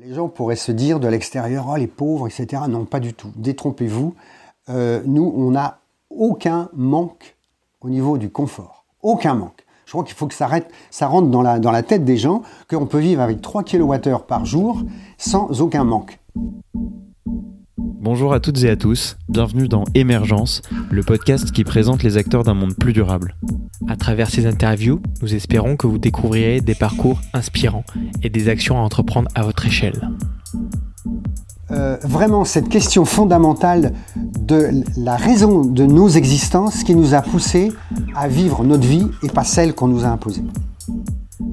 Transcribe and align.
Les 0.00 0.12
gens 0.12 0.28
pourraient 0.28 0.56
se 0.56 0.72
dire 0.72 0.98
de 0.98 1.06
l'extérieur, 1.06 1.66
oh 1.70 1.76
les 1.76 1.86
pauvres, 1.86 2.26
etc. 2.26 2.62
Non, 2.68 2.84
pas 2.84 2.98
du 2.98 3.14
tout. 3.14 3.30
Détrompez-vous. 3.36 4.14
Euh, 4.68 5.00
nous, 5.06 5.32
on 5.36 5.52
n'a 5.52 5.78
aucun 6.10 6.68
manque 6.74 7.36
au 7.80 7.88
niveau 7.88 8.18
du 8.18 8.28
confort. 8.28 8.84
Aucun 9.02 9.34
manque. 9.34 9.64
Je 9.86 9.92
crois 9.92 10.02
qu'il 10.02 10.16
faut 10.16 10.26
que 10.26 10.34
ça, 10.34 10.48
rentre 11.06 11.28
dans 11.28 11.42
la, 11.42 11.60
dans 11.60 11.70
la 11.70 11.84
tête 11.84 12.04
des 12.04 12.16
gens 12.16 12.42
qu'on 12.68 12.86
peut 12.86 12.98
vivre 12.98 13.22
avec 13.22 13.40
3 13.40 13.62
kWh 13.62 14.24
par 14.26 14.44
jour 14.44 14.82
sans 15.16 15.60
aucun 15.60 15.84
manque. 15.84 16.18
Bonjour 18.04 18.34
à 18.34 18.38
toutes 18.38 18.62
et 18.64 18.68
à 18.68 18.76
tous, 18.76 19.16
bienvenue 19.30 19.66
dans 19.66 19.84
Émergence, 19.94 20.60
le 20.90 21.02
podcast 21.02 21.50
qui 21.52 21.64
présente 21.64 22.02
les 22.02 22.18
acteurs 22.18 22.44
d'un 22.44 22.52
monde 22.52 22.74
plus 22.76 22.92
durable. 22.92 23.34
À 23.88 23.96
travers 23.96 24.28
ces 24.28 24.44
interviews, 24.44 25.00
nous 25.22 25.34
espérons 25.34 25.78
que 25.78 25.86
vous 25.86 25.96
découvrirez 25.96 26.60
des 26.60 26.74
parcours 26.74 27.22
inspirants 27.32 27.82
et 28.22 28.28
des 28.28 28.50
actions 28.50 28.76
à 28.76 28.80
entreprendre 28.80 29.30
à 29.34 29.42
votre 29.42 29.64
échelle. 29.64 30.10
Euh, 31.70 31.96
vraiment, 32.02 32.44
cette 32.44 32.68
question 32.68 33.06
fondamentale 33.06 33.94
de 34.38 34.68
la 34.98 35.16
raison 35.16 35.64
de 35.64 35.86
nos 35.86 36.08
existences 36.08 36.84
qui 36.84 36.94
nous 36.94 37.14
a 37.14 37.22
poussés 37.22 37.72
à 38.14 38.28
vivre 38.28 38.64
notre 38.64 38.86
vie 38.86 39.08
et 39.22 39.28
pas 39.28 39.44
celle 39.44 39.74
qu'on 39.74 39.88
nous 39.88 40.04
a 40.04 40.08
imposée. 40.08 40.42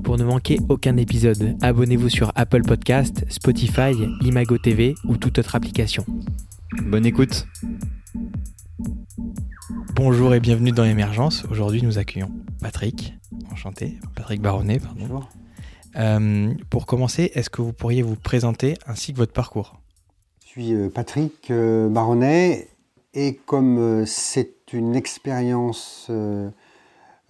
Pour 0.04 0.18
ne 0.18 0.24
manquer 0.24 0.60
aucun 0.70 0.98
épisode, 0.98 1.58
abonnez-vous 1.62 2.10
sur 2.10 2.32
Apple 2.36 2.64
Podcast, 2.64 3.24
Spotify, 3.30 3.94
Imago 4.22 4.58
TV 4.58 4.96
ou 5.06 5.18
toute 5.18 5.40
autre 5.40 5.56
application. 5.56 6.06
Bonne 6.84 7.06
écoute. 7.06 7.48
Bonjour 9.96 10.34
et 10.34 10.40
bienvenue 10.40 10.72
dans 10.72 10.84
l'émergence. 10.84 11.46
Aujourd'hui, 11.50 11.82
nous 11.84 11.98
accueillons 11.98 12.32
Patrick. 12.62 13.14
Enchanté. 13.52 14.00
Patrick 14.16 14.42
Baronnet, 14.42 14.80
pardon. 14.80 15.02
Bonjour. 15.02 15.30
Euh, 15.98 16.54
pour 16.70 16.86
commencer, 16.86 17.32
est-ce 17.34 17.50
que 17.50 17.62
vous 17.62 17.74
pourriez 17.74 18.02
vous 18.02 18.16
présenter 18.16 18.76
ainsi 18.88 19.14
que 19.14 19.18
votre 19.18 19.34
parcours? 19.34 19.82
Je 20.44 20.48
suis 20.48 20.74
euh, 20.74 20.90
Patrick 20.90 21.52
euh, 21.52 21.90
Baronnet 21.90 22.68
et 23.14 23.36
comme 23.36 24.06
c'est 24.06 24.74
une 24.74 24.96
expérience, 24.96 26.08
euh, 26.10 26.50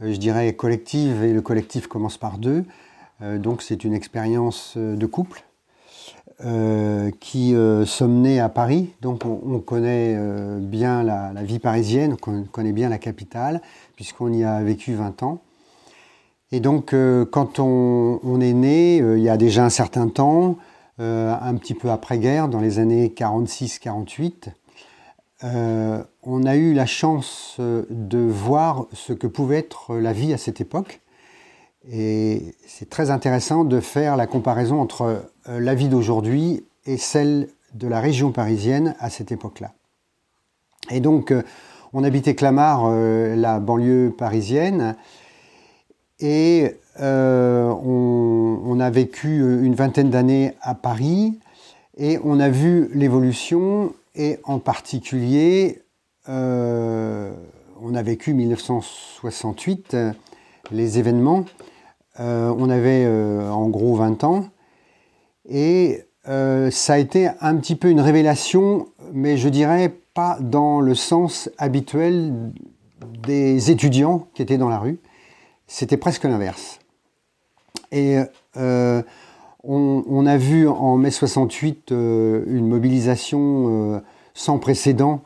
je 0.01 0.17
dirais, 0.17 0.53
collective 0.53 1.23
et 1.23 1.33
le 1.33 1.41
collectif 1.41 1.87
commence 1.87 2.17
par 2.17 2.37
deux, 2.37 2.65
euh, 3.21 3.37
donc 3.37 3.61
c'est 3.61 3.83
une 3.83 3.93
expérience 3.93 4.73
euh, 4.77 4.95
de 4.95 5.05
couple 5.05 5.43
euh, 6.43 7.11
qui 7.19 7.53
euh, 7.53 7.85
sommes 7.85 8.21
nés 8.21 8.39
à 8.39 8.49
Paris, 8.49 8.93
donc 9.01 9.25
on, 9.25 9.39
on 9.45 9.59
connaît 9.59 10.15
euh, 10.17 10.59
bien 10.59 11.03
la, 11.03 11.31
vie 11.43 11.59
parisienne, 11.59 12.15
on 12.25 12.43
connaît 12.43 12.71
bien 12.71 12.89
la 12.89 12.97
capitale, 12.97 13.61
puisqu'on 13.95 14.33
y 14.33 14.43
a 14.43 14.61
vécu 14.63 14.95
20 14.95 15.21
ans. 15.21 15.41
Et 16.51 16.59
donc, 16.59 16.93
euh, 16.93 17.25
quand 17.25 17.59
on, 17.59 18.19
on 18.23 18.41
est 18.41 18.53
né, 18.53 19.01
euh, 19.01 19.17
il 19.17 19.23
y 19.23 19.29
a 19.29 19.37
déjà 19.37 19.63
un 19.63 19.69
certain 19.69 20.07
temps, 20.07 20.57
euh, 20.99 21.33
un 21.39 21.55
petit 21.55 21.75
peu 21.75 21.91
après-guerre, 21.91 22.47
dans 22.47 22.59
les 22.59 22.79
années 22.79 23.13
46-48, 23.15 24.47
euh, 25.43 26.03
on 26.23 26.45
a 26.45 26.55
eu 26.55 26.73
la 26.73 26.85
chance 26.85 27.57
euh, 27.59 27.83
de 27.89 28.19
voir 28.19 28.85
ce 28.93 29.13
que 29.13 29.25
pouvait 29.25 29.57
être 29.57 29.95
la 29.95 30.13
vie 30.13 30.33
à 30.33 30.37
cette 30.37 30.61
époque. 30.61 31.01
Et 31.91 32.55
c'est 32.67 32.89
très 32.89 33.09
intéressant 33.09 33.63
de 33.63 33.79
faire 33.79 34.17
la 34.17 34.27
comparaison 34.27 34.79
entre 34.79 35.23
euh, 35.49 35.59
la 35.59 35.73
vie 35.73 35.87
d'aujourd'hui 35.87 36.63
et 36.85 36.97
celle 36.97 37.47
de 37.73 37.87
la 37.87 37.99
région 37.99 38.31
parisienne 38.31 38.95
à 38.99 39.09
cette 39.09 39.31
époque-là. 39.31 39.71
Et 40.91 40.99
donc, 40.99 41.33
on 41.93 42.03
habitait 42.03 42.35
Clamart, 42.35 42.89
la 42.89 43.59
banlieue 43.59 44.13
parisienne, 44.17 44.95
et 46.19 46.75
on 46.99 48.77
a 48.79 48.89
vécu 48.89 49.37
une 49.63 49.75
vingtaine 49.75 50.09
d'années 50.09 50.55
à 50.61 50.75
Paris, 50.75 51.39
et 51.97 52.19
on 52.25 52.39
a 52.41 52.49
vu 52.49 52.89
l'évolution, 52.93 53.93
et 54.15 54.39
en 54.43 54.59
particulier, 54.59 55.83
euh, 56.29 57.31
on 57.81 57.95
a 57.95 58.01
vécu 58.01 58.33
1968, 58.33 59.93
euh, 59.93 60.11
les 60.71 60.99
événements. 60.99 61.45
Euh, 62.19 62.53
on 62.57 62.69
avait 62.69 63.07
en 63.07 63.69
gros 63.69 63.95
20 63.95 64.23
ans, 64.23 64.45
et 65.49 66.03
ça 66.25 66.93
a 66.93 66.97
été 66.97 67.29
un 67.39 67.55
petit 67.55 67.75
peu 67.75 67.89
une 67.89 68.01
révélation, 68.01 68.87
mais 69.13 69.37
je 69.37 69.49
dirais 69.49 69.91
pas 70.13 70.37
dans 70.39 70.81
le 70.81 70.93
sens 70.93 71.49
habituel 71.57 72.51
des 73.23 73.71
étudiants 73.71 74.27
qui 74.33 74.41
étaient 74.41 74.57
dans 74.57 74.69
la 74.69 74.77
rue. 74.77 74.99
C'était 75.67 75.97
presque 75.97 76.25
l'inverse. 76.25 76.79
Et 77.91 78.17
on, 79.63 80.25
a 80.25 80.37
vu 80.37 80.67
en 80.67 80.97
mai 80.97 81.11
68 81.11 81.91
euh, 81.91 82.43
une 82.47 82.67
mobilisation 82.67 83.95
euh, 83.95 83.99
sans 84.33 84.57
précédent, 84.59 85.21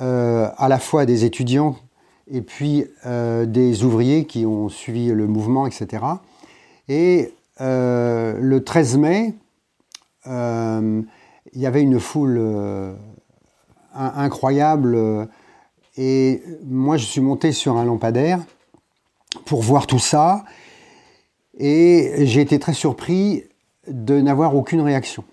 euh, 0.00 0.48
à 0.56 0.68
la 0.68 0.78
fois 0.78 1.06
des 1.06 1.24
étudiants 1.24 1.76
et 2.30 2.40
puis 2.40 2.86
des 3.04 3.84
ouvriers 3.84 4.24
qui 4.26 4.46
ont 4.46 4.68
suivi 4.68 5.08
le 5.08 5.26
mouvement, 5.26 5.66
etc. 5.66 6.04
Et 6.88 7.34
le 7.58 8.58
13 8.60 8.96
mai, 8.96 9.34
il 10.24 11.04
y 11.54 11.66
avait 11.66 11.82
une 11.82 12.00
foule 12.00 12.38
in- 13.94 14.12
incroyable. 14.16 15.28
et 15.98 16.42
moi, 16.64 16.96
je 16.96 17.04
suis 17.04 17.20
monté 17.20 17.52
sur 17.52 17.76
un 17.76 17.84
lampadaire 17.84 18.40
pour 19.44 19.60
voir 19.60 19.86
tout 19.86 19.98
ça. 19.98 20.44
Et 21.58 22.24
j'ai 22.24 22.40
été 22.40 22.58
très 22.58 22.72
surpris 22.72 23.44
de 23.88 24.20
n'avoir 24.20 24.54
aucune 24.54 24.80
réaction. 24.80 25.24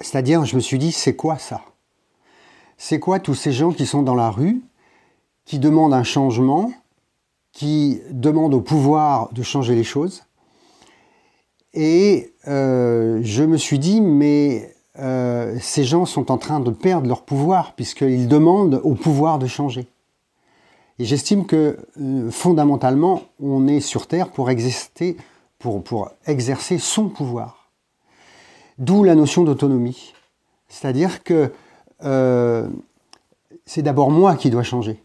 C'est-à-dire, 0.00 0.44
je 0.44 0.56
me 0.56 0.60
suis 0.60 0.78
dit, 0.78 0.92
c'est 0.92 1.16
quoi 1.16 1.38
ça? 1.38 1.62
C'est 2.76 2.98
quoi 2.98 3.18
tous 3.18 3.34
ces 3.34 3.52
gens 3.52 3.72
qui 3.72 3.86
sont 3.86 4.02
dans 4.02 4.14
la 4.14 4.30
rue, 4.30 4.62
qui 5.44 5.58
demandent 5.58 5.94
un 5.94 6.02
changement, 6.02 6.72
qui 7.52 8.00
demandent 8.10 8.54
au 8.54 8.60
pouvoir 8.60 9.32
de 9.32 9.42
changer 9.42 9.74
les 9.74 9.84
choses? 9.84 10.24
Et 11.72 12.32
euh, 12.48 13.20
je 13.22 13.44
me 13.44 13.56
suis 13.56 13.78
dit, 13.78 14.00
mais 14.00 14.74
euh, 14.98 15.56
ces 15.60 15.84
gens 15.84 16.04
sont 16.04 16.30
en 16.30 16.38
train 16.38 16.60
de 16.60 16.70
perdre 16.70 17.06
leur 17.06 17.22
pouvoir, 17.22 17.74
puisqu'ils 17.74 18.28
demandent 18.28 18.80
au 18.82 18.94
pouvoir 18.94 19.38
de 19.38 19.46
changer. 19.46 19.86
Et 20.98 21.04
j'estime 21.04 21.46
que 21.46 21.78
euh, 22.00 22.30
fondamentalement, 22.30 23.22
on 23.40 23.68
est 23.68 23.80
sur 23.80 24.06
Terre 24.06 24.30
pour 24.30 24.50
exister, 24.50 25.16
pour, 25.84 26.10
exercer 26.26 26.78
son 26.78 27.08
pouvoir. 27.08 27.70
D'où 28.78 29.04
la 29.04 29.14
notion 29.14 29.42
d'autonomie. 29.42 30.12
C'est-à-dire 30.68 31.22
que 31.22 31.52
euh, 32.04 32.68
c'est 33.64 33.82
d'abord 33.82 34.10
moi 34.10 34.36
qui 34.36 34.50
dois 34.50 34.62
changer. 34.62 35.02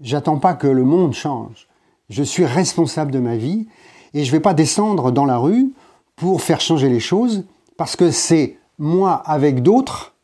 J'attends 0.00 0.38
pas 0.38 0.54
que 0.54 0.66
le 0.66 0.84
monde 0.84 1.12
change. 1.12 1.68
Je 2.10 2.22
suis 2.22 2.44
responsable 2.44 3.12
de 3.12 3.20
ma 3.20 3.36
vie 3.36 3.68
et 4.12 4.24
je 4.24 4.28
ne 4.28 4.32
vais 4.32 4.40
pas 4.40 4.54
descendre 4.54 5.10
dans 5.10 5.24
la 5.24 5.38
rue 5.38 5.72
pour 6.16 6.42
faire 6.42 6.60
changer 6.60 6.88
les 6.88 7.00
choses 7.00 7.44
parce 7.76 7.96
que 7.96 8.10
c'est 8.10 8.58
moi 8.78 9.14
avec 9.14 9.62
d'autres 9.62 10.14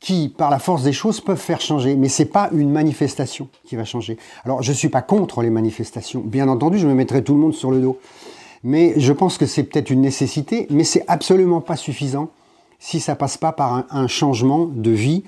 qui, 0.00 0.28
par 0.28 0.50
la 0.50 0.58
force 0.58 0.82
des 0.82 0.92
choses, 0.92 1.20
peuvent 1.20 1.40
faire 1.40 1.60
changer. 1.60 1.96
Mais 1.96 2.08
c'est 2.08 2.26
pas 2.26 2.50
une 2.52 2.70
manifestation 2.70 3.48
qui 3.64 3.76
va 3.76 3.84
changer. 3.84 4.18
Alors, 4.44 4.62
je 4.62 4.72
suis 4.72 4.88
pas 4.88 5.02
contre 5.02 5.42
les 5.42 5.50
manifestations. 5.50 6.20
Bien 6.20 6.48
entendu, 6.48 6.78
je 6.78 6.86
me 6.86 6.94
mettrai 6.94 7.24
tout 7.24 7.34
le 7.34 7.40
monde 7.40 7.54
sur 7.54 7.70
le 7.70 7.80
dos. 7.80 7.98
Mais 8.66 8.94
je 8.96 9.12
pense 9.12 9.38
que 9.38 9.46
c'est 9.46 9.62
peut-être 9.62 9.90
une 9.90 10.00
nécessité, 10.00 10.66
mais 10.70 10.82
c'est 10.82 11.04
absolument 11.06 11.60
pas 11.60 11.76
suffisant 11.76 12.30
si 12.80 12.98
ça 12.98 13.14
passe 13.14 13.36
pas 13.36 13.52
par 13.52 13.86
un, 13.90 14.08
changement 14.08 14.66
de 14.66 14.90
vie, 14.90 15.22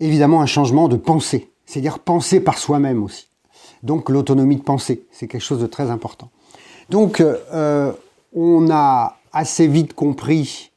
évidemment 0.00 0.40
un 0.40 0.46
changement 0.46 0.88
de 0.88 0.96
pensée, 0.96 1.50
c'est-à-dire 1.66 1.98
penser 1.98 2.40
par 2.40 2.56
soi-même 2.56 3.02
aussi. 3.02 3.28
Donc 3.82 4.08
l'autonomie 4.08 4.56
de 4.56 4.62
pensée, 4.62 5.04
c'est 5.10 5.28
quelque 5.28 5.42
chose 5.42 5.60
de 5.60 5.66
très 5.66 5.90
important. 5.90 6.30
Donc 6.88 7.20
euh, 7.20 7.92
on 8.34 8.70
a 8.70 9.18
assez 9.34 9.66
vite 9.66 9.92
compris 9.92 10.72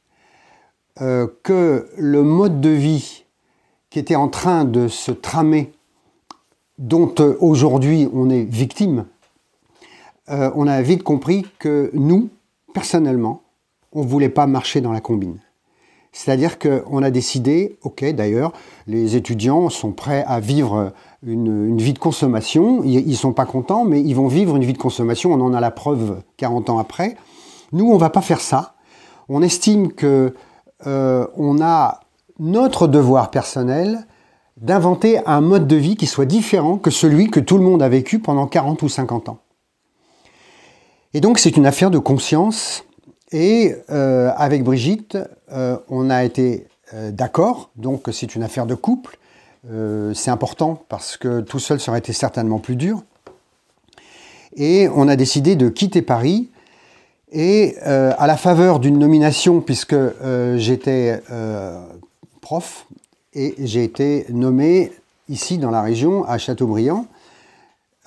euh, 1.00 1.26
que 1.42 1.88
le 1.96 2.22
mode 2.22 2.60
de 2.60 2.68
vie 2.68 3.24
qui 3.88 3.98
était 3.98 4.16
en 4.16 4.28
train 4.28 4.66
de 4.66 4.88
se 4.88 5.12
tramer, 5.12 5.72
dont 6.76 7.14
euh, 7.20 7.38
aujourd'hui 7.40 8.06
on 8.12 8.28
est 8.28 8.44
victime, 8.44 9.06
euh, 10.30 10.50
on 10.54 10.66
a 10.66 10.80
vite 10.82 11.02
compris 11.02 11.46
que 11.58 11.90
nous, 11.94 12.30
personnellement, 12.74 13.42
on 13.92 14.02
ne 14.02 14.08
voulait 14.08 14.28
pas 14.28 14.46
marcher 14.46 14.80
dans 14.80 14.92
la 14.92 15.00
combine. 15.00 15.38
C'est-à-dire 16.12 16.58
qu'on 16.58 17.02
a 17.02 17.10
décidé, 17.10 17.76
ok 17.82 18.04
d'ailleurs, 18.14 18.52
les 18.86 19.16
étudiants 19.16 19.68
sont 19.68 19.92
prêts 19.92 20.24
à 20.26 20.40
vivre 20.40 20.92
une, 21.22 21.76
vie 21.76 21.92
de 21.92 21.98
consommation, 21.98 22.82
ils 22.84 23.06
ne 23.06 23.14
sont 23.14 23.34
pas 23.34 23.44
contents, 23.44 23.84
mais 23.84 24.00
ils 24.00 24.14
vont 24.14 24.26
vivre 24.26 24.56
une 24.56 24.64
vie 24.64 24.72
de 24.72 24.78
consommation, 24.78 25.32
on 25.32 25.40
en 25.42 25.52
a 25.52 25.60
la 25.60 25.70
preuve 25.70 26.22
40 26.38 26.70
ans 26.70 26.78
après. 26.78 27.16
Nous, 27.72 27.86
on 27.90 27.98
va 27.98 28.08
pas 28.08 28.22
faire 28.22 28.40
ça. 28.40 28.76
On 29.28 29.42
estime 29.42 29.92
que 29.92 30.34
euh, 30.86 31.26
on 31.36 31.60
a 31.60 32.00
notre 32.38 32.86
devoir 32.86 33.30
personnel 33.30 34.06
d'inventer 34.56 35.18
un 35.26 35.42
mode 35.42 35.66
de 35.66 35.76
vie 35.76 35.96
qui 35.96 36.06
soit 36.06 36.24
différent 36.24 36.78
que 36.78 36.90
celui 36.90 37.28
que 37.30 37.40
tout 37.40 37.58
le 37.58 37.64
monde 37.64 37.82
a 37.82 37.88
vécu 37.88 38.20
pendant 38.20 38.46
40 38.46 38.82
ou 38.82 38.88
50 38.88 39.28
ans. 39.28 39.38
Et 41.16 41.20
donc 41.20 41.38
c'est 41.38 41.56
une 41.56 41.64
affaire 41.64 41.90
de 41.90 41.96
conscience 41.96 42.84
Et 43.32 43.74
avec 43.88 44.62
Brigitte, 44.62 45.16
on 45.88 46.10
a 46.10 46.24
été 46.24 46.66
d'accord, 46.92 47.70
donc 47.76 48.10
c'est 48.12 48.34
une 48.34 48.42
affaire 48.42 48.66
de 48.66 48.74
couple. 48.74 49.16
c'est 50.12 50.30
important 50.30 50.84
parce 50.90 51.16
que 51.16 51.40
tout 51.40 51.58
seul 51.58 51.80
ça 51.80 51.90
aurait 51.90 52.00
été 52.00 52.12
certainement 52.12 52.58
plus 52.58 52.76
dur. 52.76 53.02
Et 54.56 54.90
on 54.94 55.08
a 55.08 55.16
décidé 55.16 55.56
de 55.56 55.70
quitter 55.70 56.02
Paris 56.02 56.50
et 57.32 57.78
à 57.78 58.26
la 58.26 58.36
faveur 58.36 58.78
d'une 58.78 58.98
nomination, 58.98 59.62
puisque 59.62 59.96
j'étais 60.56 61.22
prof 62.42 62.86
et 63.32 63.54
j'ai 63.60 63.84
été 63.84 64.26
nommé 64.28 64.92
ici 65.30 65.56
dans 65.56 65.70
la 65.70 65.80
région, 65.80 66.26
à 66.26 66.36
Châteaubriand, 66.36 67.06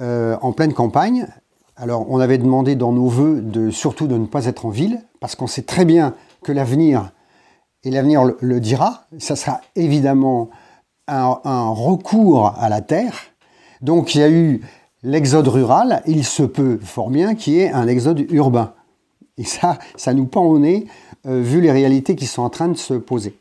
euh, 0.01 0.37
en 0.41 0.53
pleine 0.53 0.73
campagne. 0.73 1.27
Alors 1.81 2.05
on 2.09 2.19
avait 2.19 2.37
demandé 2.37 2.75
dans 2.75 2.91
nos 2.91 3.07
voeux 3.07 3.39
de 3.39 3.71
surtout 3.71 4.07
de 4.07 4.17
ne 4.17 4.25
pas 4.25 4.47
être 4.47 4.65
en 4.65 4.69
ville, 4.69 5.01
parce 5.21 5.35
qu'on 5.35 5.47
sait 5.47 5.61
très 5.61 5.85
bien 5.85 6.13
que 6.43 6.51
l'avenir, 6.51 7.11
et 7.85 7.89
l'avenir 7.89 8.23
le, 8.41 8.59
dira, 8.59 9.05
ça 9.17 9.37
sera 9.37 9.61
évidemment 9.77 10.49
un, 11.07 11.69
recours 11.69 12.53
à 12.57 12.67
la 12.67 12.81
terre. 12.81 13.15
Donc 13.81 14.13
il 14.13 14.19
y 14.19 14.23
a 14.23 14.29
eu 14.29 14.61
l'exode 15.03 15.47
rural, 15.47 16.03
il 16.05 16.25
se 16.25 16.43
peut 16.43 16.79
fort 16.83 17.09
bien 17.09 17.33
qu'il 17.33 17.53
y 17.53 17.59
ait 17.61 17.71
un 17.71 17.87
exode 17.87 18.19
urbain. 18.29 18.73
Et 19.37 19.45
ça, 19.45 19.79
ça 19.95 20.13
nous 20.13 20.25
pend 20.25 20.43
au 20.43 20.59
nez, 20.59 20.85
euh, 21.25 21.39
vu 21.41 21.61
les 21.61 21.71
réalités 21.71 22.17
qui 22.17 22.25
sont 22.25 22.41
en 22.41 22.49
train 22.49 22.67
de 22.67 22.77
se 22.77 22.93
poser. 22.93 23.37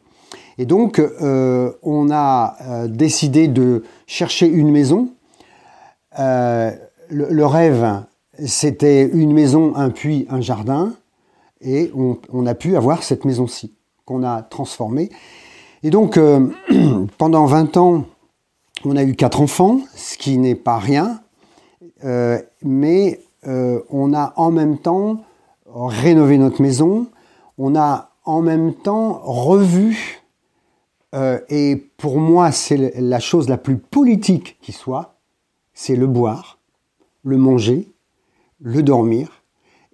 Et 0.58 0.64
donc, 0.64 1.00
euh, 1.00 1.73
on 1.82 2.11
a 2.12 2.56
euh, 2.62 2.87
décidé 2.87 3.49
de 3.49 3.82
chercher 4.06 4.46
une 4.46 4.70
maison. 4.70 5.08
Le, 7.11 7.44
rêve, 7.44 8.02
c'était 8.44 9.06
une 9.06 9.32
maison, 9.32 9.75
un 9.76 9.90
puits, 9.90 10.26
un 10.31 10.40
jardin. 10.40 10.94
Et 11.61 11.90
on, 11.94 12.46
a 12.46 12.55
pu 12.55 12.76
avoir 12.76 13.02
cette 13.02 13.25
maison-ci, 13.25 13.75
qu'on 14.05 14.23
a 14.23 14.43
transformée. 14.43 15.11
Et 15.82 15.90
donc, 15.90 16.19
pendant 17.19 17.46
20 17.46 17.76
ans, 17.76 18.05
on 18.85 18.96
a 18.96 19.02
eu 19.02 19.17
quatre 19.17 19.40
enfants, 19.40 19.81
ce 19.96 20.17
qui 20.17 20.38
n'est 20.38 20.55
pas 20.55 20.79
rien. 20.79 21.20
mais 22.62 23.20
on 23.44 24.14
a 24.14 24.32
en 24.37 24.52
même 24.52 24.79
temps 24.79 25.25
rénové 25.67 26.38
notre 26.38 26.62
maison. 26.62 27.08
On 27.58 27.75
a 27.75 28.11
en 28.25 28.41
même 28.41 28.73
temps 28.73 29.20
revu 29.25 30.23
euh, 31.14 31.41
et 31.49 31.76
pour 31.96 32.19
moi, 32.19 32.52
c'est 32.52 33.00
la 33.00 33.20
chose 33.20 33.49
la 33.49 33.58
plus 33.58 33.79
politique 33.79 34.58
qui 34.61 34.73
soit, 34.73 35.17
c'est 35.73 35.96
le 35.96 36.06
boire, 36.06 36.58
le 37.23 37.38
manger, 37.38 37.88
le 38.60 38.82
dormir 38.82 39.43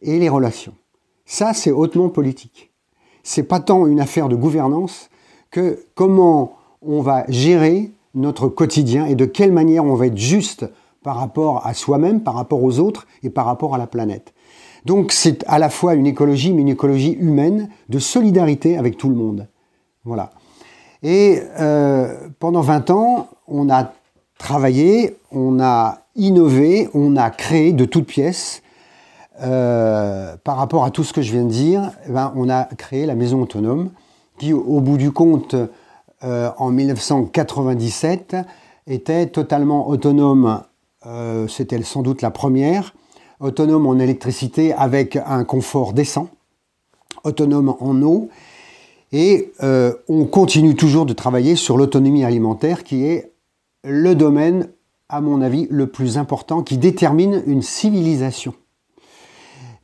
et 0.02 0.19
les 0.19 0.28
relations. 0.28 0.75
Ça, 1.25 1.55
c'est 1.55 1.70
hautement 1.70 2.08
politique. 2.08 2.72
C'est 3.22 3.44
pas 3.44 3.61
tant 3.61 3.87
une 3.87 4.00
affaire 4.00 4.28
de 4.28 4.37
gouvernance 4.37 5.08
que 5.50 5.87
comment 5.94 6.56
on 6.82 7.00
va 7.00 7.25
gérer 7.28 7.93
notre 8.14 8.49
quotidien 8.49 9.06
et 9.06 9.14
de 9.14 9.25
quelle 9.25 9.52
manière 9.52 9.84
on 9.84 9.94
va 9.94 10.06
être 10.06 10.19
juste 10.19 10.66
par 11.02 11.16
rapport 11.16 11.66
à 11.66 11.75
soi-même, 11.75 12.22
par 12.22 12.34
rapport 12.34 12.62
aux 12.62 12.78
autres 12.78 13.06
et 13.22 13.31
par 13.31 13.46
rapport 13.46 13.75
à 13.75 13.78
la 13.78 13.87
planète. 13.87 14.34
Donc 14.84 15.12
c'est 15.12 15.44
à 15.46 15.58
la 15.58 15.70
fois 15.70 15.94
une 15.94 16.06
écologie, 16.06 16.52
mais 16.52 16.62
une 16.62 16.69
écologie 16.69 17.12
humaine, 17.12 17.70
de 17.88 17.99
solidarité 17.99 18.76
avec 18.76 18.96
tout 18.96 19.08
le 19.08 19.14
monde. 19.14 19.49
Voilà. 20.05 20.31
Et 21.02 21.40
euh, 21.58 22.28
pendant 22.38 22.61
20 22.61 22.90
ans, 22.90 23.28
on 23.49 23.70
a 23.70 23.93
travaillé, 24.38 25.16
on 25.31 25.61
a 25.61 26.04
innové, 26.16 26.88
on 26.94 27.16
a 27.16 27.31
créé 27.31 27.72
de 27.72 27.84
toutes 27.84 28.06
pièces. 28.06 28.62
Euh, 29.43 30.37
par 30.44 30.56
rapport 30.56 30.84
à 30.84 30.90
tout 30.90 31.02
ce 31.02 31.12
que 31.12 31.20
je 31.20 31.32
viens 31.32 31.44
de 31.44 31.50
dire, 31.50 31.90
eh 32.06 32.12
ben, 32.12 32.32
on 32.37 32.49
a 32.49 32.64
créé 32.64 33.05
la 33.05 33.16
maison 33.16 33.43
autonome 33.43 33.90
qui, 34.38 34.52
au 34.52 34.81
bout 34.81 34.96
du 34.96 35.11
compte, 35.11 35.56
euh, 36.22 36.50
en 36.56 36.70
1997, 36.70 38.37
était 38.87 39.26
totalement 39.26 39.88
autonome. 39.88 40.62
C'était 41.49 41.82
sans 41.82 42.02
doute 42.02 42.22
la 42.22 42.31
première. 42.31 42.94
Autonome 43.38 43.87
en 43.87 43.99
électricité 43.99 44.72
avec 44.72 45.16
un 45.16 45.44
confort 45.44 45.93
décent. 45.93 46.28
Autonome 47.25 47.76
en 47.78 48.00
eau 48.00 48.31
et 49.14 49.52
euh, 49.62 49.94
on 50.08 50.25
continue 50.25 50.75
toujours 50.75 51.06
de 51.06 51.12
travailler 51.12 51.55
sur 51.55 51.78
l'autonomie 51.78 52.25
alimentaire 52.25 52.82
qui 52.82 53.05
est 53.05 53.31
le 53.84 54.16
domaine, 54.16 54.70
à 55.09 55.21
mon 55.21 55.43
avis, 55.43 55.67
le 55.71 55.87
plus 55.87 56.19
important 56.19 56.62
qui 56.62 56.79
détermine 56.79 57.43
une 57.47 57.62
civilisation. 57.62 58.55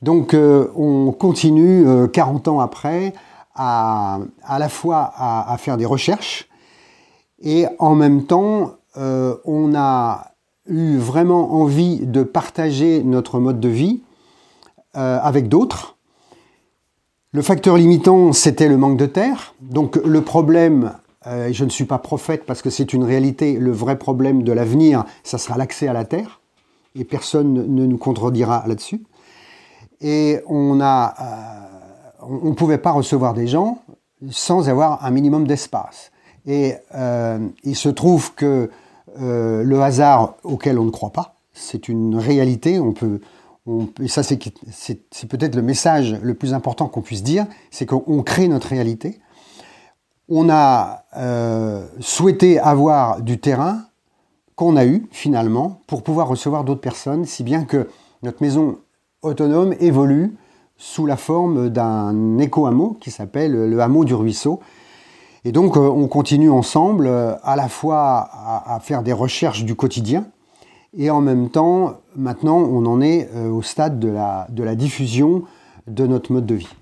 Donc 0.03 0.35
euh, 0.35 0.71
on 0.77 1.13
continue 1.13 1.85
40 2.13 2.49
euh, 2.49 2.51
ans 2.51 2.61
après 2.61 3.13
à, 3.55 4.21
à 4.43 4.59
la 4.59 4.69
fois 4.69 5.13
à, 5.17 5.57
faire 5.59 5.77
des 5.77 5.85
recherches 5.85 6.49
et 7.43 7.67
en 7.79 7.95
même 7.95 8.25
temps 8.25 8.77
on 8.97 9.75
a 9.75 10.33
eu 10.67 10.97
vraiment 10.97 11.55
envie 11.55 12.07
de 12.07 12.23
partager 12.23 13.03
notre 13.03 13.39
mode 13.39 13.61
de 13.61 13.69
vie 13.69 14.03
avec 14.95 15.49
d'autres 15.49 15.97
le 17.33 17.43
facteur 17.43 17.77
limitant, 17.77 18.33
c'était 18.33 18.69
le 18.69 18.77
manque 18.77 18.97
de 18.97 19.07
terre. 19.07 19.55
Donc 19.61 19.95
le 20.05 20.21
problème, 20.21 20.95
euh, 21.27 21.53
je 21.53 21.65
ne 21.65 21.71
suis 21.71 21.85
pas 21.85 21.99
prophète 21.99 22.45
parce 22.47 22.63
que 22.63 22.71
c'est 22.71 22.93
une 22.93 23.05
réalité, 23.05 23.59
le 23.59 23.73
vrai 23.73 23.99
problème 23.99 24.43
de 24.43 24.53
l'avenir, 24.53 25.05
ça 25.23 25.37
sera 25.37 25.59
l'accès 25.59 25.87
à 25.87 25.93
la 25.93 26.05
terre. 26.05 26.41
Et 26.95 27.05
personne 27.05 27.53
ne 27.53 27.87
nous 27.87 27.99
contredira 27.99 28.65
là-dessus. 28.67 29.03
Et 30.01 30.41
on 30.47 30.81
a, 30.81 31.15
euh, 31.21 32.27
on 32.43 32.51
ne 32.51 32.55
pouvait 32.55 32.79
pas 32.79 32.93
recevoir 32.93 33.35
des 33.35 33.47
gens 33.47 33.83
sans 34.31 34.69
avoir 34.69 35.05
un 35.05 35.11
minimum 35.11 35.47
d'espace. 35.47 36.11
Et 36.47 36.75
euh, 36.95 37.39
il 37.65 37.77
se 37.77 37.89
trouve 37.89 38.35
que 38.35 38.71
le 39.19 39.81
hasard 39.83 40.37
auquel 40.45 40.79
on 40.79 40.85
ne 40.85 40.91
croit 40.91 41.11
pas, 41.11 41.35
c'est 41.53 41.89
une 41.89 42.17
réalité. 42.17 42.79
On 42.79 42.93
peut, 42.93 43.21
et 44.01 44.09
ça 44.09 44.23
c'est 44.23 45.27
peut-être 45.29 45.57
le 45.57 45.63
message 45.63 46.17
le 46.23 46.35
plus 46.35 46.55
important 46.55 46.87
qu'on 46.87 47.03
puisse 47.03 47.25
dire, 47.25 47.47
c'est 47.71 47.87
qu'on 47.87 48.23
crée 48.23 48.49
notre 48.49 48.69
réalité. 48.69 49.19
On 50.33 50.49
a 50.49 51.07
euh, 51.17 51.85
souhaité 51.99 52.61
avoir 52.61 53.21
du 53.21 53.41
terrain 53.41 53.81
qu'on 54.55 54.77
a 54.77 54.87
eu 54.87 55.09
finalement 55.11 55.81
pour 55.89 56.05
pouvoir 56.05 56.29
recevoir 56.29 56.63
d'autres 56.63 56.81
personnes, 56.81 57.25
si 57.25 57.43
bien 57.43 57.65
que 57.65 57.89
notre 58.23 58.41
maison 58.41 58.79
autonome 59.23 59.75
évolue 59.81 60.37
sous 60.77 61.05
la 61.05 61.17
forme 61.17 61.69
d'un 61.69 62.39
éco-hameau 62.39 62.97
qui 63.01 63.11
s'appelle 63.11 63.53
le 63.53 63.81
hameau 63.81 64.05
du 64.05 64.15
ruisseau. 64.15 64.61
Et 65.45 65.51
donc 65.51 65.77
euh, 65.77 65.81
on 65.81 66.07
continue 66.07 66.51
ensemble 66.51 67.09
euh, 67.09 67.35
à 67.43 67.57
la 67.57 67.69
fois 67.69 68.31
à 68.67 68.79
faire 68.81 69.03
des 69.03 69.13
recherches 69.13 69.65
du 69.65 69.75
quotidien, 69.75 70.27
et 70.97 71.11
en 71.11 71.21
même 71.21 71.51
temps, 71.51 71.95
maintenant, 72.15 72.59
on 72.59 72.87
en 72.87 73.01
est 73.01 73.29
au 73.49 73.63
stade 73.63 73.99
de 73.99 74.09
la 74.63 74.75
diffusion 74.75 75.45
de 75.87 76.07
notre 76.07 76.33
mode 76.33 76.47
de 76.47 76.57
vie. 76.57 76.80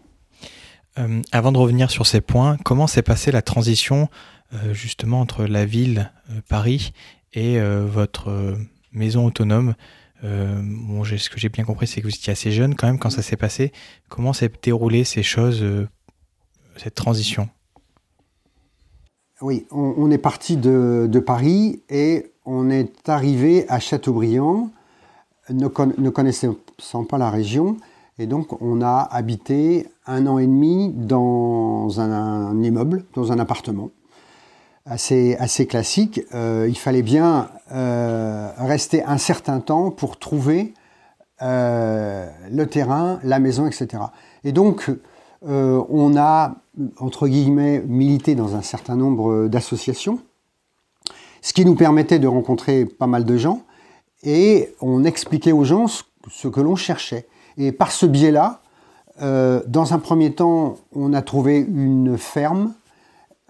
Euh, 0.99 1.23
avant 1.33 1.53
de 1.53 1.59
revenir 1.59 1.91
sur 1.91 2.07
ces 2.07 2.21
points, 2.21 2.57
comment 2.65 2.87
s'est 2.87 3.03
passée 3.03 3.31
la 3.31 3.43
transition 3.43 4.09
euh, 4.53 4.75
justement 4.75 5.21
entre 5.21 5.45
la 5.45 5.65
ville, 5.65 6.13
Paris, 6.49 6.93
et 7.33 7.61
votre 7.61 8.57
maison 8.93 9.27
autonome? 9.27 9.75
Ce 10.23 11.29
que 11.29 11.39
j'ai 11.39 11.51
bien 11.51 11.65
compris, 11.65 11.87
c'est 11.87 12.01
que 12.01 12.07
vous 12.07 12.15
étiez 12.15 12.33
assez 12.33 12.51
jeune 12.51 12.75
quand 12.75 12.87
même 12.87 12.99
quand 12.99 13.11
ça 13.11 13.23
s'est 13.23 13.37
passé. 13.37 13.73
Comment 14.09 14.33
s'est 14.33 14.51
déroulée 14.63 15.05
ces 15.05 15.23
choses, 15.23 15.65
cette 16.77 16.95
transition? 16.95 17.49
Oui, 19.41 19.67
on, 19.71 20.11
est 20.11 20.19
parti 20.19 20.57
de, 20.57 21.23
Paris 21.25 21.83
et 21.89 22.33
on 22.45 22.71
est 22.71 23.09
arrivé 23.09 23.69
à 23.69 23.79
Châteaubriand, 23.79 24.71
ne, 25.49 25.69
connaissant 25.69 27.05
pas 27.09 27.19
la 27.19 27.31
région, 27.31 27.77
et 28.19 28.27
donc 28.27 28.61
on 28.61 28.83
a 28.83 29.09
habité 29.13 29.87
un 30.09 30.27
an 30.27 30.39
et 30.39 30.47
demi 30.47 30.93
dans 30.93 32.01
un, 32.01 32.63
immeuble, 32.63 33.05
dans 33.15 33.31
un 33.31 33.39
appartement, 33.39 33.91
assez, 34.87 35.67
classique. 35.69 36.21
Euh, 36.35 36.67
il 36.69 36.77
fallait 36.77 37.03
bien 37.03 37.51
euh, 37.73 38.51
rester 38.59 39.05
un 39.05 39.19
certain 39.19 39.61
temps 39.61 39.91
pour 39.91 40.19
trouver 40.19 40.75
euh, 41.43 42.29
le 42.51 42.67
terrain, 42.67 43.21
la 43.23 43.39
maison, 43.39 43.67
etc. 43.67 44.03
Et 44.45 44.53
donc 44.53 44.91
on 45.41 46.17
a, 46.17 46.57
entre 46.99 47.29
guillemets, 47.29 47.81
milité 47.87 48.35
dans 48.35 48.57
un 48.57 48.63
certain 48.63 48.97
nombre 48.97 49.47
d'associations 49.47 50.19
ce 51.41 51.53
qui 51.53 51.65
nous 51.65 51.75
permettait 51.75 52.19
de 52.19 52.27
rencontrer 52.27 52.85
pas 52.85 53.07
mal 53.07 53.25
de 53.25 53.37
gens 53.37 53.63
et 54.23 54.75
on 54.81 55.05
expliquait 55.05 55.53
aux 55.53 55.65
gens 55.65 55.87
ce, 55.87 56.49
que 56.49 56.61
l'on 56.61 56.77
cherchait. 56.77 57.27
Et 57.57 57.73
par 57.73 57.93
ce 57.93 58.07
biais-là, 58.07 58.61
euh, 59.23 59.63
dans 59.67 59.95
un 59.95 59.99
premier 59.99 60.33
temps, 60.33 60.77
on 60.95 61.13
a 61.13 61.23
trouvé 61.23 61.59
une 61.59 62.17
ferme 62.19 62.75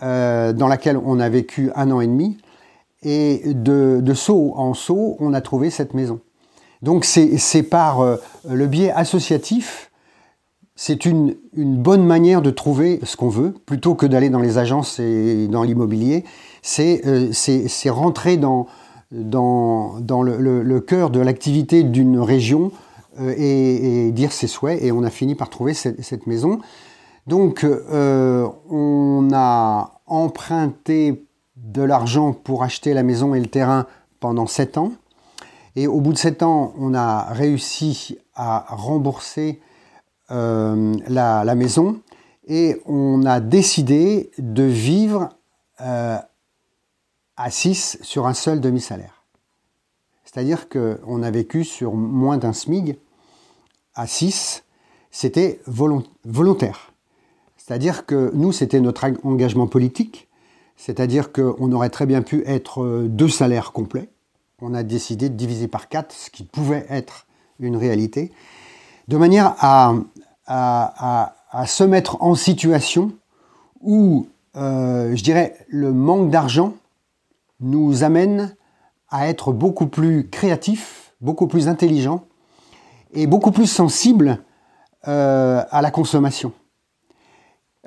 euh, 0.03 0.53
dans 0.53 0.69
laquelle 0.69 0.97
on 0.97 1.21
a 1.21 1.29
vécu 1.29 1.71
un 1.75 1.91
an 1.91 2.01
et 2.01 2.07
demi. 2.07 2.39
Et 3.03 3.43
de, 3.55 4.03
saut 4.15 4.55
en 4.57 4.75
saut, 4.75 5.17
on 5.21 5.33
a 5.35 5.41
trouvé 5.41 5.71
cette 5.71 5.95
maison. 5.95 6.21
Donc 6.83 7.05
c'est 7.05 7.63
par 7.63 8.01
euh, 8.01 8.17
le 8.49 8.67
biais 8.67 8.91
associatif, 8.93 9.91
c'est 10.75 11.05
une, 11.07 11.35
bonne 11.55 12.05
manière 12.05 12.41
de 12.41 12.51
trouver 12.51 13.01
ce 13.03 13.17
qu'on 13.17 13.29
veut, 13.29 13.53
plutôt 13.67 13.95
que 13.95 14.07
d'aller 14.07 14.31
dans 14.31 14.41
les 14.41 14.59
agences 14.59 15.01
et 15.01 15.49
dans 15.49 15.65
l'immobilier. 15.65 16.25
C'est 16.63 17.03
rentrer 17.89 18.37
dans, 18.37 18.67
le, 19.11 20.79
cœur 20.79 21.11
de 21.11 21.19
l'activité 21.19 21.83
d'une 21.83 22.21
région 22.21 22.71
euh, 23.21 23.35
et, 23.37 24.11
dire 24.13 24.33
ses 24.33 24.47
souhaits. 24.47 24.83
Et 24.83 24.93
on 24.93 25.03
a 25.03 25.11
fini 25.11 25.35
par 25.35 25.51
trouver 25.51 25.75
cette, 25.75 26.27
maison. 26.27 26.61
Donc, 27.27 27.65
euh, 27.65 28.49
on 28.71 29.29
a 29.33 30.01
emprunté 30.07 31.27
de 31.57 31.83
l'argent 31.83 32.33
pour 32.33 32.63
acheter 32.63 32.95
la 32.95 33.03
maison 33.03 33.35
et 33.35 33.41
le 33.41 33.47
terrain 33.47 33.87
pendant 34.21 34.47
sept 34.47 34.79
ans. 34.79 34.93
Et 35.77 35.87
au 35.87 36.01
bout 36.01 36.13
de 36.13 36.19
sept 36.19 36.43
ans, 36.43 36.73
on 36.79 36.95
a 36.95 37.33
réussi 37.33 38.19
à 38.35 38.67
rembourser 38.69 39.61
euh, 40.31 40.95
la, 41.09 41.55
maison 41.55 42.01
et 42.47 42.81
on 42.87 43.25
a 43.27 43.41
décidé 43.41 44.31
de 44.39 44.65
vivre 44.65 45.31
à 45.79 47.51
6 47.51 47.99
sur 48.03 48.27
un 48.27 48.35
seul 48.35 48.61
demi-salaire. 48.61 49.23
C'est-à-dire 50.25 50.69
qu'on 50.69 51.23
a 51.23 51.31
vécu 51.31 51.65
sur 51.65 51.95
moins 51.95 52.37
d'un 52.37 52.53
SMIG 52.53 52.99
à 53.99 54.07
6, 54.07 54.65
c'était 55.11 55.61
volontaire. 55.67 56.93
C'est-à-dire 57.57 58.07
que 58.07 58.31
nous, 58.33 58.53
c'était 58.53 58.81
notre 58.81 59.05
engagement 59.25 59.67
politique, 59.67 60.29
c'est-à-dire 60.77 61.33
qu'on 61.33 61.73
aurait 61.73 61.91
très 61.91 62.07
bien 62.07 62.23
pu 62.23 62.43
être 62.47 62.83
euh, 62.83 63.09
deux 63.09 63.29
salaires 63.29 63.73
complets. 63.73 64.09
On 64.63 64.73
a 64.73 64.85
décidé 64.85 65.29
de 65.29 65.35
diviser 65.35 65.67
par 65.67 65.89
4, 65.89 66.13
ce 66.13 66.31
qui 66.31 66.45
pouvait 66.45 66.87
être 66.89 67.27
une 67.59 67.77
réalité 67.77 68.33
de 69.09 69.17
manière 69.17 69.57
à, 69.59 69.95
se 71.67 71.83
mettre 71.83 72.23
en 72.23 72.35
situation 72.35 73.13
où, 73.81 74.29
euh, 74.57 75.17
je 75.17 75.25
dirais, 75.25 75.57
le 75.69 75.93
manque 75.93 76.31
d'argent 76.31 76.75
nous 77.61 78.05
amène 78.05 78.55
à 79.11 79.29
être 79.29 79.53
beaucoup 79.53 79.87
plus 79.87 80.29
créatifs, 80.29 81.15
beaucoup 81.21 81.49
plus 81.49 81.69
intelligents 81.69 82.28
et 83.15 83.27
beaucoup 83.27 83.51
plus 83.51 83.67
sensibles 83.67 84.39
euh, 85.07 85.63
à 85.71 85.83
la 85.83 85.91
consommation. 85.91 86.53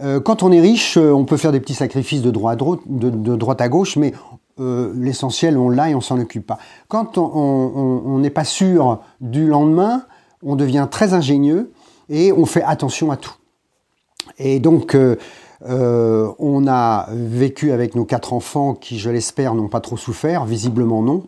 Euh, 0.01 0.19
quand 0.19 0.43
on 0.43 0.51
est 0.51 0.61
riche, 0.61 0.97
on 0.97 1.25
peut 1.25 1.37
faire 1.37 1.51
des 1.51 1.59
petits 1.59 1.75
sacrifices 1.75 2.21
de 2.21 2.31
droite 2.31 3.61
à, 3.61 3.69
gauche, 3.69 3.97
mais 3.97 4.13
l'essentiel, 4.57 5.57
on 5.57 5.69
l'a 5.69 5.89
et 5.89 5.95
on 5.95 6.01
s'en 6.01 6.19
occupe 6.19 6.45
pas. 6.45 6.59
Quand 6.87 7.17
on 7.17 8.19
n'est 8.19 8.29
pas 8.29 8.43
sûr 8.43 8.99
du 9.19 9.47
lendemain, 9.47 10.03
on 10.43 10.55
devient 10.55 10.87
très 10.89 11.13
ingénieux 11.13 11.71
et 12.09 12.31
on 12.31 12.45
fait 12.45 12.63
attention 12.63 13.11
à 13.11 13.17
tout. 13.17 13.33
Et 14.37 14.59
donc, 14.59 14.95
euh, 14.95 15.15
euh, 15.67 16.31
on 16.39 16.67
a 16.67 17.07
vécu 17.11 17.71
avec 17.71 17.95
nos 17.95 18.05
quatre 18.05 18.33
enfants 18.33 18.73
qui, 18.73 18.99
je 18.99 19.09
l'espère, 19.09 19.55
n'ont 19.55 19.67
pas 19.67 19.81
trop 19.81 19.97
souffert, 19.97 20.45
visiblement 20.45 21.01
non. 21.01 21.23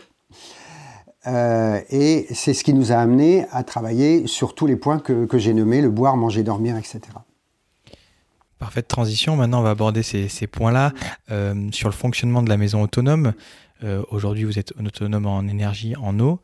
Euh, 1.26 1.80
et 1.90 2.28
c'est 2.34 2.54
ce 2.54 2.64
qui 2.64 2.74
nous 2.74 2.92
a 2.92 2.96
amené 2.96 3.46
à 3.52 3.64
travailler 3.64 4.28
sur 4.28 4.56
tous 4.56 4.66
les 4.66 4.76
points 4.76 5.00
que, 5.00 5.28
j'ai 5.38 5.54
nommés, 5.54 5.82
le 5.82 5.90
boire, 5.90 6.18
manger, 6.18 6.44
dormir, 6.44 6.78
etc. 6.78 7.02
Parfaite 8.60 8.88
transition. 8.88 9.36
Maintenant, 9.36 9.60
on 9.60 9.64
va 9.64 9.72
aborder 9.72 10.04
ces, 10.04 10.28
ces 10.28 10.48
points-là 10.48 10.92
sur 11.72 11.90
le 11.90 11.94
fonctionnement 11.94 12.44
de 12.44 12.50
la 12.50 12.58
maison 12.58 12.82
autonome. 12.82 13.34
Aujourd'hui, 14.12 14.46
vous 14.46 14.60
êtes 14.60 14.74
autonome 14.80 15.26
en 15.26 15.42
énergie, 15.48 15.96
en 15.96 16.18
eau, 16.20 16.40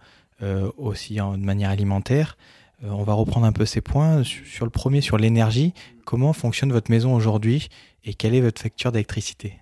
aussi 0.77 1.21
en, 1.21 1.37
de 1.37 1.43
manière 1.43 1.69
alimentaire. 1.69 2.35
Euh, 2.83 2.89
on 2.91 3.03
va 3.03 3.13
reprendre 3.13 3.45
un 3.45 3.51
peu 3.51 3.65
ces 3.65 3.81
points. 3.81 4.23
Sur 4.23 4.65
le 4.65 4.71
premier, 4.71 5.01
sur 5.01 5.17
l'énergie, 5.17 5.73
comment 6.05 6.33
fonctionne 6.33 6.71
votre 6.71 6.91
maison 6.91 7.13
aujourd'hui 7.13 7.69
et 8.05 8.13
quelle 8.13 8.35
est 8.35 8.41
votre 8.41 8.61
facture 8.61 8.91
d'électricité? 8.91 9.53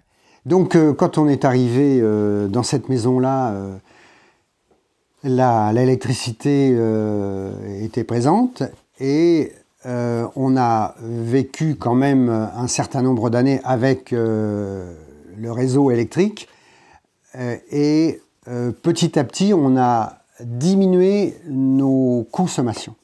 Donc, 0.45 0.75
euh, 0.75 0.93
quand 0.93 1.17
on 1.17 1.27
est 1.27 1.43
arrivé 1.43 1.99
euh, 2.01 2.47
dans 2.47 2.63
cette 2.63 2.89
maison-là, 2.89 3.53
l'électricité 5.23 6.77
était 7.81 8.03
présente 8.03 8.63
et 8.99 9.51
on 9.85 10.57
a 10.57 10.95
vécu 11.01 11.75
quand 11.75 11.95
même 11.95 12.29
un 12.29 12.67
certain 12.67 13.01
nombre 13.01 13.29
d'années 13.29 13.59
avec 13.63 14.11
le 14.11 14.95
réseau 15.49 15.91
électrique 15.91 16.47
et 17.35 18.21
petit 18.81 19.17
à 19.17 19.23
petit, 19.23 19.53
on 19.53 19.75
a 19.77 20.19
diminué 20.43 21.35
nos 21.47 22.27
consommations. 22.31 22.95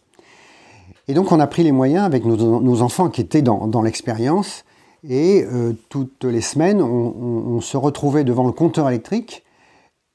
Et 1.07 1.13
donc 1.13 1.31
on 1.31 1.39
a 1.39 1.47
pris 1.47 1.63
les 1.63 1.71
moyens 1.71 2.05
avec 2.05 2.25
nos, 2.25 2.81
enfants 2.81 3.09
qui 3.09 3.21
étaient 3.21 3.41
dans, 3.41 3.81
l'expérience. 3.81 4.63
Et 5.07 5.43
euh, 5.43 5.73
toutes 5.89 6.23
les 6.23 6.41
semaines, 6.41 6.81
on, 6.81 7.59
se 7.59 7.75
retrouvait 7.75 8.23
devant 8.23 8.45
le 8.45 8.53
compteur 8.53 8.87
électrique 8.87 9.43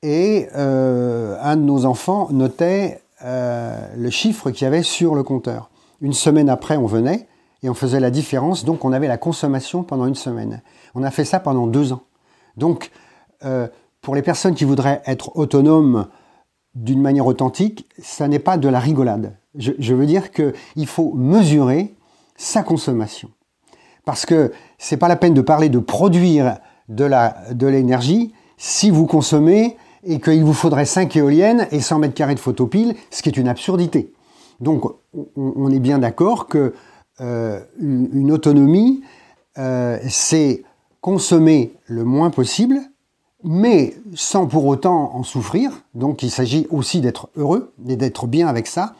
et 0.02 0.48
euh, 0.54 1.36
un 1.42 1.56
de 1.56 1.62
nos 1.62 1.84
enfants 1.84 2.28
notait 2.30 3.02
euh, 3.24 3.76
le 3.96 4.10
chiffre 4.10 4.50
qu'il 4.50 4.64
y 4.64 4.68
avait 4.68 4.82
sur 4.82 5.14
le 5.14 5.22
compteur. 5.22 5.70
Une 6.00 6.12
semaine 6.12 6.48
après, 6.48 6.76
on 6.76 6.86
venait 6.86 7.26
et 7.62 7.68
on 7.68 7.74
faisait 7.74 8.00
la 8.00 8.10
différence. 8.10 8.64
Donc 8.64 8.84
on 8.84 8.92
avait 8.92 9.08
la 9.08 9.18
consommation 9.18 9.82
pendant 9.82 10.06
une 10.06 10.14
semaine. 10.14 10.62
On 10.94 11.02
a 11.02 11.10
fait 11.10 11.24
ça 11.24 11.40
pendant 11.40 11.66
deux 11.66 11.92
ans. 11.92 12.02
Donc 12.56 12.90
pour 14.00 14.14
les 14.14 14.22
personnes 14.22 14.54
qui 14.54 14.64
voudraient 14.64 15.02
être 15.06 15.36
autonomes 15.36 16.08
d'une 16.74 17.00
manière 17.00 17.26
authentique, 17.26 17.88
ça 18.00 18.28
n'est 18.28 18.38
pas 18.38 18.56
de 18.56 18.68
la 18.68 18.78
rigolade. 18.78 19.36
Je, 19.56 19.94
veux 19.94 20.06
dire 20.06 20.30
qu'il 20.30 20.86
faut 20.86 21.12
mesurer 21.14 21.94
sa 22.36 22.62
consommation. 22.62 23.30
Parce 24.04 24.24
que 24.24 24.52
c'est 24.78 24.96
pas 24.96 25.08
la 25.08 25.16
peine 25.16 25.34
de 25.34 25.40
parler 25.40 25.68
de 25.68 25.80
produire 25.80 26.58
de 26.88 27.66
l'énergie 27.66 28.32
si 28.56 28.90
vous 28.90 29.06
consommez 29.06 29.76
et 30.04 30.20
qu'il 30.20 30.44
vous 30.44 30.54
faudrait 30.54 30.84
5 30.84 31.14
éoliennes 31.16 31.66
et 31.70 31.80
100 31.80 31.98
mètres 32.00 32.14
carrés 32.14 32.34
de 32.34 32.40
photopile, 32.40 32.94
ce 33.10 33.22
qui 33.22 33.28
est 33.28 33.36
une 33.36 33.48
absurdité. 33.48 34.12
Donc 34.60 34.84
on, 35.36 35.70
est 35.70 35.78
bien 35.78 35.98
d'accord 35.98 36.46
que 36.46 36.74
euh, 37.20 37.60
une, 37.80 38.32
autonomie, 38.32 39.02
euh, 39.58 39.98
c'est 40.08 40.62
consommer 41.00 41.72
le 41.86 42.04
moins 42.04 42.30
possible, 42.30 42.78
mais 43.44 43.96
sans 44.14 44.46
pour 44.46 44.66
autant 44.66 45.14
en 45.14 45.22
souffrir. 45.22 45.70
Donc 45.94 46.22
il 46.22 46.30
s'agit 46.30 46.66
aussi 46.70 47.00
d'être 47.00 47.28
heureux 47.36 47.72
et 47.88 47.96
d'être 47.96 48.26
bien 48.26 48.48
avec 48.48 48.66
ça, 48.66 48.94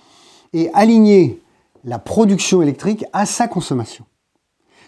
et 0.53 0.71
aligner 0.75 1.41
la 1.85 1.99
production 1.99 2.63
électrique 2.63 3.05
à 3.13 3.27
sa 3.27 3.49
consommation. 3.49 4.05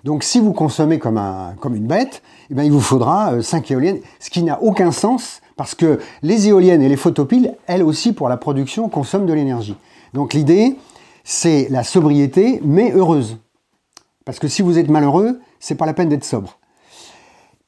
Donc 0.04 0.22
si 0.24 0.40
vous 0.40 0.52
consommez 0.52 0.98
comme, 0.98 1.18
un, 1.18 1.54
comme 1.60 1.74
une 1.74 1.86
bête, 1.86 2.22
eh 2.50 2.54
bien, 2.54 2.64
il 2.64 2.72
vous 2.72 2.80
faudra 2.80 3.42
5 3.42 3.70
euh, 3.70 3.74
éoliennes, 3.74 4.00
ce 4.18 4.30
qui 4.30 4.42
n'a 4.42 4.62
aucun 4.62 4.92
sens 4.92 5.40
parce 5.60 5.74
que 5.74 6.00
les 6.22 6.48
éoliennes 6.48 6.80
et 6.80 6.88
les 6.88 6.96
photopiles, 6.96 7.54
elles 7.66 7.82
aussi 7.82 8.14
pour 8.14 8.30
la 8.30 8.38
production, 8.38 8.88
consomment 8.88 9.26
de 9.26 9.34
l'énergie. 9.34 9.76
Donc 10.14 10.32
l'idée, 10.32 10.78
c'est 11.22 11.68
la 11.68 11.84
sobriété, 11.84 12.62
mais 12.64 12.92
heureuse. 12.92 13.36
Parce 14.24 14.38
que 14.38 14.48
si 14.48 14.62
vous 14.62 14.78
êtes 14.78 14.88
malheureux, 14.88 15.38
c'est 15.58 15.74
pas 15.74 15.84
la 15.84 15.92
peine 15.92 16.08
d'être 16.08 16.24
sobre. 16.24 16.58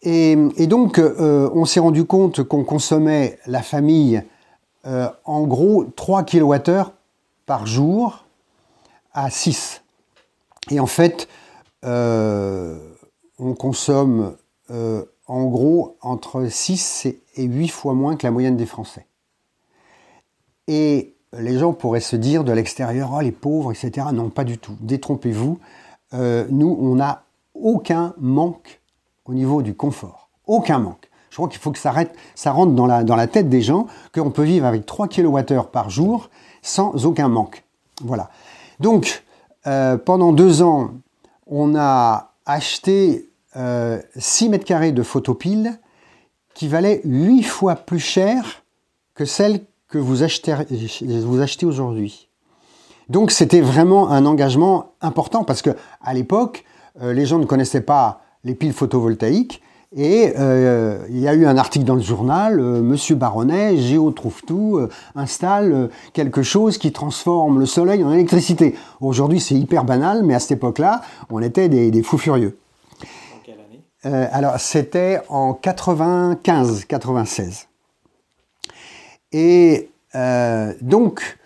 Et, 0.00 0.36
donc, 0.60 0.98
euh, 0.98 1.50
on 1.52 1.66
s'est 1.66 1.80
rendu 1.80 2.06
compte 2.06 2.42
qu'on 2.44 2.64
consommait 2.64 3.38
la 3.44 3.60
famille 3.60 4.22
euh, 4.86 5.10
en 5.26 5.42
gros 5.42 5.84
3 5.84 6.22
kWh 6.22 6.92
par 7.44 7.66
jour 7.66 8.24
à 9.12 9.28
6. 9.28 9.82
Et 10.70 10.80
en 10.80 10.86
fait, 10.86 11.28
euh, 11.84 12.78
on 13.38 13.52
consomme 13.52 14.34
en 15.26 15.44
gros 15.44 15.98
entre 16.00 16.46
6 16.48 17.04
et 17.04 17.21
8 17.36 17.68
fois 17.68 17.94
moins 17.94 18.16
que 18.16 18.26
la 18.26 18.30
moyenne 18.30 18.56
des 18.56 18.66
Français. 18.66 19.06
Et 20.68 21.14
les 21.38 21.58
gens 21.58 21.72
pourraient 21.72 22.00
se 22.00 22.16
dire 22.16 22.44
de 22.44 22.52
l'extérieur, 22.52 23.12
oh, 23.14 23.20
les 23.20 23.32
pauvres, 23.32 23.72
etc. 23.72 24.08
Non, 24.12 24.30
pas 24.30 24.44
du 24.44 24.58
tout. 24.58 24.76
Détrompez-vous. 24.80 25.58
Euh, 26.14 26.46
nous, 26.50 26.76
on 26.80 26.96
n'a 26.96 27.24
aucun 27.54 28.14
manque 28.18 28.80
au 29.24 29.34
niveau 29.34 29.62
du 29.62 29.74
confort. 29.74 30.28
Aucun 30.46 30.78
manque. 30.78 31.08
Je 31.30 31.36
crois 31.36 31.48
qu'il 31.48 31.60
faut 31.60 31.72
que 31.72 31.78
ça, 31.78 31.92
rentre 32.52 32.72
dans 32.72 32.86
la, 32.86 33.04
dans 33.04 33.16
la 33.16 33.26
tête 33.26 33.48
des 33.48 33.62
gens 33.62 33.86
qu'on 34.14 34.30
peut 34.30 34.42
vivre 34.42 34.66
avec 34.66 34.84
3 34.84 35.08
kWh 35.08 35.70
par 35.72 35.88
jour 35.88 36.28
sans 36.60 37.06
aucun 37.06 37.28
manque. 37.28 37.64
Voilà. 38.02 38.28
Donc, 38.80 39.24
euh, 39.66 39.96
pendant 39.96 40.32
deux 40.32 40.60
ans, 40.60 40.90
on 41.46 41.74
a 41.74 42.34
acheté 42.44 43.30
6 43.54 43.58
euh, 43.58 44.50
mètres 44.50 44.64
carrés 44.64 44.92
de 44.92 45.02
photopiles 45.02 45.78
qui 46.54 46.68
valaient 46.68 47.00
8 47.04 47.42
fois 47.42 47.76
plus 47.76 48.00
cher 48.00 48.62
que 49.14 49.24
celles 49.24 49.60
que 49.88 49.98
vous 49.98 50.22
achetez, 50.22 51.66
aujourd'hui. 51.66 52.28
Donc 53.08 53.30
c'était 53.30 53.60
vraiment 53.60 54.10
un 54.10 54.24
engagement 54.24 54.92
important 55.02 55.44
parce 55.44 55.60
que 55.60 55.70
à 56.00 56.14
l'époque, 56.14 56.64
euh, 57.02 57.12
les 57.12 57.26
gens 57.26 57.38
ne 57.38 57.44
connaissaient 57.44 57.82
pas 57.82 58.22
les 58.42 58.54
piles 58.54 58.72
photovoltaïques 58.72 59.62
Et 59.94 60.32
euh, 60.38 61.04
il 61.10 61.18
y 61.18 61.28
a 61.28 61.34
eu 61.34 61.44
un 61.44 61.58
article 61.58 61.84
dans 61.84 61.94
le 61.94 62.00
journal, 62.00 62.58
euh, 62.58 62.80
Monsieur 62.80 63.16
Baronnet, 63.16 63.76
Géo 63.76 64.10
trouve 64.12 64.42
tout, 64.46 64.80
installe 65.14 65.90
quelque 66.14 66.42
chose 66.42 66.78
qui 66.78 66.90
transforme 66.90 67.60
le 67.60 67.66
soleil 67.66 68.02
en 68.02 68.12
électricité. 68.12 68.74
Aujourd'hui, 69.00 69.40
c'est 69.40 69.54
hyper 69.54 69.84
banal, 69.84 70.22
mais 70.24 70.34
à 70.34 70.38
cette 70.38 70.52
époque-là, 70.52 71.02
on 71.28 71.42
était 71.42 71.68
des, 71.68 72.02
fous 72.02 72.18
furieux. 72.18 72.56
Année 74.04 74.26
Alors, 74.32 74.58
c'était 74.58 75.20
en 75.28 75.52
95-96. 75.52 77.66
Et 79.32 79.90
donc, 80.82 81.38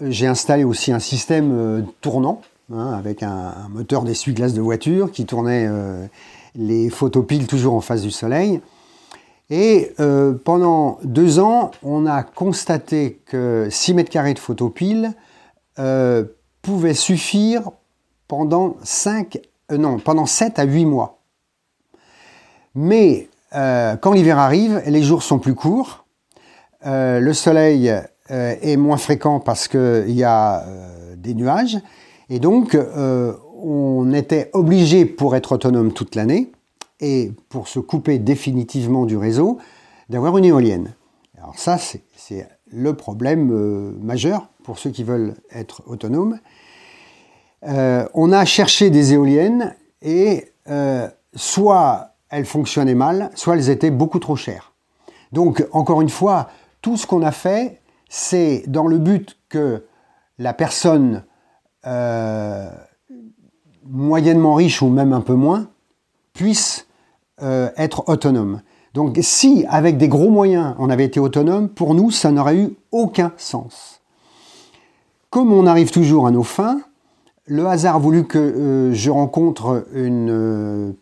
j'ai 0.00 0.26
installé 0.26 0.64
aussi 0.64 0.92
un 0.92 0.98
système 0.98 1.86
tournant, 2.00 2.40
hein, 2.72 2.92
avec 2.92 3.22
un, 3.22 3.68
moteur 3.70 4.02
d'essuie-glace 4.02 4.54
de 4.54 4.60
voiture 4.60 5.12
qui 5.12 5.26
tournait 5.26 5.68
les 6.56 6.90
photopiles 6.90 7.46
toujours 7.46 7.74
en 7.74 7.80
face 7.80 8.02
du 8.02 8.10
soleil. 8.10 8.60
Et 9.50 9.92
euh, 9.98 10.32
pendant 10.32 11.00
deux 11.02 11.40
ans, 11.40 11.72
on 11.82 12.06
a 12.06 12.22
constaté 12.22 13.20
que 13.26 13.66
6 13.68 13.94
mètres 13.94 14.10
carrés 14.10 14.34
de 14.34 14.38
photopiles 14.38 15.12
euh, 15.80 16.24
pouvaient 16.62 16.94
suffire 16.94 17.70
pendant, 18.28 18.76
5, 18.84 19.40
euh, 19.72 19.76
non, 19.76 19.98
pendant 19.98 20.26
7 20.26 20.60
à 20.60 20.64
8 20.64 20.86
mois. 20.86 21.19
Mais 22.74 23.28
quand 23.52 24.12
l'hiver 24.12 24.38
arrive, 24.38 24.82
les 24.86 25.02
jours 25.02 25.22
sont 25.22 25.38
plus 25.38 25.54
courts, 25.54 26.04
le 26.84 27.32
soleil 27.32 27.92
est 28.28 28.76
moins 28.76 28.96
fréquent 28.96 29.40
parce 29.40 29.66
qu'il 29.68 30.10
y 30.10 30.24
a 30.24 30.64
des 31.16 31.34
nuages, 31.34 31.78
et 32.28 32.38
donc 32.38 32.76
on 33.62 34.12
était 34.12 34.50
obligé, 34.52 35.04
pour 35.04 35.34
être 35.36 35.52
autonome 35.52 35.92
toute 35.92 36.14
l'année, 36.14 36.52
et 37.00 37.32
pour 37.48 37.68
se 37.68 37.80
couper 37.80 38.18
définitivement 38.18 39.06
du 39.06 39.16
réseau, 39.16 39.58
d'avoir 40.08 40.36
une 40.38 40.44
éolienne. 40.44 40.94
Alors 41.38 41.58
ça, 41.58 41.78
c'est 41.78 42.48
le 42.70 42.94
problème 42.94 43.50
euh, 43.52 43.92
majeur 44.00 44.48
pour 44.62 44.78
ceux 44.78 44.90
qui 44.90 45.04
veulent 45.04 45.34
être 45.50 45.82
autonomes. 45.86 46.38
Euh, 47.66 48.06
on 48.14 48.32
a 48.32 48.44
cherché 48.44 48.90
des 48.90 49.14
éoliennes 49.14 49.74
et 50.02 50.52
euh, 50.68 51.08
soit 51.34 52.09
elles 52.30 52.46
fonctionnaient 52.46 52.94
mal, 52.94 53.30
soit 53.34 53.56
elles 53.56 53.70
étaient 53.70 53.90
beaucoup 53.90 54.18
trop 54.18 54.36
chères. 54.36 54.72
Donc, 55.32 55.66
encore 55.72 56.00
une 56.00 56.08
fois, 56.08 56.48
tout 56.82 56.96
ce 56.96 57.06
qu'on 57.06 57.22
a 57.22 57.32
fait, 57.32 57.80
c'est 58.08 58.64
dans 58.66 58.86
le 58.86 58.98
but 58.98 59.38
que 59.48 59.84
la 60.38 60.52
personne 60.54 61.24
moyennement 63.90 64.54
riche 64.54 64.82
ou 64.82 64.88
même 64.88 65.12
un 65.12 65.20
peu 65.20 65.34
moins, 65.34 65.68
puisse 66.32 66.86
euh, 67.42 67.70
être 67.76 68.08
autonome. 68.08 68.62
Donc 68.94 69.18
si, 69.20 69.64
avec 69.68 69.98
des 69.98 70.08
gros 70.08 70.30
moyens, 70.30 70.74
on 70.78 70.90
avait 70.90 71.04
été 71.04 71.20
autonome, 71.20 71.68
pour 71.68 71.94
nous, 71.94 72.10
ça 72.10 72.30
n'aurait 72.30 72.56
eu 72.56 72.76
aucun 72.92 73.32
sens. 73.36 74.00
Comme 75.30 75.52
on 75.52 75.66
arrive 75.66 75.90
toujours 75.90 76.26
à 76.26 76.30
nos 76.30 76.42
fins, 76.42 76.80
le 77.46 77.66
hasard 77.66 77.96
a 77.96 77.98
voulu 77.98 78.24
que 78.24 78.38
euh, 78.38 78.92
je 78.92 79.10
rencontre 79.10 79.86
une 79.92 80.94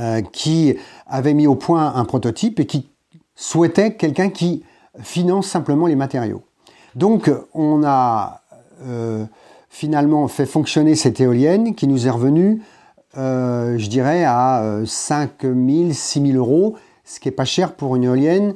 euh, 0.00 0.20
qui 0.20 0.76
avait 1.06 1.34
mis 1.34 1.46
au 1.46 1.54
point 1.54 1.94
un 1.94 2.04
prototype 2.04 2.60
et 2.60 2.66
qui 2.66 2.88
souhaitait 3.34 3.94
quelqu'un 3.94 4.30
qui 4.30 4.64
finance 5.00 5.46
simplement 5.46 5.86
les 5.86 5.96
matériaux. 5.96 6.42
Donc 6.94 7.30
on 7.54 7.84
a 7.84 8.42
finalement 9.68 10.28
fait 10.28 10.46
fonctionner 10.46 10.94
cette 10.94 11.20
éolienne 11.20 11.74
qui 11.74 11.86
nous 11.86 12.06
est 12.06 12.10
revenue, 12.10 12.62
euh, 13.16 13.78
je 13.78 13.88
dirais, 13.88 14.24
à 14.24 14.80
5 14.84 15.42
000, 15.42 15.92
6 15.92 16.32
000 16.32 16.38
euros, 16.38 16.76
ce 17.04 17.20
qui 17.20 17.28
n'est 17.28 17.32
pas 17.32 17.44
cher 17.44 17.74
pour 17.74 17.96
une 17.96 18.04
éolienne 18.04 18.54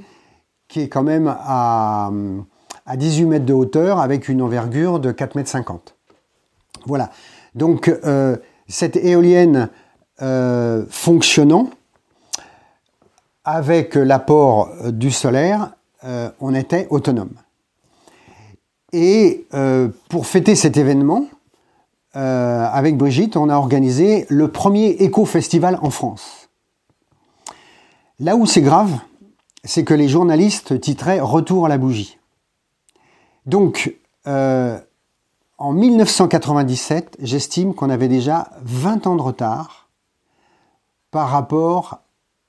qui 0.68 0.80
est 0.80 0.88
quand 0.88 1.02
même 1.02 1.28
à, 1.28 2.10
à 2.86 2.96
18 2.96 3.24
mètres 3.26 3.44
de 3.44 3.52
hauteur 3.52 4.00
avec 4.00 4.28
une 4.28 4.42
envergure 4.42 5.00
de 5.00 5.12
4 5.12 5.36
mètres 5.36 5.50
50. 5.50 5.94
Voilà. 6.86 7.10
Donc, 7.54 7.88
euh, 7.88 8.36
cette 8.68 8.96
éolienne 8.96 9.68
euh, 10.22 10.84
fonctionnant, 10.88 11.70
avec 13.44 13.96
l'apport 13.96 14.70
du 14.92 15.10
solaire, 15.10 15.72
on 16.40 16.54
était 16.54 16.86
autonome. 16.90 17.34
Et 18.92 19.46
euh, 19.54 19.88
pour 20.08 20.26
fêter 20.26 20.54
cet 20.54 20.76
événement, 20.76 21.26
euh, 22.14 22.66
avec 22.70 22.98
Brigitte, 22.98 23.36
on 23.36 23.48
a 23.48 23.56
organisé 23.56 24.26
le 24.28 24.48
premier 24.48 24.88
éco-festival 24.90 25.78
en 25.80 25.90
France. 25.90 26.50
Là 28.20 28.36
où 28.36 28.44
c'est 28.44 28.60
grave, 28.60 28.92
c'est 29.64 29.84
que 29.84 29.94
les 29.94 30.08
journalistes 30.08 30.78
titraient 30.80 31.20
Retour 31.20 31.66
à 31.66 31.68
la 31.70 31.78
bougie. 31.78 32.18
Donc, 33.46 33.96
euh, 34.26 34.78
en 35.56 35.72
1997, 35.72 37.16
j'estime 37.20 37.74
qu'on 37.74 37.88
avait 37.88 38.08
déjà 38.08 38.50
20 38.62 39.06
ans 39.06 39.16
de 39.16 39.22
retard 39.22 39.81
par 41.12 41.28
rapport 41.28 42.00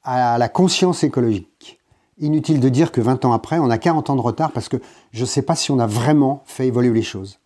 à 0.03 0.39
la 0.39 0.49
conscience 0.49 1.03
écologique. 1.03 1.79
Inutile 2.17 2.59
de 2.59 2.69
dire 2.69 2.91
que 2.91 3.01
20 3.01 3.25
ans 3.25 3.33
après, 3.33 3.59
on 3.59 3.69
a 3.69 3.77
40 3.77 4.09
ans 4.09 4.15
de 4.15 4.21
retard 4.21 4.51
parce 4.51 4.69
que 4.69 4.77
je 5.11 5.21
ne 5.21 5.25
sais 5.25 5.43
pas 5.43 5.55
si 5.55 5.69
on 5.69 5.79
a 5.79 5.85
vraiment 5.85 6.41
fait 6.45 6.65
évoluer 6.67 6.93
les 6.93 7.03
choses. 7.03 7.39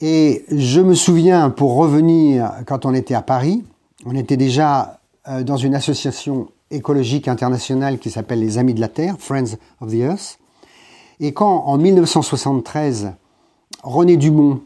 Et 0.00 0.44
je 0.48 0.80
me 0.80 0.94
souviens, 0.94 1.50
pour 1.50 1.74
revenir, 1.74 2.52
quand 2.66 2.86
on 2.86 2.94
était 2.94 3.14
à 3.14 3.22
Paris, 3.22 3.64
on 4.06 4.14
était 4.14 4.36
déjà 4.36 5.00
euh, 5.28 5.42
dans 5.42 5.56
une 5.56 5.74
association 5.74 6.48
écologique 6.70 7.28
internationale 7.28 7.98
qui 7.98 8.10
s'appelle 8.10 8.40
les 8.40 8.58
Amis 8.58 8.74
de 8.74 8.80
la 8.80 8.88
Terre, 8.88 9.16
Friends 9.18 9.56
of 9.80 9.90
the 9.90 9.94
Earth. 9.94 10.38
Et 11.20 11.32
quand, 11.32 11.64
en 11.66 11.78
1973, 11.78 13.12
René 13.82 14.16
Dumont 14.16 14.60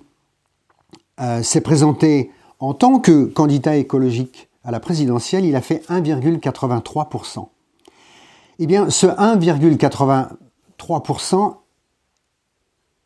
euh, 1.20 1.42
s'est 1.42 1.60
présenté 1.62 2.30
en 2.58 2.74
tant 2.74 2.98
que 2.98 3.24
candidat 3.24 3.76
écologique 3.76 4.48
à 4.66 4.70
la 4.72 4.80
présidentielle, 4.80 5.44
il 5.44 5.54
a 5.54 5.60
fait 5.60 5.84
1,83%. 5.88 7.46
Eh 8.58 8.66
bien, 8.66 8.90
ce 8.90 9.06
1,83%, 9.06 11.54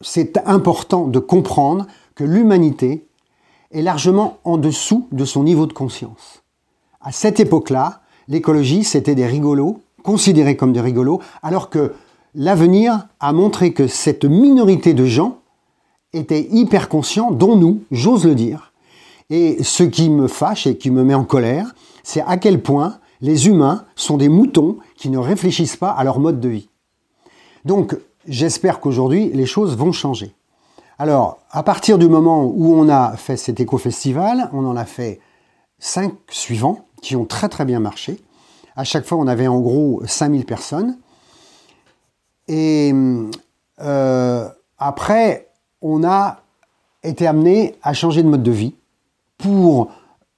c'est 0.01 0.39
important 0.47 1.07
de 1.07 1.19
comprendre 1.19 1.87
que 2.15 2.25
l'humanité 2.25 3.07
est 3.73 3.83
largement 3.83 4.39
en 4.45 4.57
dessous 4.57 5.07
de 5.13 5.27
son 5.27 5.43
niveau 5.43 5.67
de 5.67 5.75
conscience. 5.75 6.43
À 7.03 7.13
cette 7.13 7.41
époque-là, 7.41 8.01
l'écologie, 8.27 8.83
c'était 8.83 9.15
des 9.15 9.27
rigolos, 9.27 9.83
considérés 10.03 10.57
comme 10.57 10.73
des 10.73 10.81
rigolos, 10.81 11.21
alors 11.43 11.69
que 11.69 11.93
l'avenir 12.35 13.07
a 13.21 13.35
montré 13.35 13.75
que 13.75 13.87
cette 13.87 14.25
minorité 14.25 14.95
de 14.95 15.05
gens 15.05 15.41
était 16.15 16.49
hyper 16.51 16.89
conscients, 16.89 17.31
dont 17.31 17.57
nous, 17.57 17.83
j'ose 17.91 18.25
le 18.25 18.35
dire. 18.35 18.70
Et 19.31 19.63
ce 19.63 19.85
qui 19.85 20.11
me 20.11 20.27
fâche 20.27 20.67
et 20.67 20.77
qui 20.77 20.91
me 20.91 21.05
met 21.05 21.15
en 21.15 21.25
colère, 21.25 21.75
c'est 22.03 22.23
à 22.23 22.37
quel 22.37 22.61
point 22.61 22.99
les 23.21 23.47
humains 23.47 23.85
sont 23.95 24.17
des 24.17 24.29
moutons 24.29 24.79
qui 24.97 25.09
ne 25.09 25.19
réfléchissent 25.19 25.77
pas 25.77 25.91
à 25.91 26.05
leur 26.05 26.19
mode 26.19 26.41
de 26.41 26.49
vie. 26.49 26.69
Donc, 27.65 27.97
j'espère 28.27 28.81
qu'aujourd'hui, 28.81 29.31
les 29.33 29.47
choses 29.47 29.77
vont 29.77 29.93
changer. 29.93 30.35
Alors, 30.99 31.39
à 31.51 31.63
partir 31.63 31.97
du 31.97 32.09
moment 32.09 32.45
où 32.45 32.75
on 32.75 32.89
a 32.89 33.17
fait 33.17 33.37
cet 33.37 33.61
éco-festival, 33.61 34.51
on 34.53 34.67
en 34.67 34.77
a 34.77 34.85
fait 34.85 35.21
cinq 35.79 36.13
suivants 36.29 36.85
qui 37.01 37.17
ont 37.17 37.25
très 37.25 37.49
très 37.49 37.65
bien 37.65 37.81
marché. 37.81 38.21
À 38.77 38.85
chaque 38.85 39.07
fois, 39.07 39.19
on 39.19 39.27
avait 39.27 39.47
en 39.47 39.61
gros 39.61 40.03
5000 40.07 40.45
personnes. 40.45 40.99
Et 42.49 42.93
euh, 43.81 44.49
après, 44.79 45.49
on 45.81 46.05
a 46.05 46.43
été 47.03 47.27
amené 47.27 47.77
à 47.83 47.95
changer 47.95 48.23
de 48.23 48.29
mode 48.29 48.43
de 48.43 48.51
vie 48.51 48.75
pour 49.43 49.93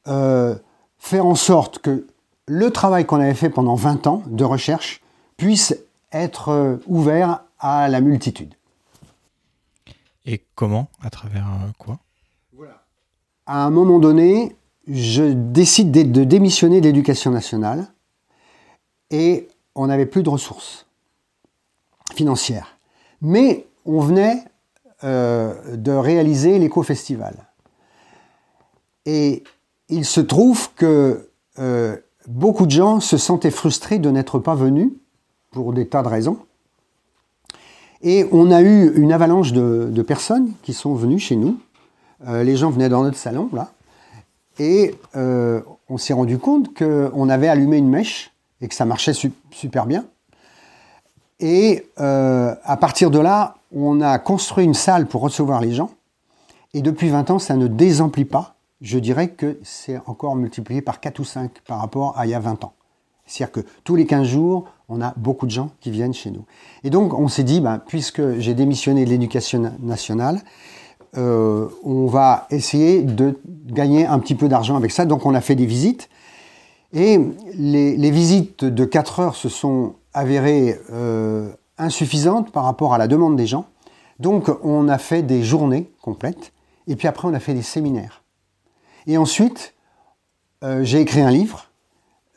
euh, 0.08 0.54
faire 0.98 1.26
en 1.26 1.34
sorte 1.34 1.78
que 1.78 2.06
le 2.46 2.70
travail 2.70 3.06
qu'on 3.06 3.20
avait 3.20 3.34
fait 3.34 3.50
pendant 3.50 3.74
20 3.74 4.06
ans 4.06 4.22
de 4.26 4.44
recherche 4.44 5.00
puisse 5.36 5.76
être 6.12 6.48
euh, 6.50 6.76
ouvert 6.86 7.44
à 7.58 7.88
la 7.88 8.00
multitude. 8.00 8.54
Et 10.26 10.42
comment? 10.54 10.88
À 11.02 11.10
travers 11.10 11.46
euh, 11.46 11.70
quoi? 11.78 11.98
Voilà. 12.52 12.82
À 13.46 13.64
un 13.64 13.70
moment 13.70 13.98
donné, 13.98 14.56
je 14.88 15.24
décide 15.24 15.90
de 15.90 16.24
démissionner 16.24 16.80
de 16.80 16.86
l'éducation 16.86 17.30
nationale 17.30 17.86
et 19.10 19.48
on 19.74 19.86
n'avait 19.86 20.06
plus 20.06 20.22
de 20.22 20.28
ressources 20.28 20.86
financières. 22.14 22.76
Mais 23.20 23.66
on 23.84 24.00
venait 24.00 24.44
euh, 25.04 25.76
de 25.76 25.92
réaliser 25.92 26.58
l'éco-festival. 26.58 27.34
Et 29.06 29.42
il 29.88 30.04
se 30.04 30.20
trouve 30.20 30.70
que 30.74 31.28
beaucoup 32.26 32.66
de 32.66 32.70
gens 32.70 33.00
se 33.00 33.16
sentaient 33.16 33.50
frustrés 33.50 33.98
de 33.98 34.10
n'être 34.10 34.38
pas 34.38 34.54
venus 34.54 34.90
pour 35.50 35.72
des 35.72 35.86
tas 35.86 36.02
de 36.02 36.08
raisons. 36.08 36.38
Et 38.02 38.26
on 38.32 38.50
a 38.50 38.62
eu 38.62 38.92
une 38.96 39.12
avalanche 39.12 39.52
de, 39.52 40.02
personnes 40.02 40.52
qui 40.62 40.72
sont 40.72 40.94
venues 40.94 41.18
chez 41.18 41.36
nous. 41.36 41.58
Euh, 42.26 42.42
les 42.42 42.56
gens 42.56 42.70
venaient 42.70 42.88
dans 42.88 43.02
notre 43.02 43.16
salon, 43.16 43.48
là. 43.52 43.72
Et 44.58 44.94
on 45.14 45.96
s'est 45.96 46.12
rendu 46.12 46.38
compte 46.38 46.76
qu'on 46.76 47.28
avait 47.30 47.48
allumé 47.48 47.78
une 47.78 47.88
mèche 47.88 48.32
et 48.60 48.68
que 48.68 48.74
ça 48.74 48.84
marchait 48.84 49.14
super 49.50 49.86
bien. 49.86 50.04
Et 51.40 51.86
à 51.96 52.76
partir 52.78 53.10
de 53.10 53.18
là, 53.18 53.56
on 53.74 54.00
a 54.00 54.18
construit 54.18 54.64
une 54.64 54.74
salle 54.74 55.06
pour 55.06 55.22
recevoir 55.22 55.60
les 55.60 55.72
gens. 55.72 55.90
Et 56.74 56.82
depuis 56.82 57.08
20 57.08 57.30
ans, 57.30 57.38
ça 57.38 57.56
ne 57.56 57.66
désemplit 57.66 58.24
pas. 58.24 58.51
Je 58.82 58.98
dirais 58.98 59.28
que 59.28 59.60
c'est 59.62 60.00
encore 60.06 60.34
multiplié 60.34 60.82
par 60.82 60.98
4 60.98 61.20
ou 61.20 61.24
5 61.24 61.52
par 61.68 61.78
rapport 61.78 62.18
à 62.18 62.26
il 62.26 62.30
y 62.30 62.34
a 62.34 62.40
20 62.40 62.64
ans. 62.64 62.72
C'est-à-dire 63.26 63.52
que 63.52 63.60
tous 63.84 63.94
les 63.94 64.06
15 64.06 64.26
jours, 64.26 64.64
on 64.88 65.00
a 65.00 65.14
beaucoup 65.16 65.46
de 65.46 65.52
gens 65.52 65.70
qui 65.78 65.92
viennent 65.92 66.12
chez 66.12 66.32
nous. 66.32 66.44
Et 66.82 66.90
donc, 66.90 67.14
on 67.14 67.28
s'est 67.28 67.44
dit, 67.44 67.60
ben, 67.60 67.78
puisque 67.78 68.38
j'ai 68.40 68.54
démissionné 68.54 69.04
de 69.04 69.10
l'éducation 69.10 69.72
nationale, 69.80 70.40
euh, 71.16 71.68
on 71.84 72.06
va 72.06 72.48
essayer 72.50 73.02
de 73.02 73.38
gagner 73.66 74.04
un 74.04 74.18
petit 74.18 74.34
peu 74.34 74.48
d'argent 74.48 74.76
avec 74.76 74.90
ça. 74.90 75.04
Donc, 75.04 75.26
on 75.26 75.34
a 75.36 75.40
fait 75.40 75.54
des 75.54 75.66
visites. 75.66 76.08
Et 76.92 77.20
les, 77.54 78.10
visites 78.10 78.64
de 78.64 78.84
4 78.84 79.20
heures 79.20 79.36
se 79.36 79.48
sont 79.48 79.94
avérées 80.12 80.76
euh, 80.90 81.50
insuffisantes 81.78 82.50
par 82.50 82.64
rapport 82.64 82.94
à 82.94 82.98
la 82.98 83.06
demande 83.06 83.36
des 83.36 83.46
gens. 83.46 83.66
Donc, 84.18 84.50
on 84.64 84.88
a 84.88 84.98
fait 84.98 85.22
des 85.22 85.44
journées 85.44 85.88
complètes. 86.02 86.52
Et 86.88 86.96
puis 86.96 87.06
après, 87.06 87.28
on 87.28 87.34
a 87.34 87.40
fait 87.40 87.54
des 87.54 87.62
séminaires. 87.62 88.21
Et 89.06 89.16
ensuite, 89.16 89.74
euh, 90.62 90.84
j'ai 90.84 91.00
écrit 91.00 91.20
un 91.20 91.30
livre 91.30 91.66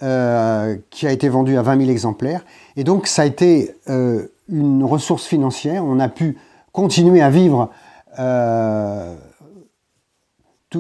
euh, 0.02 0.78
qui 0.90 1.08
a 1.08 1.12
été 1.12 1.30
vendu 1.30 1.58
à 1.58 1.62
20 1.62 1.80
000 1.80 1.92
exemplaires. 1.92 2.44
Et 2.76 2.84
donc, 2.84 3.08
ça 3.08 3.22
a 3.22 3.26
été 3.26 3.76
euh, 3.90 4.28
une 4.50 4.84
ressource 4.84 5.26
financière. 5.26 5.86
On 5.86 6.00
a 6.00 6.10
pu 6.10 6.38
continuer 6.72 7.22
à 7.22 7.30
vivre 7.30 7.70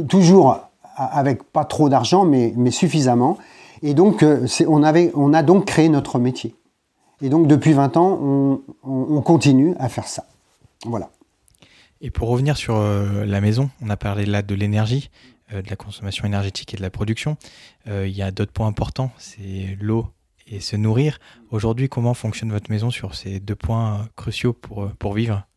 toujours 0.09 0.59
avec 0.95 1.43
pas 1.43 1.65
trop 1.65 1.89
d'argent, 1.89 2.25
mais, 2.25 2.71
suffisamment. 2.71 3.37
Et 3.81 3.93
donc, 3.93 4.25
on, 4.67 4.83
a 5.33 5.43
donc 5.43 5.65
créé 5.65 5.89
notre 5.89 6.17
métier. 6.19 6.55
Et 7.21 7.29
donc, 7.29 7.47
depuis 7.47 7.73
20 7.73 7.97
ans, 7.97 8.19
on, 8.21 8.61
on 8.83 9.21
continue 9.21 9.75
à 9.79 9.89
faire 9.89 10.07
ça. 10.07 10.25
Voilà. 10.85 11.09
Et 12.01 12.09
pour 12.09 12.29
revenir 12.29 12.55
sur 12.55 12.77
la 12.79 13.41
maison, 13.41 13.69
on 13.81 13.89
a 13.89 13.97
parlé 13.97 14.25
là 14.25 14.41
de 14.41 14.55
l'énergie, 14.55 15.09
de 15.51 15.69
la 15.69 15.75
consommation 15.75 16.25
énergétique 16.25 16.73
et 16.73 16.77
de 16.77 16.81
la 16.81 16.89
production. 16.89 17.37
Euh, 17.87 18.07
il 18.07 18.15
y 18.15 18.21
a 18.21 18.31
d'autres 18.31 18.51
points 18.51 18.67
importants, 18.67 19.11
c'est 19.17 19.77
l'eau 19.79 20.07
et 20.47 20.59
se 20.59 20.75
nourrir. 20.75 21.19
Aujourd'hui, 21.51 21.89
comment 21.89 22.13
fonctionne 22.13 22.51
votre 22.51 22.71
maison 22.71 22.91
sur 22.91 23.15
ces 23.15 23.39
deux 23.39 23.55
points 23.55 24.07
cruciaux 24.15 24.53
pour, 24.53 24.89
pour 24.99 25.13
vivre? 25.13 25.47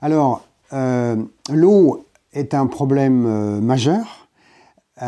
Alors, 0.00 0.46
l'eau 1.50 2.06
est 2.32 2.54
un 2.54 2.66
problème 2.66 3.60
majeur. 3.60 4.28
Il, 5.00 5.04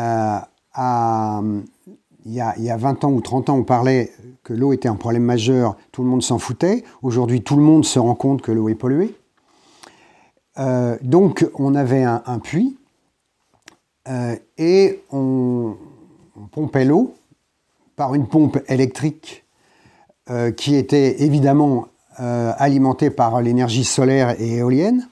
y 2.33 2.41
a, 2.41 2.53
il 2.57 2.63
y 2.63 2.69
a 2.69 2.77
20 2.77 3.03
ans 3.05 3.11
ou 3.11 3.21
30 3.21 3.49
ans, 3.49 3.57
on 3.57 3.63
parlait 3.63 4.11
que 4.43 4.53
l'eau 4.53 4.73
était 4.73 4.87
un 4.87 4.95
problème 4.95 5.23
majeur, 5.23 5.77
tout 5.91 6.03
le 6.03 6.09
monde 6.09 6.23
s'en 6.23 6.39
foutait. 6.39 6.83
Aujourd'hui, 7.01 7.41
tout 7.43 7.55
le 7.55 7.61
monde 7.61 7.85
se 7.85 7.99
rend 7.99 8.15
compte 8.15 8.41
que 8.41 8.51
l'eau 8.51 8.69
est 8.69 8.75
polluée. 8.75 9.15
Euh, 10.57 10.97
donc 11.03 11.47
on 11.53 11.75
avait 11.75 12.03
un, 12.03 12.39
puits 12.39 12.78
euh, 14.07 14.35
et 14.57 15.03
on, 15.11 15.75
pompait 16.51 16.85
l'eau 16.85 17.15
par 17.95 18.15
une 18.15 18.27
pompe 18.27 18.59
électrique 18.69 19.43
euh, 20.29 20.51
qui 20.51 20.75
était 20.75 21.21
évidemment 21.23 21.87
alimentée 22.21 23.11
par 23.11 23.41
l'énergie 23.41 23.85
solaire 23.85 24.35
et 24.41 24.57
éolienne. 24.57 25.07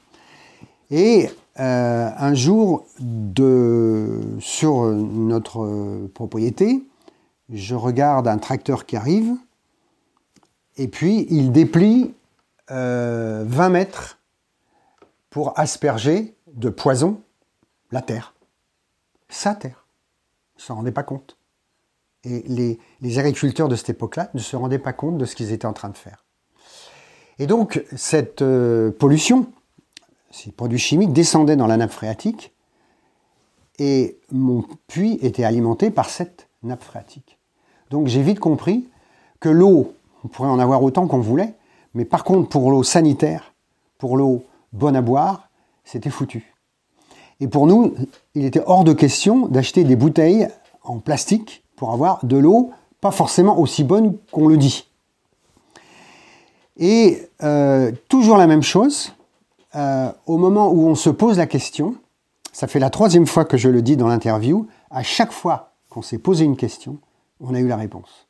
Et 0.91 1.29
un 1.55 2.33
jour, 2.33 2.85
sur 4.39 4.81
notre 4.83 6.07
propriété, 6.13 6.83
je 7.49 7.75
regarde 7.75 8.27
un 8.27 8.37
tracteur 8.37 8.85
qui 8.85 8.97
arrive, 8.97 9.35
et 10.75 10.89
puis 10.89 11.27
il 11.29 11.53
déplie 11.53 12.13
20 12.69 13.69
mètres 13.69 14.17
pour 15.29 15.57
asperger 15.57 16.35
de 16.53 16.69
poison 16.69 17.21
la 17.91 18.01
terre. 18.01 18.33
Sa 19.29 19.55
terre. 19.55 19.87
Ils 20.55 20.61
ne 20.61 20.63
s'en 20.63 20.75
rendaient 20.75 20.91
pas 20.91 21.03
compte. 21.03 21.37
Et 22.23 22.43
les, 22.47 23.19
agriculteurs 23.19 23.67
de 23.67 23.75
cette 23.75 23.89
époque-là 23.89 24.29
ne 24.33 24.39
se 24.39 24.55
rendaient 24.55 24.79
pas 24.79 24.93
compte 24.93 25.17
de 25.17 25.25
ce 25.25 25.35
qu'ils 25.35 25.51
étaient 25.51 25.65
en 25.65 25.73
train 25.73 25.89
de 25.89 25.97
faire. 25.97 26.25
Et 27.39 27.47
donc, 27.47 27.83
cette 27.95 28.41
euh, 28.41 28.91
pollution, 28.91 29.47
ces 30.31 30.51
produits 30.51 30.79
chimiques, 30.79 31.13
descendaient 31.13 31.55
dans 31.55 31.67
la 31.67 31.77
nappe 31.77 31.91
phréatique 31.91 32.53
et 33.79 34.19
mon 34.31 34.65
puits 34.87 35.19
était 35.21 35.43
alimenté 35.43 35.91
par 35.91 36.09
cette 36.09 36.49
nappe 36.63 36.83
phréatique. 36.83 37.37
Donc, 37.91 38.07
j'ai 38.07 38.23
vite 38.23 38.39
compris 38.39 38.89
que 39.39 39.49
l'eau, 39.49 39.93
on 40.23 40.27
pourrait 40.27 40.49
en 40.49 40.59
avoir 40.59 40.81
autant 40.81 41.07
qu'on 41.07 41.19
voulait, 41.19 41.53
mais 41.93 42.05
par 42.05 42.23
contre, 42.23 42.49
pour 42.49 42.71
l'eau 42.71 42.83
sanitaire, 42.83 43.53
pour 43.99 44.17
l'eau 44.17 44.43
bonne 44.73 44.95
à 44.95 45.01
boire, 45.01 45.49
c'était 45.83 46.09
foutu. 46.09 46.53
Et 47.39 47.47
pour 47.47 47.67
nous, 47.67 47.93
il 48.35 48.45
était 48.45 48.63
hors 48.65 48.83
de 48.83 48.93
question 48.93 49.47
d'acheter 49.47 49.83
des 49.83 49.95
bouteilles 49.95 50.47
en 50.83 50.99
plastique 50.99 51.63
pour 51.75 51.91
avoir 51.91 52.25
de 52.25 52.37
l'eau 52.37 52.71
pas 53.01 53.11
forcément 53.11 53.59
aussi 53.59 53.83
bonne 53.83 54.17
qu'on 54.31 54.47
le 54.47 54.57
dit. 54.57 54.87
Et 56.77 57.29
euh, 57.43 57.91
toujours 58.09 58.37
la 58.37 58.47
même 58.47 58.63
chose, 58.63 59.13
euh, 59.75 60.11
au 60.25 60.37
moment 60.37 60.69
où 60.71 60.87
on 60.87 60.95
se 60.95 61.09
pose 61.09 61.37
la 61.37 61.47
question, 61.47 61.95
ça 62.51 62.67
fait 62.67 62.79
la 62.79 62.89
troisième 62.89 63.27
fois 63.27 63.45
que 63.45 63.57
je 63.57 63.69
le 63.69 63.81
dis 63.81 63.97
dans 63.97 64.07
l'interview, 64.07 64.67
à 64.89 65.03
chaque 65.03 65.31
fois 65.31 65.73
qu'on 65.89 66.01
s'est 66.01 66.17
posé 66.17 66.45
une 66.45 66.57
question, 66.57 66.97
on 67.39 67.53
a 67.53 67.59
eu 67.59 67.67
la 67.67 67.75
réponse. 67.75 68.27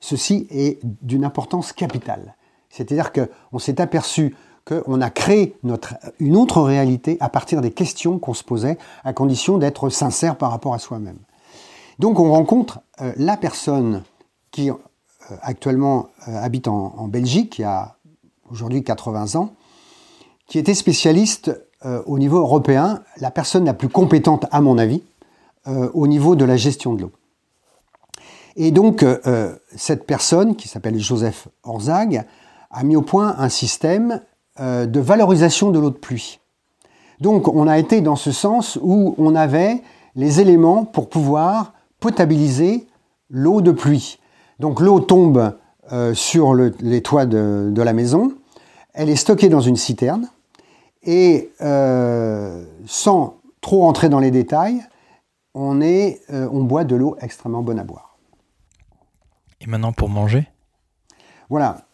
Ceci 0.00 0.46
est 0.50 0.80
d'une 0.82 1.24
importance 1.24 1.72
capitale. 1.72 2.34
C'est-à-dire 2.68 3.12
qu'on 3.12 3.58
s'est 3.58 3.80
aperçu 3.80 4.34
qu'on 4.64 5.00
a 5.00 5.10
créé 5.10 5.56
une 6.20 6.36
autre 6.36 6.62
réalité 6.62 7.16
à 7.20 7.28
partir 7.28 7.60
des 7.60 7.70
questions 7.70 8.18
qu'on 8.18 8.34
se 8.34 8.44
posait, 8.44 8.78
à 9.04 9.12
condition 9.12 9.58
d'être 9.58 9.90
sincère 9.90 10.36
par 10.36 10.50
rapport 10.50 10.74
à 10.74 10.78
soi-même. 10.78 11.18
Donc 11.98 12.18
on 12.18 12.32
rencontre 12.32 12.80
euh, 13.00 13.12
la 13.16 13.36
personne 13.36 14.02
qui 14.50 14.70
euh, 14.70 14.74
actuellement 15.42 16.08
euh, 16.28 16.36
habite 16.42 16.68
en, 16.68 17.08
Belgique, 17.08 17.50
qui 17.50 17.62
a 17.62 17.96
aujourd'hui 18.50 18.82
80 18.82 19.36
ans, 19.36 19.54
qui 20.46 20.58
était 20.58 20.74
spécialiste 20.74 21.58
au 22.06 22.18
niveau 22.18 22.38
européen, 22.38 23.02
la 23.18 23.30
personne 23.30 23.66
la 23.66 23.74
plus 23.74 23.90
compétente 23.90 24.46
à 24.50 24.62
mon 24.62 24.78
avis, 24.78 25.02
au 25.66 26.06
niveau 26.06 26.34
de 26.34 26.46
la 26.46 26.56
gestion 26.56 26.94
de 26.94 27.02
l'eau. 27.02 27.12
Et 28.56 28.70
donc 28.70 29.04
cette 29.76 30.06
personne, 30.06 30.56
qui 30.56 30.66
s'appelle 30.66 30.98
Joseph 30.98 31.48
Orzag, 31.62 32.24
a 32.70 32.84
mis 32.84 32.96
au 32.96 33.02
point 33.02 33.34
un 33.38 33.50
système 33.50 34.22
euh, 34.60 34.86
de 34.86 35.00
valorisation 35.00 35.72
de 35.72 35.80
l'eau 35.80 35.90
de 35.90 35.96
pluie. 35.96 36.38
Donc 37.20 37.48
on 37.48 37.66
a 37.66 37.76
été 37.76 38.00
dans 38.00 38.14
ce 38.14 38.30
sens 38.30 38.78
où 38.80 39.16
on 39.18 39.34
avait 39.34 39.82
les 40.14 40.40
éléments 40.40 40.84
pour 40.84 41.08
pouvoir 41.08 41.72
potabiliser 41.98 42.86
l'eau 43.28 43.60
de 43.60 43.72
pluie. 43.72 44.20
Donc 44.60 44.80
l'eau 44.80 45.00
tombe 45.00 45.56
euh, 45.90 46.14
sur 46.14 46.54
les 46.54 47.02
toits 47.02 47.26
de, 47.26 47.82
la 47.82 47.92
maison, 47.92 48.32
elle 48.92 49.10
est 49.10 49.16
stockée 49.16 49.48
dans 49.48 49.60
une 49.60 49.76
citerne, 49.76 50.28
et 51.02 51.50
euh, 51.60 52.64
sans 52.86 53.38
trop 53.60 53.84
entrer 53.86 54.08
dans 54.08 54.20
les 54.20 54.30
détails, 54.30 54.84
on, 55.54 55.80
est, 55.80 56.20
on 56.30 56.62
boit 56.62 56.84
de 56.84 56.94
l'eau 56.94 57.16
extrêmement 57.20 57.62
bonne 57.62 57.80
à 57.80 57.84
boire. 57.84 58.16
Et 59.60 59.66
maintenant 59.66 59.92
pour 59.92 60.08
manger? 60.08 60.46
Voilà. 61.50 61.84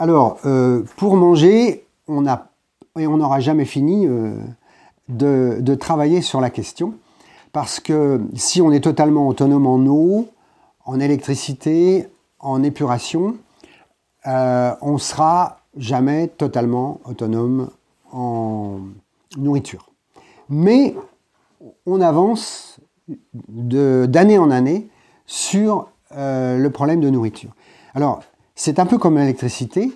Alors, 0.00 0.38
euh, 0.44 0.84
pour 0.96 1.16
manger, 1.16 1.84
on 2.06 2.24
a, 2.28 2.46
et 2.96 3.08
on 3.08 3.16
n'aura 3.16 3.40
jamais 3.40 3.64
fini 3.64 4.06
euh, 4.06 4.40
de, 5.08 5.74
travailler 5.74 6.22
sur 6.22 6.40
la 6.40 6.50
question, 6.50 6.94
parce 7.52 7.80
que 7.80 8.20
si 8.34 8.62
on 8.62 8.70
est 8.70 8.78
totalement 8.78 9.26
autonome 9.26 9.66
en 9.66 9.84
eau, 9.86 10.28
en 10.84 11.00
électricité, 11.00 12.06
en 12.38 12.62
épuration, 12.62 13.38
euh, 14.28 14.72
on 14.82 14.98
sera 14.98 15.62
jamais 15.76 16.28
totalement 16.28 17.00
autonome 17.04 17.68
en 18.12 18.78
nourriture. 19.36 19.90
Mais 20.48 20.94
on 21.86 22.00
avance 22.00 22.78
d'année 23.48 24.38
en 24.38 24.52
année 24.52 24.88
sur 25.26 25.88
le 26.14 26.68
problème 26.68 27.00
de 27.00 27.10
nourriture. 27.10 27.50
Alors, 27.94 28.22
c'est 28.58 28.80
un 28.80 28.86
peu 28.86 28.98
comme 28.98 29.16
l'électricité. 29.16 29.92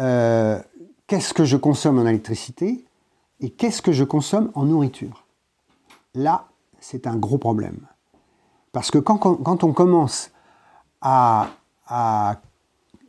Euh, 0.00 0.58
qu'est-ce 1.06 1.34
que 1.34 1.44
je 1.44 1.58
consomme 1.58 1.98
en 1.98 2.06
électricité 2.06 2.82
et 3.40 3.50
qu'est-ce 3.50 3.82
que 3.82 3.92
je 3.92 4.04
consomme 4.04 4.50
en 4.54 4.64
nourriture? 4.64 5.26
Là, 6.14 6.46
c'est 6.80 7.06
un 7.06 7.14
gros 7.14 7.36
problème. 7.36 7.80
Parce 8.72 8.90
que 8.90 8.96
quand, 8.96 9.64
on 9.64 9.72
commence 9.74 10.30
à, 11.02 11.50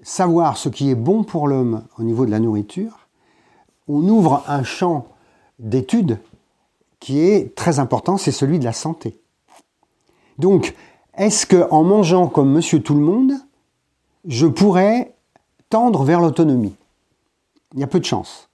savoir 0.02 0.58
ce 0.58 0.68
qui 0.68 0.90
est 0.90 0.96
bon 0.96 1.24
pour 1.24 1.48
l'homme 1.48 1.86
au 1.98 2.04
niveau 2.04 2.26
de 2.26 2.32
la 2.32 2.40
nourriture, 2.40 3.08
on 3.88 4.06
ouvre 4.10 4.44
un 4.48 4.64
champ 4.64 5.08
d'études 5.60 6.20
qui 7.00 7.22
est 7.22 7.56
très 7.56 7.80
important, 7.80 8.18
c'est 8.18 8.34
celui 8.34 8.60
de 8.60 8.66
la 8.66 8.74
santé. 8.74 9.18
Donc, 10.38 10.76
est-ce 11.16 11.46
que 11.46 11.66
en 11.72 11.86
mangeant 11.86 12.28
comme 12.28 12.52
Monsieur 12.52 12.84
Tout 12.84 12.96
le 12.96 13.02
Monde, 13.02 13.36
je 14.26 14.48
pourrais 14.48 15.14
tendre 15.70 16.04
vers 16.04 16.22
l'autonomie 16.22 16.76
Il 17.74 17.80
y 17.80 17.84
a 17.84 17.88
peu 17.88 18.00
de 18.00 18.06
chance. 18.06 18.50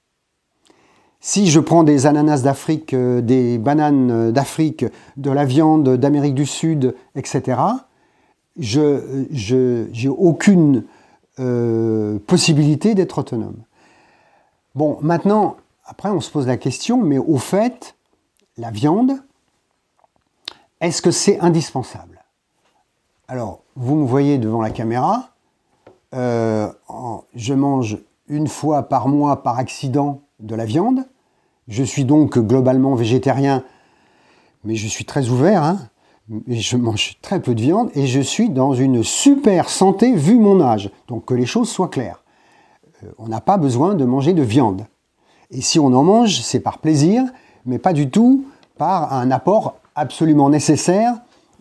Si 1.21 1.47
je 1.47 1.59
prends 1.59 1.83
des 1.83 2.05
ananas 2.05 2.41
d'Afrique, 2.41 2.93
euh, 2.93 3.21
des 3.21 3.57
bananes 3.57 4.31
d'Afrique, 4.31 4.85
de 5.17 5.31
la 5.31 5.43
viande 5.43 5.97
d'Amérique 5.97 6.35
du 6.35 6.45
Sud, 6.45 6.95
etc., 7.15 7.61
je 8.57 9.87
n'ai 9.91 10.07
aucune 10.07 10.85
euh, 11.39 12.19
possibilité 12.19 12.95
d'être 12.95 13.19
autonome. 13.19 13.63
Bon, 14.75 14.97
maintenant, 15.01 15.57
après, 15.85 16.09
on 16.09 16.21
se 16.21 16.29
pose 16.31 16.47
la 16.47 16.57
question, 16.57 17.01
mais 17.01 17.17
au 17.17 17.37
fait, 17.37 17.95
la 18.57 18.71
viande, 18.71 19.13
est-ce 20.81 21.01
que 21.01 21.11
c'est 21.11 21.39
indispensable? 21.39 22.23
Alors, 23.27 23.61
vous 23.75 23.95
me 23.95 24.05
voyez 24.05 24.37
devant 24.37 24.61
la 24.61 24.69
caméra, 24.69 25.29
euh, 26.13 26.69
je 27.35 27.53
mange 27.53 27.99
une 28.27 28.47
fois 28.47 28.83
par 28.83 29.07
mois 29.07 29.43
par 29.43 29.59
accident 29.59 30.21
de 30.39 30.55
la 30.55 30.65
viande. 30.65 31.05
Je 31.67 31.83
suis 31.83 32.05
donc 32.05 32.37
globalement 32.39 32.95
végétarien, 32.95 33.63
mais 34.63 34.75
je 34.75 34.87
suis 34.87 35.05
très 35.05 35.29
ouvert. 35.29 35.63
Hein. 35.63 35.79
je 36.47 36.77
mange 36.77 37.17
très 37.21 37.41
peu 37.41 37.55
de 37.55 37.61
viande 37.61 37.89
et 37.95 38.07
je 38.07 38.21
suis 38.21 38.49
dans 38.49 38.73
une 38.73 39.03
super 39.03 39.69
santé 39.69 40.13
vu 40.13 40.39
mon 40.39 40.61
âge. 40.61 40.91
Donc 41.07 41.25
que 41.25 41.33
les 41.33 41.45
choses 41.45 41.69
soient 41.69 41.89
claires. 41.89 42.23
Euh, 43.03 43.11
on 43.17 43.27
n'a 43.27 43.41
pas 43.41 43.57
besoin 43.57 43.93
de 43.93 44.05
manger 44.05 44.33
de 44.33 44.43
viande. 44.43 44.85
Et 45.51 45.61
si 45.61 45.79
on 45.79 45.87
en 45.87 46.03
mange, 46.03 46.41
c'est 46.41 46.59
par 46.59 46.77
plaisir, 46.79 47.23
mais 47.65 47.79
pas 47.79 47.93
du 47.93 48.09
tout 48.09 48.45
par 48.77 49.13
un 49.13 49.29
apport 49.31 49.75
absolument 49.95 50.49
nécessaire 50.49 51.15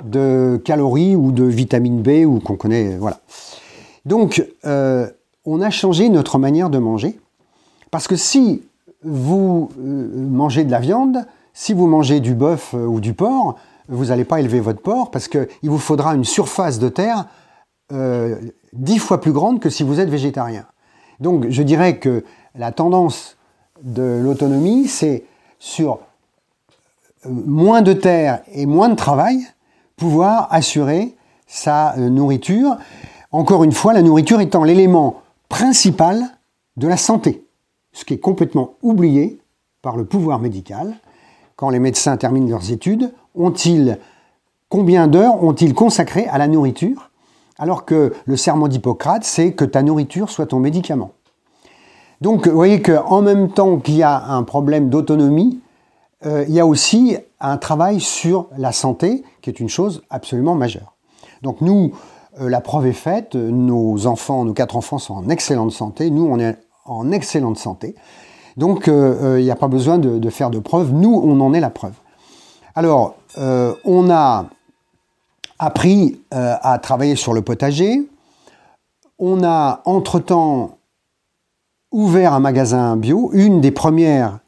de 0.05 0.61
calories 0.65 1.17
ou 1.17 1.33
de 1.33 1.45
vitamine 1.45 2.01
B 2.01 2.25
ou 2.27 2.39
qu'on 2.39 2.57
connaît. 2.57 2.97
Voilà. 2.97 3.19
Donc, 4.05 4.47
euh, 4.65 5.09
on 5.45 5.61
a 5.61 5.71
changé 5.71 6.09
notre 6.09 6.39
manière 6.39 6.71
de 6.71 6.79
manger. 6.79 7.19
Parce 7.91 8.09
que 8.09 8.17
si 8.17 8.63
vous 9.03 9.71
euh, 9.79 10.27
mangez 10.29 10.65
de 10.65 10.71
la 10.71 10.81
viande, 10.81 11.27
si 11.55 11.73
vous 11.73 11.87
mangez 11.87 12.21
du 12.21 12.35
bœuf 12.35 12.75
euh, 12.75 12.87
ou 12.87 13.01
du 13.01 13.15
porc, 13.15 13.57
vous 13.89 14.07
n'allez 14.07 14.25
pas 14.25 14.41
élever 14.41 14.61
votre 14.61 14.83
porc 14.83 15.11
parce 15.11 15.29
qu'il 15.29 15.49
vous 15.63 15.79
faudra 15.79 16.15
une 16.15 16.25
surface 16.25 16.79
de 16.79 16.89
terre 16.89 17.27
dix 18.75 18.99
fois 18.99 19.19
plus 19.19 19.33
grande 19.33 19.61
que 19.61 19.71
si 19.71 19.83
vous 19.83 19.99
êtes 19.99 20.11
végétarien. 20.11 20.67
Donc, 21.21 21.47
je 21.49 21.63
dirais 21.63 21.97
que 21.97 22.23
la 22.55 22.71
tendance 22.71 23.39
de 23.83 24.21
l'autonomie, 24.23 24.89
c'est 24.89 25.25
sur 25.59 26.01
moins 27.25 27.81
de 27.81 27.95
terre 27.95 28.41
et 28.53 28.67
moins 28.67 28.91
de 28.91 28.95
travail, 28.95 29.47
pouvoir 29.97 30.49
assurer 30.51 31.17
sa 31.47 31.97
nourriture. 31.97 32.77
Encore 33.31 33.65
une 33.65 33.73
fois, 33.73 33.93
la 33.93 34.03
nourriture 34.03 34.41
étant 34.41 34.65
l'élément 34.65 35.23
principal 35.49 36.23
de 36.77 36.89
la 36.89 36.97
santé, 36.97 37.45
ce 37.93 38.05
qui 38.05 38.15
est 38.15 38.21
complètement 38.21 38.75
oublié 38.83 39.39
par 39.83 39.97
le 39.97 40.05
pouvoir 40.05 40.39
médical. 40.39 40.95
Quand 41.57 41.71
les 41.71 41.79
médecins 41.79 42.17
terminent 42.17 42.49
leurs 42.49 42.71
études, 42.71 43.13
ont-ils 43.35 43.99
combien 44.69 45.09
d'heures 45.09 45.43
ont-ils 45.43 45.75
consacré 45.75 46.27
à 46.27 46.39
la 46.39 46.49
nourriture 46.49 47.11
alors 47.59 47.85
que 47.85 48.15
le 48.25 48.37
serment 48.37 48.69
d'Hippocrate, 48.69 49.25
c'est 49.25 49.53
que 49.53 49.65
ta 49.65 49.83
nourriture 49.83 50.31
soit 50.31 50.47
ton 50.47 50.61
médicament. 50.61 51.11
Donc, 52.21 52.47
vous 52.47 52.55
voyez 52.55 52.81
qu'en 52.81 53.21
même 53.21 53.51
temps 53.51 53.79
qu'il 53.79 53.97
y 53.97 54.03
a 54.03 54.27
un 54.27 54.45
problème 54.45 54.89
d'autonomie, 54.89 55.61
euh, 56.25 56.45
il 56.49 56.55
y 56.55 56.61
a 56.61 56.67
aussi 56.67 57.17
un 57.41 57.57
travail 57.57 58.01
sur 58.01 58.47
la 58.57 58.73
santé, 58.73 59.25
qui 59.41 59.51
est 59.51 59.61
une 59.61 59.69
chose 59.69 60.03
absolument 60.11 60.55
majeure. 60.55 60.95
Donc 61.43 61.61
nous, 61.61 61.93
la 62.41 62.61
preuve 62.61 62.87
est 62.87 62.93
faite, 62.93 63.35
nos 63.35 64.07
enfants, 64.07 64.45
nos 64.45 64.53
quatre 64.53 64.77
enfants 64.77 64.99
sont 64.99 65.15
en 65.15 65.29
excellente 65.29 65.73
santé, 65.73 66.11
nous 66.11 66.27
on 66.27 66.39
est 66.39 66.57
en 66.85 67.11
excellente 67.11 67.59
santé. 67.59 67.95
Donc 68.57 68.89
euh, 68.89 69.37
il 69.39 69.45
n'y 69.45 69.51
a 69.51 69.57
pas 69.57 69.69
besoin 69.69 69.99
de, 69.99 70.31
faire 70.31 70.51
de 70.51 70.59
preuves, 70.59 70.93
nous 70.93 71.21
on 71.23 71.41
en 71.41 71.53
est 71.55 71.61
la 71.61 71.71
preuve. 71.71 71.95
Alors, 72.75 73.17
on 73.37 74.11
a 74.11 74.47
appris 75.59 76.21
à 76.31 76.79
travailler 76.81 77.17
sur 77.17 77.33
le 77.33 77.43
potager, 77.43 78.09
on 79.19 79.43
a 79.43 79.83
entre-temps 79.85 80.79
ouvert 81.91 82.35
un 82.35 82.41
magasin 82.41 82.97
bio, 82.97 83.31
une 83.33 83.61
des 83.61 83.73
premières 83.73 84.39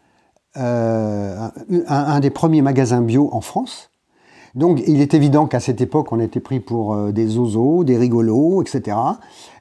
euh, 0.57 1.49
un, 1.87 2.19
des 2.19 2.31
premiers 2.31 2.61
magasins 2.61 3.03
bio 3.03 3.31
en 3.33 3.41
France. 3.41 3.90
Donc 4.55 4.83
il 4.87 5.01
est 5.01 5.15
évident 5.15 5.47
qu'à 5.47 5.61
cette 5.61 5.81
époque, 5.81 6.13
on 6.13 6.21
était 6.21 6.41
pris 6.41 6.61
pour 6.61 6.95
euh, 6.95 7.13
des 7.13 7.39
ozos, 7.39 7.85
des 7.85 7.97
rigolos, 7.97 8.63
etc. 8.63 8.97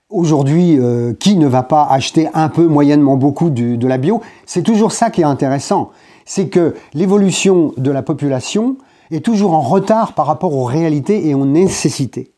Aujourd'hui, 0.10 0.80
euh, 0.80 1.14
qui 1.14 1.36
ne 1.36 1.48
va 1.48 1.64
pas 1.64 1.86
acheter 1.86 2.30
un 2.34 2.50
peu, 2.50 2.66
moyennement 2.66 3.16
beaucoup 3.16 3.50
de 3.50 3.88
la 3.88 3.98
bio? 3.98 4.22
C'est 4.46 4.64
toujours 4.64 4.92
ça 4.92 5.12
qui 5.12 5.22
est 5.22 5.26
intéressant. 5.26 5.92
C'est 6.26 6.50
que 6.50 6.76
l'évolution 6.94 7.74
de 7.78 7.92
la 7.92 8.02
population 8.02 8.78
est 9.12 9.24
toujours 9.24 9.54
en 9.54 9.62
retard 9.62 10.14
par 10.14 10.26
rapport 10.26 10.56
aux 10.56 10.64
réalités 10.64 11.28
et 11.28 11.36
aux 11.36 11.46
nécessités. 11.46 12.34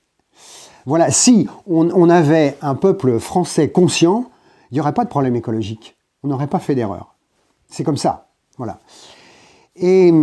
Voilà, 0.86 1.12
si 1.12 1.48
on, 1.68 1.90
on 1.92 2.10
avait 2.10 2.58
un 2.62 2.76
peuple 2.76 3.20
français 3.20 3.70
conscient, 3.70 4.26
il 4.72 4.76
n'y 4.76 4.82
aurait 4.82 4.94
pas 4.94 5.04
de 5.04 5.10
problème 5.10 5.36
écologique. 5.36 5.96
On 6.24 6.28
n'aurait 6.28 6.48
pas 6.48 6.60
fait 6.60 6.76
d'erreur. 6.76 7.16
C'est 7.70 7.84
comme 7.84 7.98
ça. 7.98 8.28
Voilà. 8.58 8.80
Et 9.76 10.14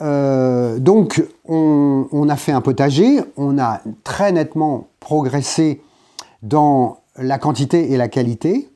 euh, 0.00 0.78
donc, 0.78 1.24
on, 1.44 2.28
a 2.28 2.36
fait 2.36 2.52
un 2.52 2.60
potager, 2.60 3.20
on 3.36 3.58
a 3.58 3.80
très 4.04 4.32
nettement 4.32 4.88
progressé 5.00 5.82
dans 6.42 7.00
la 7.16 7.38
quantité 7.38 7.92
et 7.92 7.96
la 7.96 8.08
qualité. 8.08 8.70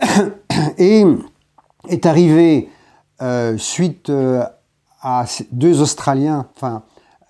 Et 0.78 1.04
est 1.88 2.06
arrivé, 2.06 2.70
euh, 3.20 3.58
suite 3.58 4.10
euh, 4.10 4.42
à 5.02 5.24
deux 5.52 5.82
Australiens, 5.82 6.46
enfin 6.56 6.82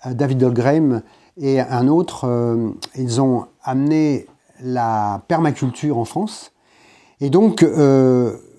David 0.05 0.43
Holgraham 0.43 1.01
et 1.37 1.59
un 1.59 1.87
autre, 1.87 2.25
ils 2.95 3.21
ont 3.21 3.45
amené 3.63 4.27
la 4.61 5.21
permaculture 5.27 5.97
en 5.97 6.05
France. 6.05 6.53
Et 7.19 7.29
donc, 7.29 7.63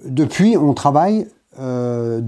depuis, 0.05 0.57
on 0.57 0.75
travaille 0.75 1.27
euh, 1.59 2.21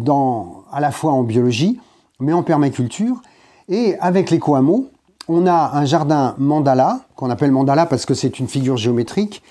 à 0.72 0.80
la 0.80 0.90
fois 0.90 1.12
en 1.12 1.22
biologie, 1.22 1.80
mais 2.18 2.32
en 2.32 2.42
permaculture. 2.42 3.20
Et 3.68 3.96
avec 4.00 4.30
les 4.30 4.38
Coamo, 4.38 4.88
on 5.28 5.46
a 5.46 5.70
un 5.74 5.84
jardin 5.84 6.34
mandala, 6.38 7.00
qu'on 7.16 7.30
appelle 7.30 7.52
mandala 7.52 7.86
parce 7.86 8.06
que 8.06 8.14
c'est 8.14 8.38
une 8.38 8.48
figure 8.48 8.76
géométrique, 8.76 9.42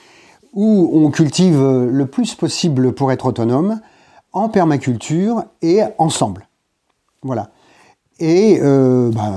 où 0.54 0.90
on 0.94 1.12
cultive 1.12 1.62
le 1.62 2.06
plus 2.06 2.36
possible 2.36 2.94
pour 2.94 3.12
être 3.12 3.28
autonome, 3.28 3.80
en 4.34 4.50
permaculture 4.50 5.44
et 5.62 5.82
ensemble. 5.98 6.48
Voilà. 7.22 7.50
Et 8.20 8.60
euh, 8.62 9.12
bah, 9.12 9.34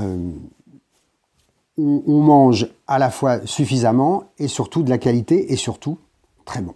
on, 1.78 2.20
mange 2.20 2.68
à 2.86 2.98
la 2.98 3.10
fois 3.10 3.46
suffisamment 3.46 4.24
et 4.38 4.48
surtout 4.48 4.82
de 4.82 4.90
la 4.90 4.98
qualité 4.98 5.52
et 5.52 5.56
surtout 5.56 5.98
très 6.44 6.60
bon. 6.60 6.74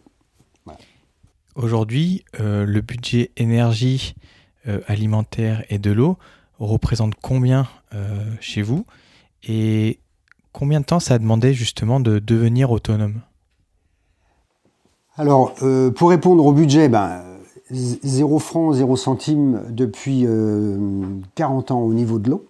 Aujourd'hui, 1.57 2.23
euh, 2.39 2.67
le 2.67 2.83
budget 2.83 3.31
énergie 3.39 4.15
euh, 4.69 4.81
alimentaire 4.89 5.65
et 5.71 5.79
de 5.79 5.91
l'eau 5.91 6.19
représente 6.59 7.15
combien 7.23 7.67
euh, 7.95 8.23
chez 8.41 8.61
vous 8.61 8.85
et 9.43 9.99
combien 10.53 10.81
de 10.81 10.85
temps 10.85 11.01
ça 11.01 11.15
a 11.15 11.19
demandé 11.19 11.55
justement 11.55 11.99
de 11.99 12.19
devenir 12.19 12.71
autonome? 12.71 13.23
Alors, 15.17 15.55
pour 15.95 16.11
répondre 16.11 16.45
au 16.45 16.53
budget, 16.53 16.91
ben, 16.91 17.25
0 17.71 18.39
francs, 18.39 18.75
0 18.75 18.97
centimes 18.97 19.63
depuis 19.71 20.27
40 21.37 21.71
ans 21.71 21.81
au 21.81 21.95
niveau 21.95 22.19
de 22.19 22.29
l'eau 22.29 22.47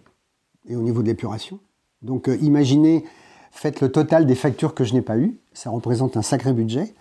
et 0.68 0.74
au 0.74 0.82
niveau 0.82 1.02
de 1.02 1.06
l'épuration. 1.06 1.60
Donc 2.02 2.28
imaginez, 2.40 3.04
faites 3.52 3.80
le 3.80 3.92
total 3.92 4.26
des 4.26 4.34
factures 4.34 4.74
que 4.74 4.82
je 4.82 4.94
n'ai 4.94 5.02
pas 5.02 5.16
eues, 5.16 5.38
ça 5.52 5.70
représente 5.70 6.16
un 6.16 6.22
sacré 6.22 6.52
budget. 6.52 6.92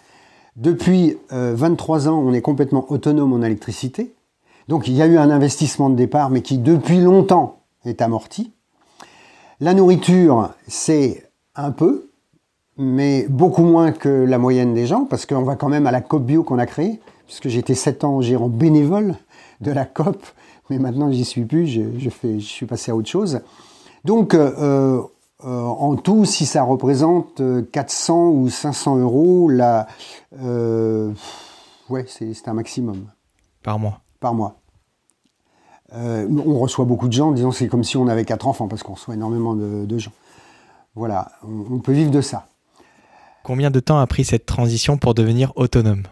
Depuis 0.56 1.18
23 1.32 2.08
euh, 2.08 2.12
ans, 2.12 2.20
on 2.20 2.34
est 2.34 2.42
complètement 2.42 2.86
autonome 2.90 3.34
en 3.34 3.42
électricité. 3.42 4.14
Donc 4.68 4.88
il 4.88 4.94
y 4.94 5.02
a 5.02 5.06
eu 5.06 5.18
un 5.18 5.30
investissement 5.30 5.90
de 5.90 5.96
départ, 5.96 6.30
mais 6.30 6.42
qui 6.42 6.58
depuis 6.58 7.00
longtemps 7.00 7.60
est 7.86 8.02
amorti. 8.02 8.52
La 9.60 9.74
nourriture, 9.74 10.52
c'est 10.68 11.30
un 11.56 11.72
peu, 11.72 12.10
mais 12.78 13.26
beaucoup 13.30 13.64
moins 13.64 13.92
que 13.92 14.10
la 14.10 14.38
moyenne 14.38 14.74
des 14.74 14.88
gens, 14.88 15.06
parce 15.06 15.26
qu'on 15.26 15.44
va 15.44 15.56
quand 15.56 15.70
même 15.70 15.88
à 15.88 15.92
la 15.92 16.02
COP 16.02 16.24
Bio 16.24 16.44
qu'on 16.44 16.60
a 16.60 16.66
créée, 16.66 17.00
puisque 17.26 17.48
j'étais 17.48 17.76
7 17.76 18.04
ans 18.04 18.22
gérant 18.22 18.50
bénévole 18.50 19.16
de 19.62 19.72
la 19.72 19.86
COP, 19.86 20.26
mais 20.70 20.80
maintenant 20.80 21.12
j'y 21.12 21.26
suis 21.26 21.44
plus, 21.44 21.68
je, 21.68 22.10
suis 22.40 22.66
passé 22.66 22.92
à 22.92 22.96
autre 22.96 23.10
chose. 23.10 23.42
Donc 24.04 24.34
euh, 24.34 25.02
euh, 25.44 25.64
en 25.64 25.98
tout, 25.98 26.24
si 26.24 26.46
ça 26.46 26.64
représente 26.64 27.42
400 27.72 28.14
euh, 28.14 28.30
ou 28.32 28.50
500 28.50 28.98
euros, 28.98 29.50
là, 29.50 29.88
euh, 30.40 31.12
ouais, 31.90 32.06
c'est 32.08 32.48
un 32.48 32.54
maximum. 32.54 33.08
Par 33.62 33.78
mois 33.78 34.02
Par 34.20 34.34
mois. 34.34 34.56
on 35.92 36.60
reçoit 36.60 36.86
beaucoup 36.86 37.08
de 37.08 37.14
gens, 37.14 37.32
disons 37.32 37.52
c'est 37.52 37.68
comme 37.68 37.84
si 37.84 37.98
on 37.98 38.08
avait 38.08 38.24
quatre 38.24 38.48
enfants, 38.48 38.68
parce 38.68 38.82
qu'on 38.82 38.94
reçoit 38.94 39.16
énormément 39.16 39.56
de, 39.56 39.98
gens. 39.98 40.14
Voilà, 40.96 41.32
on, 41.44 41.80
peut 41.80 41.92
vivre 41.92 42.12
de 42.12 42.22
ça. 42.22 42.48
Combien 43.44 43.72
de 43.72 43.82
temps 43.82 44.00
a 44.00 44.08
pris 44.08 44.24
cette 44.24 44.46
transition 44.46 44.98
pour 44.98 45.14
devenir 45.14 45.52
autonome? 45.58 46.04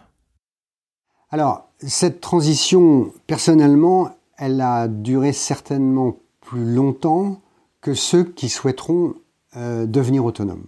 Alors, 1.30 1.70
cette 1.78 2.20
transition, 2.20 3.10
personnellement, 3.26 4.10
elle 4.36 4.60
a 4.60 4.86
duré 4.86 5.32
certainement 5.32 6.16
plus 6.42 6.74
longtemps 6.74 7.40
que 7.84 7.94
ceux 7.94 8.24
qui 8.24 8.48
souhaiteront 8.48 9.14
devenir 9.54 10.24
autonomes. 10.24 10.66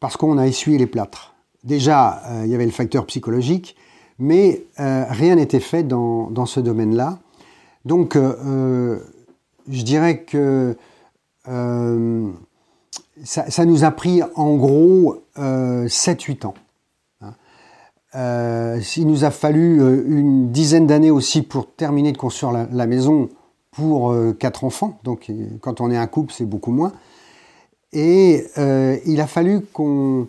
Parce 0.00 0.18
qu'on 0.18 0.36
a 0.36 0.46
essuyé 0.46 0.76
les 0.76 0.86
plâtres. 0.86 1.34
Déjà, 1.62 2.22
il 2.42 2.50
y 2.50 2.54
avait 2.54 2.66
le 2.66 2.70
facteur 2.70 3.06
psychologique, 3.06 3.76
mais 4.18 4.64
euh, 4.80 5.04
rien 5.08 5.36
n'était 5.36 5.60
fait 5.60 5.82
dans, 5.82 6.46
ce 6.46 6.60
domaine-là. 6.60 7.18
Donc, 7.84 8.16
euh, 8.16 8.34
euh, 8.44 8.98
je 9.68 9.82
dirais 9.82 10.22
que 10.22 10.76
ça, 13.22 13.64
nous 13.64 13.84
a 13.84 13.90
pris 13.90 14.22
en 14.34 14.56
gros 14.56 15.24
7-8 15.36 16.46
ans. 16.46 16.54
Hein. 17.20 18.78
il 18.96 19.06
nous 19.06 19.24
a 19.24 19.30
fallu 19.30 19.78
une 20.06 20.50
dizaine 20.52 20.86
d'années 20.86 21.10
aussi 21.10 21.42
pour 21.42 21.70
terminer 21.70 22.12
de 22.12 22.18
construire 22.18 22.66
la, 22.70 22.86
maison 22.86 23.28
pour 23.74 24.14
quatre 24.38 24.64
enfants. 24.64 24.98
Donc, 25.04 25.30
quand 25.60 25.80
on 25.80 25.90
est 25.90 25.96
un 25.96 26.06
couple, 26.06 26.32
c'est 26.32 26.44
beaucoup 26.44 26.72
moins. 26.72 26.92
Et 27.92 28.46
il 29.06 29.20
a 29.20 29.26
fallu 29.26 29.62
qu'on 29.72 30.28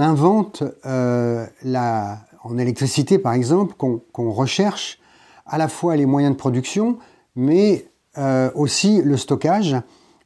invente 0.00 0.62
la, 0.84 2.18
en 2.42 2.58
électricité, 2.58 3.18
par 3.18 3.32
exemple, 3.34 3.74
qu'on 3.76 4.30
recherche 4.30 4.98
à 5.46 5.58
la 5.58 5.68
fois 5.68 5.96
les 5.96 6.06
moyens 6.06 6.32
de 6.32 6.38
production, 6.38 6.98
mais 7.36 7.86
euh, 8.18 8.50
aussi 8.54 9.02
le 9.02 9.16
stockage, 9.16 9.76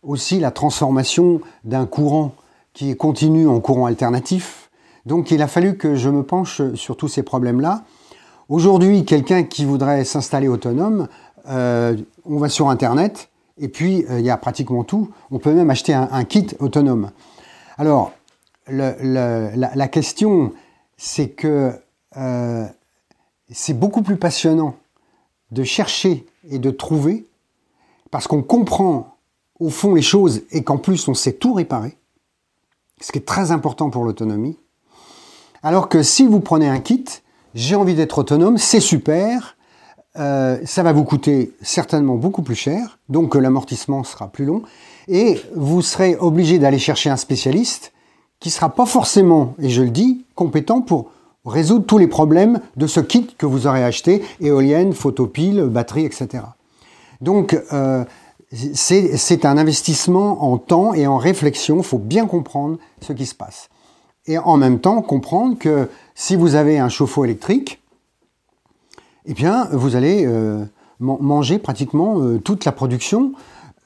aussi 0.03 0.39
la 0.39 0.51
transformation 0.51 1.41
d'un 1.65 1.87
courant 1.87 2.33
qui 2.73 2.91
est 2.91 2.97
continu 2.97 3.49
en 3.49 3.61
courant 3.61 3.87
alternatif. 3.87 4.71
Donc 5.07 5.31
il 5.31 5.43
a 5.43 5.49
fallu 5.49 5.77
que 5.77 5.95
je 5.95 6.11
me 6.11 6.23
penche 6.23 6.63
sur 6.75 6.97
tous 6.97 7.09
ces 7.09 7.23
problèmes-là. 7.23 7.85
Aujourd'hui, 8.49 9.05
quelqu'un 9.05 9.43
qui 9.43 9.65
voudrait 9.65 10.05
s'installer 10.05 10.49
autonome, 10.49 11.09
euh, 11.49 11.97
on 12.25 12.39
va 12.39 12.49
sur 12.49 12.69
Internet, 12.69 13.31
et 13.59 13.69
puis 13.69 14.05
euh, 14.11 14.19
il 14.19 14.25
y 14.25 14.31
a 14.31 14.37
pratiquement 14.37 14.85
tout. 14.85 15.11
On 15.31 15.39
peut 15.39 15.53
même 15.53 15.71
acheter 15.71 15.95
un, 15.95 16.25
kit 16.25 16.47
autonome. 16.59 17.11
Alors, 17.79 18.13
la, 18.69 19.89
question, 19.89 20.53
c'est 20.97 21.29
que 21.29 21.73
euh, 22.17 22.67
c'est 23.51 23.79
beaucoup 23.79 24.03
plus 24.03 24.17
passionnant 24.17 24.77
de 25.51 25.65
chercher 25.65 26.27
et 26.49 26.59
de 26.59 26.71
trouver, 26.71 27.27
parce 28.11 28.27
qu'on 28.27 28.43
comprend 28.43 29.17
au 29.61 29.71
fond 29.71 29.95
les 29.95 30.03
choses 30.03 30.43
et 30.51 30.65
qu'en 30.65 30.79
plus 30.79 31.07
on 31.09 31.15
sait 31.15 31.33
tout 31.33 31.55
réparer, 31.55 31.97
ce 33.01 33.13
qui 33.13 33.19
est 33.19 33.27
très 33.27 33.51
important 33.51 33.91
pour 33.91 34.05
l'autonomie. 34.05 34.59
Alors 35.63 35.89
que 35.89 36.03
si 36.03 36.27
vous 36.27 36.41
prenez 36.41 36.69
un 36.69 36.81
kit, 36.81 37.05
j'ai 37.55 37.77
envie 37.77 37.95
d'être 37.95 38.19
autonome, 38.19 38.59
c'est 38.59 38.81
super, 38.81 39.57
euh, 40.19 40.59
ça 40.65 40.83
va 40.83 40.93
vous 40.93 41.05
coûter 41.05 41.53
certainement 41.61 42.15
beaucoup 42.15 42.43
plus 42.43 42.55
cher, 42.55 42.99
donc 43.09 43.35
l'amortissement 43.35 44.05
sera 44.05 44.29
plus 44.29 44.45
long, 44.45 44.63
et 45.09 45.41
vous 45.55 45.83
serez 45.83 46.17
obligé 46.17 46.59
d'aller 46.59 46.79
chercher 46.79 47.11
un 47.11 47.17
spécialiste 47.17 47.93
qui 48.41 48.51
sera 48.51 48.69
pas 48.69 48.87
forcément, 48.87 49.55
et 49.59 49.71
je 49.71 49.83
le 49.83 49.91
dis, 49.91 50.25
compétent 50.35 50.83
pour 50.83 51.11
résoudre 51.45 51.85
tous 51.85 51.99
les 51.99 52.07
problèmes 52.07 52.61
de 52.77 52.87
ce 52.87 53.01
kit 53.01 53.27
que 53.39 53.47
vous 53.47 53.67
aurez 53.67 53.85
acheté, 53.85 54.23
éolienne, 54.41 54.93
photopile, 54.93 55.63
batterie, 55.63 56.05
etc. 56.05 56.45
Donc, 57.21 57.59
euh, 57.73 58.05
c'est 58.75 59.45
un 59.45 59.59
investissement 59.59 60.45
en 60.45 60.59
temps 60.59 60.95
et 60.95 61.07
en 61.07 61.19
réflexion. 61.19 61.79
Il 61.79 61.85
faut 61.85 61.99
bien 61.99 62.27
comprendre 62.27 62.79
ce 63.01 63.13
qui 63.13 63.27
se 63.27 63.35
passe. 63.35 63.69
Et 64.27 64.39
en 64.39 64.57
même 64.57 64.79
temps, 64.79 65.03
comprendre 65.03 65.59
que 65.59 65.89
si 66.15 66.37
vous 66.37 66.55
avez 66.55 66.79
un 66.79 66.89
chauffe-eau 66.89 67.25
électrique, 67.25 67.83
eh 69.27 69.35
bien, 69.35 69.69
vous 69.73 69.97
allez 69.97 70.25
euh, 70.27 70.65
manger 71.01 71.59
pratiquement 71.59 72.21
euh, 72.21 72.39
toute 72.39 72.65
la 72.65 72.73
production. 72.73 73.33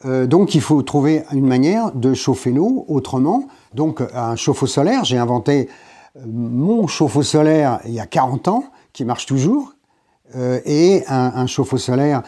donc, 0.05 0.55
il 0.55 0.61
faut 0.61 0.83
trouver 0.83 1.25
une 1.33 1.47
manière 1.47 1.93
de 1.93 2.15
chauffer 2.15 2.53
l'eau 2.53 2.85
autrement. 2.89 3.49
Donc, 3.75 4.01
un 4.15 4.37
chauffe-eau 4.37 4.67
solaire, 4.67 5.05
j'ai 5.05 5.19
inventé 5.19 5.69
mon 6.27 6.87
chauffe-eau 6.87 7.23
solaire 7.23 7.81
il 7.85 7.93
y 7.93 8.01
a 8.01 8.07
40 8.07 8.49
ans, 8.49 8.65
qui 8.93 9.05
marche 9.05 9.27
toujours, 9.27 9.75
euh, 10.37 10.61
et 10.67 11.05
un, 11.09 11.47
chauffe-eau 11.47 11.79
solaire 11.79 12.23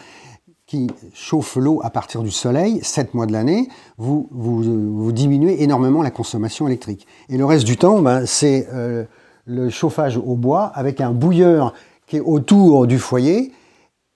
qui 0.66 0.86
chauffe 1.12 1.56
l'eau 1.56 1.80
à 1.82 1.90
partir 1.90 2.22
du 2.22 2.30
soleil, 2.30 2.80
7 2.82 3.14
mois 3.14 3.26
de 3.26 3.32
l'année, 3.32 3.68
vous, 3.98 4.28
vous, 4.30 5.12
diminuez 5.12 5.62
énormément 5.62 6.00
la 6.00 6.12
consommation 6.12 6.68
électrique. 6.68 7.06
Et 7.28 7.36
le 7.36 7.44
reste 7.44 7.66
du 7.66 7.76
temps, 7.76 8.00
ben, 8.00 8.24
c'est 8.24 8.68
euh, 8.72 9.04
le 9.44 9.68
chauffage 9.68 10.16
au 10.16 10.36
bois 10.36 10.66
avec 10.74 11.00
un 11.00 11.10
bouilleur 11.10 11.74
qui 12.10 12.16
est 12.16 12.20
autour 12.20 12.88
du 12.88 12.98
foyer 12.98 13.52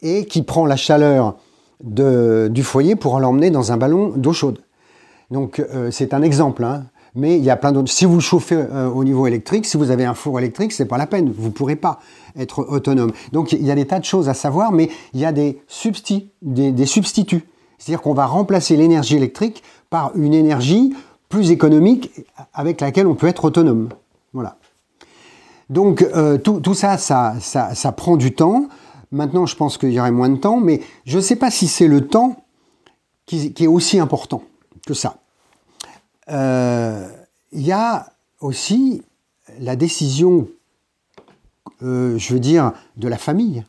et 0.02 0.26
qui 0.26 0.42
prend 0.42 0.66
la 0.66 0.76
chaleur 0.76 1.36
du 1.80 2.62
foyer 2.62 2.96
pour 2.96 3.20
l'emmener 3.20 3.50
dans 3.50 3.70
un 3.70 3.76
ballon 3.76 4.12
d'eau 4.16 4.32
chaude. 4.32 4.58
Donc 5.30 5.60
euh, 5.60 5.90
c'est 5.90 6.12
un 6.12 6.22
exemple. 6.22 6.64
Hein 6.64 6.86
mais 7.14 7.38
il 7.38 7.44
y 7.44 7.50
a 7.50 7.56
plein 7.56 7.70
d'autres. 7.70 7.92
Si 7.92 8.04
vous 8.04 8.20
chauffez 8.20 8.56
euh, 8.56 8.88
au 8.88 9.04
niveau 9.04 9.28
électrique, 9.28 9.64
si 9.64 9.76
vous 9.76 9.92
avez 9.92 10.04
un 10.04 10.14
four 10.14 10.40
électrique, 10.40 10.72
c'est 10.72 10.86
pas 10.86 10.98
la 10.98 11.06
peine. 11.06 11.32
Vous 11.36 11.52
pourrez 11.52 11.76
pas 11.76 12.00
être 12.36 12.66
autonome. 12.68 13.12
Donc 13.32 13.52
il 13.52 13.64
y 13.64 13.70
a 13.70 13.76
des 13.76 13.86
tas 13.86 14.00
de 14.00 14.04
choses 14.04 14.28
à 14.28 14.34
savoir, 14.34 14.72
mais 14.72 14.90
il 15.12 15.20
y 15.20 15.24
a 15.24 15.30
des. 15.30 15.62
Des, 16.42 16.86
substituts. 16.86 17.44
C'est-à-dire 17.78 18.02
qu'on 18.02 18.14
va 18.14 18.26
remplacer 18.26 18.76
l'énergie 18.76 19.16
électrique 19.16 19.62
par 19.88 20.10
une 20.16 20.34
énergie 20.34 20.94
plus 21.28 21.52
économique 21.52 22.10
avec 22.52 22.80
laquelle 22.80 23.06
on 23.06 23.14
peut 23.14 23.28
être 23.28 23.44
autonome. 23.44 23.90
Voilà. 24.32 24.56
Donc 25.70 26.02
euh, 26.02 26.38
tout, 26.38 26.74
ça, 26.74 26.98
ça, 26.98 27.92
prend 27.92 28.16
du 28.16 28.34
temps. 28.34 28.68
Maintenant, 29.10 29.46
je 29.46 29.56
pense 29.56 29.78
qu'il 29.78 29.92
y 29.92 30.00
aurait 30.00 30.10
moins 30.10 30.28
de 30.28 30.36
temps, 30.36 30.58
mais 30.58 30.80
je 31.04 31.18
ne 31.18 31.22
sais 31.22 31.36
pas 31.36 31.50
si 31.50 31.68
c'est 31.68 31.86
le 31.88 32.06
temps 32.06 32.44
qui, 33.26 33.54
est 33.58 33.66
aussi 33.66 33.98
important 33.98 34.42
que 34.86 34.94
ça. 34.94 35.16
Euh, 36.30 37.08
il 37.52 37.62
y 37.62 37.72
a 37.72 38.12
aussi 38.40 39.02
la 39.60 39.76
décision, 39.76 40.48
euh, 41.82 42.18
je 42.18 42.34
veux 42.34 42.40
dire, 42.40 42.72
de 42.96 43.08
la 43.08 43.18
famille. 43.18 43.64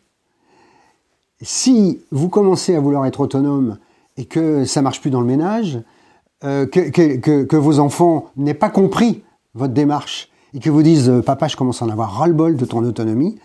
Si 1.41 2.01
vous 2.11 2.29
commencez 2.29 2.75
à 2.75 2.79
vouloir 2.79 3.05
être 3.05 3.19
autonome 3.19 3.77
et 4.17 4.25
que 4.25 4.65
ça 4.65 4.81
marche 4.81 5.01
plus 5.01 5.11
dans 5.11 5.21
le 5.21 5.27
ménage, 5.27 5.79
euh, 6.43 6.65
que, 6.65 7.55
vos 7.55 7.79
enfants 7.79 8.29
n'aient 8.35 8.53
pas 8.53 8.69
compris 8.69 9.23
votre 9.53 9.73
démarche 9.73 10.29
et 10.55 10.59
que 10.59 10.69
vous 10.69 10.81
disent 10.81 11.11
papa 11.25 11.47
je 11.47 11.57
commence 11.57 11.81
à 11.81 11.85
en 11.85 11.89
avoir 11.89 12.13
ras-le-bol 12.13 12.55
de 12.55 12.65
ton 12.65 12.83
autonomie, 12.83 13.37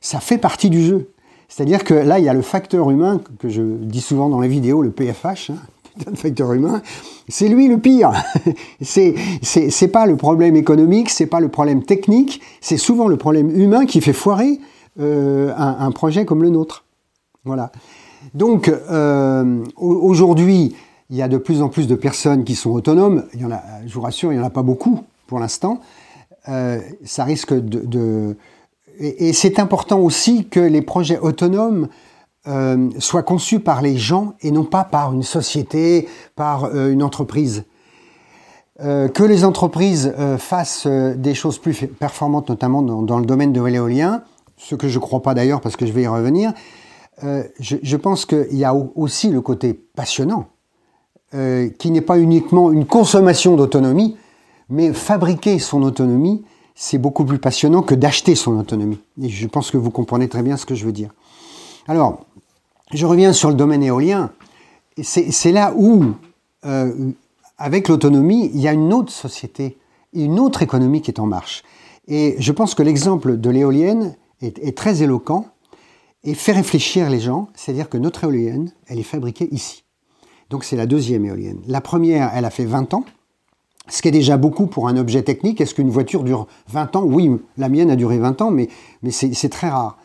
ça 0.00 0.20
fait 0.20 0.38
partie 0.38 0.70
du 0.70 0.82
jeu. 0.82 1.10
C'est-à-dire 1.48 1.84
que 1.84 1.94
là, 1.94 2.18
il 2.18 2.24
y 2.24 2.28
a 2.28 2.34
le 2.34 2.42
facteur 2.42 2.90
humain 2.90 3.20
que 3.38 3.48
je 3.48 3.62
dis 3.62 4.00
souvent 4.00 4.28
dans 4.28 4.40
les 4.40 4.48
vidéos, 4.48 4.82
le 4.82 4.90
PFH, 4.90 5.50
hein, 5.50 5.56
facteur 6.14 6.52
humain, 6.52 6.82
c'est 7.28 7.48
lui 7.48 7.68
le 7.68 7.78
pire. 7.78 8.12
c'est 8.80 9.14
c'est 9.42 9.88
pas 9.88 10.06
le 10.06 10.16
problème 10.16 10.56
économique, 10.56 11.10
c'est 11.10 11.26
pas 11.26 11.40
le 11.40 11.48
problème 11.48 11.84
technique, 11.84 12.40
c'est 12.60 12.76
souvent 12.76 13.06
le 13.06 13.16
problème 13.16 13.50
humain 13.50 13.86
qui 13.86 14.00
fait 14.00 14.12
foirer 14.12 14.58
euh, 14.98 15.52
un, 15.56 15.90
projet 15.92 16.24
comme 16.24 16.42
le 16.42 16.50
nôtre. 16.50 16.84
Voilà. 17.44 17.70
Donc 18.34 18.68
euh, 18.68 19.64
aujourd'hui, 19.76 20.74
il 21.10 21.16
y 21.16 21.22
a 21.22 21.28
de 21.28 21.38
plus 21.38 21.62
en 21.62 21.68
plus 21.68 21.86
de 21.86 21.94
personnes 21.94 22.44
qui 22.44 22.56
sont 22.56 22.70
autonomes. 22.70 23.24
Je 23.34 23.94
vous 23.94 24.00
rassure, 24.00 24.32
il 24.32 24.36
y 24.36 24.40
en 24.40 24.44
a 24.44 24.50
pas 24.50 24.62
beaucoup 24.62 25.04
pour 25.28 25.38
l'instant. 25.38 25.80
Euh, 26.48 26.80
ça 27.04 27.24
risque 27.24 27.52
de, 27.52 28.36
et, 28.98 29.32
c'est 29.32 29.58
important 29.58 29.98
aussi 29.98 30.46
que 30.46 30.60
les 30.60 30.82
projets 30.82 31.18
autonomes 31.18 31.88
euh, 32.46 32.88
soit 32.98 33.24
conçu 33.24 33.58
par 33.58 33.82
les 33.82 33.96
gens 33.96 34.34
et 34.40 34.52
non 34.52 34.64
pas 34.64 34.84
par 34.84 35.12
une 35.12 35.24
société, 35.24 36.08
par 36.36 36.66
euh, 36.66 36.90
une 36.90 37.02
entreprise. 37.02 37.64
Que 38.78 39.22
les 39.22 39.46
entreprises 39.46 40.12
fassent 40.36 40.86
des 40.86 41.32
choses 41.32 41.58
plus 41.58 41.86
performantes, 41.86 42.50
notamment 42.50 42.82
dans, 42.82 43.18
le 43.18 43.24
domaine 43.24 43.50
de 43.50 43.62
l'éolien, 43.62 44.22
ce 44.58 44.74
que 44.74 44.86
je 44.86 44.98
ne 44.98 45.00
crois 45.00 45.22
pas 45.22 45.32
d'ailleurs 45.32 45.62
parce 45.62 45.76
que 45.76 45.86
je 45.86 45.92
vais 45.92 46.02
y 46.02 46.06
revenir, 46.06 46.52
je, 47.22 47.76
je, 47.82 47.96
pense 47.96 48.26
qu'il 48.26 48.54
y 48.54 48.66
a 48.66 48.74
aussi 48.74 49.30
le 49.30 49.40
côté 49.40 49.72
passionnant, 49.72 50.48
qui 51.78 51.90
n'est 51.90 52.02
pas 52.02 52.18
uniquement 52.18 52.70
une 52.70 52.84
consommation 52.84 53.56
d'autonomie, 53.56 54.18
mais 54.68 54.92
fabriquer 54.92 55.58
son 55.58 55.82
autonomie, 55.82 56.44
c'est 56.74 56.98
beaucoup 56.98 57.24
plus 57.24 57.38
passionnant 57.38 57.82
que 57.82 57.94
d'acheter 57.94 58.34
son 58.34 58.58
autonomie. 58.58 59.00
Et 59.20 59.28
je 59.28 59.46
pense 59.46 59.70
que 59.70 59.76
vous 59.76 59.90
comprenez 59.90 60.28
très 60.28 60.42
bien 60.42 60.56
ce 60.56 60.66
que 60.66 60.74
je 60.74 60.84
veux 60.84 60.92
dire. 60.92 61.10
Alors, 61.88 62.26
je 62.92 63.06
reviens 63.06 63.32
sur 63.32 63.48
le 63.48 63.54
domaine 63.54 63.82
éolien. 63.82 64.30
C'est 65.02 65.52
là 65.52 65.74
où, 65.76 66.04
euh, 66.64 67.12
avec 67.58 67.88
l'autonomie, 67.88 68.50
il 68.52 68.60
y 68.60 68.68
a 68.68 68.72
une 68.72 68.92
autre 68.92 69.12
société, 69.12 69.78
une 70.12 70.38
autre 70.38 70.62
économie 70.62 71.00
qui 71.00 71.10
est 71.10 71.20
en 71.20 71.26
marche. 71.26 71.62
Et 72.08 72.36
je 72.38 72.52
pense 72.52 72.74
que 72.74 72.82
l'exemple 72.82 73.36
de 73.36 73.50
l'éolienne 73.50 74.16
est, 74.40 74.76
très 74.76 75.02
éloquent. 75.02 75.46
et 76.24 76.34
fait 76.34 76.52
réfléchir 76.52 77.08
les 77.08 77.20
gens, 77.20 77.48
c'est-à-dire 77.54 77.88
que 77.88 77.98
notre 77.98 78.24
éolienne, 78.24 78.72
elle 78.88 78.98
est 78.98 79.04
fabriquée 79.04 79.48
ici. 79.52 79.84
Donc 80.50 80.64
c'est 80.64 80.76
la 80.76 80.86
deuxième 80.86 81.24
éolienne. 81.24 81.60
La 81.66 81.80
première, 81.80 82.32
elle 82.34 82.44
a 82.44 82.50
fait 82.50 82.64
20 82.64 82.94
ans, 82.94 83.04
ce 83.88 84.02
qui 84.02 84.08
est 84.08 84.12
déjà 84.12 84.36
beaucoup 84.36 84.66
pour 84.66 84.88
un 84.88 84.96
objet 84.96 85.22
technique. 85.22 85.60
Est-ce 85.60 85.74
qu'une 85.74 85.90
voiture 85.90 86.24
dure 86.24 86.46
20 86.68 86.96
ans? 86.96 87.04
Oui, 87.04 87.30
la 87.56 87.68
mienne 87.68 87.90
a 87.90 87.96
duré 87.96 88.18
20 88.18 88.42
ans, 88.42 88.50
mais, 88.50 88.68
c'est 89.10 89.48
très 89.48 89.68
rare. 89.68 89.98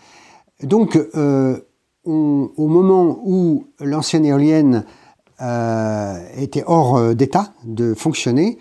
Donc, 0.63 0.99
euh, 1.15 1.59
au 2.05 2.67
moment 2.67 3.19
où 3.23 3.67
l'ancienne 3.79 4.25
éolienne 4.25 4.85
euh, 5.41 6.19
était 6.37 6.63
hors 6.65 6.97
euh, 6.97 7.13
d'état 7.13 7.53
de 7.63 7.93
fonctionner, 7.93 8.57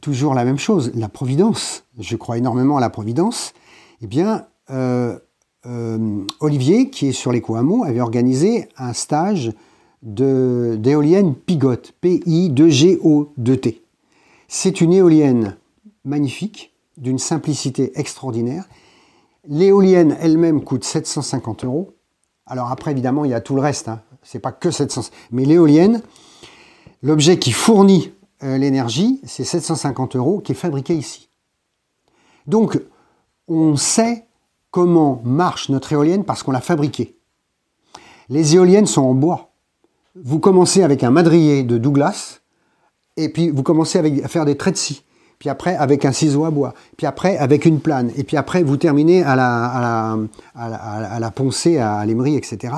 toujours 0.00 0.34
la 0.34 0.44
même 0.44 0.58
chose, 0.58 0.90
la 0.96 1.08
providence, 1.08 1.84
je 2.00 2.16
crois 2.16 2.38
énormément 2.38 2.76
à 2.76 2.80
la 2.80 2.90
providence, 2.90 3.52
eh 4.02 4.08
bien, 4.08 4.46
Olivier, 6.40 6.90
qui 6.90 7.08
est 7.08 7.12
sur 7.12 7.30
les 7.30 7.40
Hameau, 7.48 7.84
avait 7.84 8.00
organisé 8.00 8.68
un 8.78 8.92
stage 8.92 9.52
d'éolienne 10.06 11.34
Pigot, 11.34 11.74
P-I-2-G-O-2-T. 12.00 13.82
C'est 14.46 14.80
une 14.80 14.92
éolienne 14.92 15.56
magnifique, 16.04 16.72
d'une 16.96 17.18
simplicité 17.18 17.98
extraordinaire. 17.98 18.68
L'éolienne 19.48 20.16
elle-même 20.20 20.62
coûte 20.62 20.84
750 20.84 21.64
euros. 21.64 21.92
Alors 22.46 22.70
après, 22.70 22.92
évidemment, 22.92 23.24
il 23.24 23.32
y 23.32 23.34
a 23.34 23.40
tout 23.40 23.56
le 23.56 23.60
reste. 23.60 23.88
Hein. 23.88 24.00
C'est 24.22 24.38
pas 24.38 24.52
que 24.52 24.70
700. 24.70 25.10
Mais 25.32 25.44
l'éolienne, 25.44 26.02
l'objet 27.02 27.38
qui 27.38 27.50
fournit 27.50 28.12
euh, 28.44 28.58
l'énergie, 28.58 29.20
c'est 29.24 29.44
750 29.44 30.14
euros 30.14 30.38
qui 30.38 30.52
est 30.52 30.56
fabriqué 30.56 30.94
ici. 30.94 31.28
Donc, 32.46 32.80
on 33.48 33.76
sait 33.76 34.26
comment 34.70 35.20
marche 35.24 35.68
notre 35.68 35.92
éolienne 35.92 36.24
parce 36.24 36.44
qu'on 36.44 36.52
l'a 36.52 36.60
fabriquée. 36.60 37.16
Les 38.28 38.54
éoliennes 38.54 38.86
sont 38.86 39.02
en 39.02 39.14
bois 39.14 39.50
vous 40.24 40.38
commencez 40.38 40.82
avec 40.82 41.04
un 41.04 41.10
madrier 41.10 41.62
de 41.62 41.78
Douglas, 41.78 42.40
et 43.16 43.28
puis 43.28 43.50
vous 43.50 43.62
commencez 43.62 43.98
à 43.98 44.28
faire 44.28 44.44
des 44.44 44.56
traits 44.56 44.74
de 44.74 44.78
scie, 44.78 45.02
puis 45.38 45.48
après 45.48 45.76
avec 45.76 46.04
un 46.04 46.12
ciseau 46.12 46.44
à 46.44 46.50
bois, 46.50 46.74
puis 46.96 47.06
après 47.06 47.36
avec 47.36 47.64
une 47.64 47.80
plane, 47.80 48.10
et 48.16 48.24
puis 48.24 48.36
après 48.36 48.62
vous 48.62 48.76
terminez 48.76 49.22
à 49.22 49.36
la, 49.36 49.64
à 49.64 50.16
à 50.54 51.20
la, 51.20 51.30
poncée, 51.30 51.78
à 51.78 52.04
l'émery, 52.06 52.36
etc. 52.36 52.74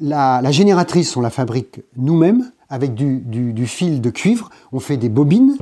La, 0.00 0.50
génératrice, 0.50 1.16
on 1.16 1.20
la 1.20 1.30
fabrique 1.30 1.82
nous-mêmes 1.96 2.50
avec 2.70 2.94
du, 2.94 3.66
fil 3.66 4.00
de 4.00 4.10
cuivre. 4.10 4.48
On 4.72 4.80
fait 4.80 4.96
des 4.96 5.10
bobines 5.10 5.58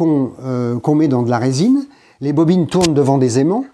euh, 0.00 0.78
qu'on 0.78 0.94
met 0.94 1.08
dans 1.08 1.22
de 1.22 1.30
la 1.30 1.38
résine. 1.38 1.86
Les 2.20 2.32
bobines 2.32 2.66
tournent 2.66 2.94
devant 2.94 3.16
des 3.16 3.38
aimants 3.38 3.64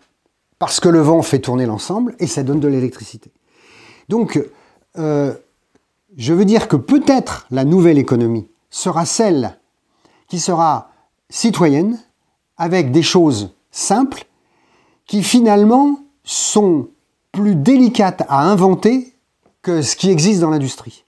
parce 0.58 0.78
que 0.78 0.88
le 0.88 1.00
vent 1.00 1.22
fait 1.22 1.40
tourner 1.40 1.66
l'ensemble 1.66 2.14
et 2.20 2.26
ça 2.26 2.42
donne 2.44 2.60
de 2.60 2.68
l'électricité. 2.68 3.32
Donc, 4.08 4.40
euh, 4.98 5.34
je 6.16 6.32
veux 6.32 6.44
dire 6.44 6.68
que 6.68 6.76
peut-être 6.76 7.46
la 7.50 7.64
nouvelle 7.64 7.98
économie 7.98 8.46
sera 8.70 9.04
celle 9.04 9.58
qui 10.28 10.40
sera 10.40 10.90
citoyenne, 11.30 11.98
avec 12.56 12.92
des 12.92 13.02
choses 13.02 13.54
simples, 13.70 14.26
qui 15.06 15.22
finalement 15.22 15.98
sont 16.22 16.88
plus 17.32 17.56
délicates 17.56 18.22
à 18.28 18.48
inventer 18.48 19.14
que 19.62 19.82
ce 19.82 19.96
qui 19.96 20.10
existe 20.10 20.40
dans 20.40 20.50
l'industrie. 20.50 21.04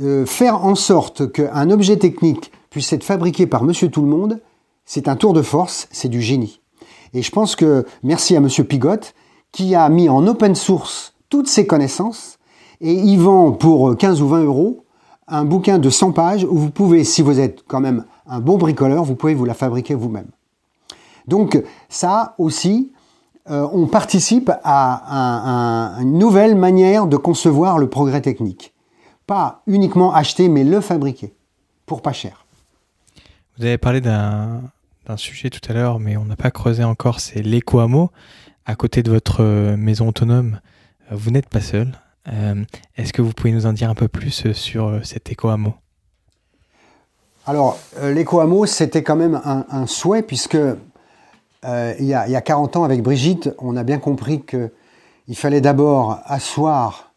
Euh, 0.00 0.24
faire 0.24 0.64
en 0.64 0.74
sorte 0.74 1.30
qu'un 1.32 1.70
objet 1.70 1.96
technique 1.96 2.52
puisse 2.70 2.92
être 2.92 3.04
fabriqué 3.04 3.46
par 3.46 3.64
monsieur 3.64 3.90
tout 3.90 4.02
le 4.02 4.08
monde, 4.08 4.40
c'est 4.84 5.08
un 5.08 5.16
tour 5.16 5.32
de 5.32 5.42
force, 5.42 5.88
c'est 5.90 6.08
du 6.08 6.22
génie. 6.22 6.60
Et 7.14 7.22
je 7.22 7.30
pense 7.30 7.56
que 7.56 7.84
merci 8.02 8.36
à 8.36 8.40
monsieur 8.40 8.64
Pigot 8.64 9.12
qui 9.50 9.74
a 9.74 9.88
mis 9.88 10.08
en 10.08 10.26
open 10.26 10.54
source 10.54 11.14
toutes 11.28 11.48
ses 11.48 11.66
connaissances 11.66 12.37
et 12.80 12.92
il 12.92 13.18
vend 13.18 13.52
pour 13.52 13.96
15 13.96 14.22
ou 14.22 14.28
20 14.28 14.44
euros 14.44 14.84
un 15.26 15.44
bouquin 15.44 15.78
de 15.78 15.90
100 15.90 16.12
pages 16.12 16.44
où 16.44 16.56
vous 16.56 16.70
pouvez, 16.70 17.04
si 17.04 17.22
vous 17.22 17.38
êtes 17.38 17.64
quand 17.66 17.80
même 17.80 18.04
un 18.26 18.40
bon 18.40 18.56
bricoleur, 18.56 19.04
vous 19.04 19.14
pouvez 19.14 19.34
vous 19.34 19.44
la 19.44 19.54
fabriquer 19.54 19.94
vous-même. 19.94 20.28
Donc 21.26 21.62
ça 21.88 22.34
aussi, 22.38 22.92
euh, 23.50 23.66
on 23.72 23.86
participe 23.86 24.50
à 24.64 25.96
une 26.00 26.18
nouvelle 26.18 26.54
manière 26.56 27.06
de 27.06 27.16
concevoir 27.16 27.78
le 27.78 27.88
progrès 27.88 28.20
technique. 28.20 28.72
Pas 29.26 29.62
uniquement 29.66 30.14
acheter, 30.14 30.48
mais 30.48 30.64
le 30.64 30.80
fabriquer, 30.80 31.34
pour 31.84 32.00
pas 32.00 32.12
cher. 32.12 32.46
Vous 33.58 33.64
avez 33.64 33.76
parlé 33.76 34.00
d'un 34.00 34.62
sujet 35.16 35.50
tout 35.50 35.60
à 35.68 35.74
l'heure, 35.74 35.98
mais 35.98 36.16
on 36.16 36.24
n'a 36.24 36.36
pas 36.36 36.50
creusé 36.50 36.84
encore, 36.84 37.20
c'est 37.20 37.42
l'éco-hameau. 37.42 38.10
À 38.64 38.74
côté 38.74 39.02
de 39.02 39.10
votre 39.10 39.42
maison 39.76 40.08
autonome, 40.08 40.60
vous 41.10 41.30
n'êtes 41.30 41.48
pas 41.48 41.60
seul. 41.60 41.92
Euh, 42.32 42.64
est-ce 42.96 43.12
que 43.12 43.22
vous 43.22 43.32
pouvez 43.32 43.52
nous 43.52 43.66
en 43.66 43.72
dire 43.72 43.90
un 43.90 43.94
peu 43.94 44.08
plus 44.08 44.46
euh, 44.46 44.52
sur 44.52 44.88
euh, 44.88 45.00
cet 45.02 45.30
éco-hameau 45.30 45.74
Alors, 47.46 47.78
l'éco-hameau, 48.02 48.66
c'était 48.66 49.02
quand 49.02 49.16
même 49.16 49.40
un, 49.44 49.86
souhait, 49.86 50.22
puisque 50.22 50.58
il, 51.64 52.04
y 52.04 52.14
a, 52.14 52.40
40 52.40 52.76
ans, 52.76 52.84
avec 52.84 53.02
Brigitte, 53.02 53.50
on 53.58 53.76
a 53.76 53.84
bien 53.84 53.98
compris 53.98 54.42
qu'il 54.42 55.36
fallait 55.36 55.60
d'abord 55.60 56.20
asseoir 56.24 57.12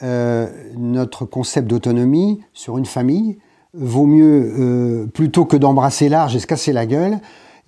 notre 0.00 1.24
concept 1.24 1.68
d'autonomie 1.68 2.42
sur 2.52 2.78
une 2.78 2.86
famille. 2.86 3.38
Vaut 3.72 4.06
mieux, 4.06 5.08
plutôt 5.14 5.44
que 5.44 5.56
d'embrasser 5.56 6.08
large 6.08 6.34
et 6.34 6.40
se 6.40 6.46
casser 6.46 6.72
la 6.72 6.86
gueule, 6.86 7.18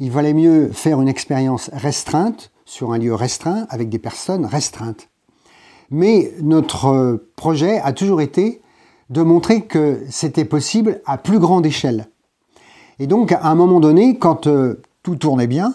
il 0.01 0.11
valait 0.11 0.34
mieux 0.34 0.70
faire 0.72 1.01
une 1.01 1.09
expérience 1.09 1.70
restreinte 1.72 2.51
sur 2.64 2.93
un 2.93 2.99
lieu 2.99 3.14
restreint 3.14 3.66
avec 3.68 3.88
des 3.88 3.99
personnes 3.99 4.47
restreintes. 4.47 5.10
Mais 5.91 6.32
notre 6.41 6.86
euh, 6.86 7.30
projet 7.36 7.80
a 7.80 7.93
toujours 7.93 8.20
été 8.20 8.61
de 9.11 9.22
montrer 9.22 9.62
que 9.62 10.01
c'était 10.09 10.45
possible 10.45 11.01
à 11.05 11.18
plus 11.18 11.38
grande 11.38 11.66
échelle. 11.66 12.07
Et 13.01 13.07
donc, 13.07 13.32
à 13.32 13.47
un 13.47 13.55
moment 13.55 13.80
donné, 13.80 14.18
quand 14.18 14.47
euh, 14.47 14.80
tout 15.03 15.16
tournait 15.16 15.47
bien, 15.47 15.74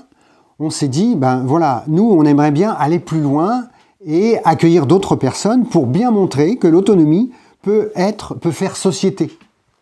on 0.60 0.70
s'est 0.70 0.88
dit, 0.88 1.16
ben 1.16 1.44
voilà, 1.46 1.84
nous, 1.88 2.04
on 2.04 2.24
aimerait 2.24 2.52
bien 2.52 2.72
aller 2.72 3.00
plus 3.00 3.20
loin 3.20 3.66
et 4.06 4.38
accueillir 4.46 4.86
d'autres 4.86 5.16
personnes 5.16 5.66
pour 5.66 5.88
bien 5.88 6.12
montrer 6.12 6.58
que 6.58 6.68
l'autonomie 6.68 7.32
peut 7.62 7.92
être, 7.96 8.36
peut 8.36 8.52
faire 8.52 8.78
société 8.78 9.32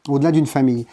au-delà 0.07 0.31
d'une 0.31 0.47
famille. 0.47 0.87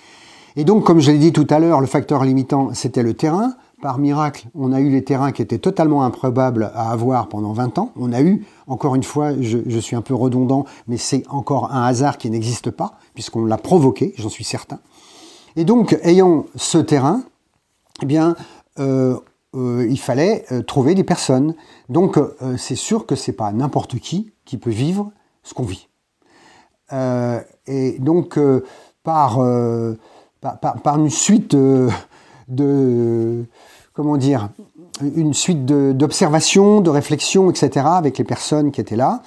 Et 0.57 0.65
donc, 0.65 0.85
comme 0.85 1.01
je 1.01 1.13
l'ai 1.13 1.19
dit 1.19 1.33
tout 1.33 1.47
à 1.49 1.61
l'heure, 1.61 1.81
le 1.81 1.87
facteur 1.87 2.25
limitant, 2.25 2.71
c'était 2.75 3.03
le 3.03 3.15
terrain. 3.15 3.55
Par 3.81 3.99
miracle, 3.99 4.49
on 4.55 4.73
a 4.73 4.81
eu 4.81 4.91
les 4.91 5.03
terrains 5.05 5.33
qui 5.33 5.41
étaient 5.41 5.59
totalement 5.59 6.05
improbables 6.05 6.71
à 6.75 6.91
avoir 6.91 7.29
pendant 7.29 7.55
20 7.55 7.79
ans. 7.79 7.93
On 7.97 8.13
a 8.13 8.21
eu, 8.21 8.45
encore 8.67 8.95
une 8.95 9.03
fois, 9.03 9.33
je, 9.41 9.79
suis 9.79 9.97
un 9.97 10.03
peu 10.03 10.15
redondant, 10.15 10.67
mais 10.87 10.99
c'est 10.99 11.23
encore 11.31 11.73
un 11.73 11.85
hasard 11.85 12.19
qui 12.19 12.29
n'existe 12.29 12.71
pas, 12.71 12.99
puisqu'on 13.15 13.47
l'a 13.47 13.57
provoqué, 13.57 14.13
j'en 14.19 14.29
suis 14.29 14.45
certain. 14.45 14.81
Et 15.57 15.65
donc, 15.65 15.99
ayant 16.03 16.45
ce 16.57 16.77
terrain, 16.77 17.23
eh 18.03 18.07
bien, 18.07 18.37
euh, 18.79 19.17
euh, 19.57 19.87
il 19.89 19.99
fallait 19.99 20.45
euh, 20.53 20.63
trouver 20.63 20.95
des 20.95 21.05
personnes. 21.05 21.55
Donc, 21.89 22.19
c'est 22.59 22.77
sûr 22.77 23.07
que 23.07 23.17
c'est 23.17 23.33
pas 23.33 23.51
n'importe 23.53 23.99
qui 23.99 24.33
qui 24.45 24.59
peut 24.59 24.71
vivre 24.71 25.11
ce 25.43 25.55
qu'on 25.55 25.65
vit. 25.65 25.89
et 26.93 27.97
donc, 27.99 28.39
par, 29.03 29.41
par, 30.41 30.99
une 30.99 31.09
suite 31.09 31.57
de 31.57 33.47
comment 34.01 34.17
dire, 34.17 34.49
une 35.15 35.35
suite 35.35 35.67
d'observations, 35.67 36.81
de, 36.81 36.89
réflexions, 36.89 37.51
etc., 37.51 37.85
avec 37.87 38.17
les 38.17 38.25
personnes 38.25 38.73
qui 38.73 38.81
étaient 38.81 38.97
là, 38.97 39.21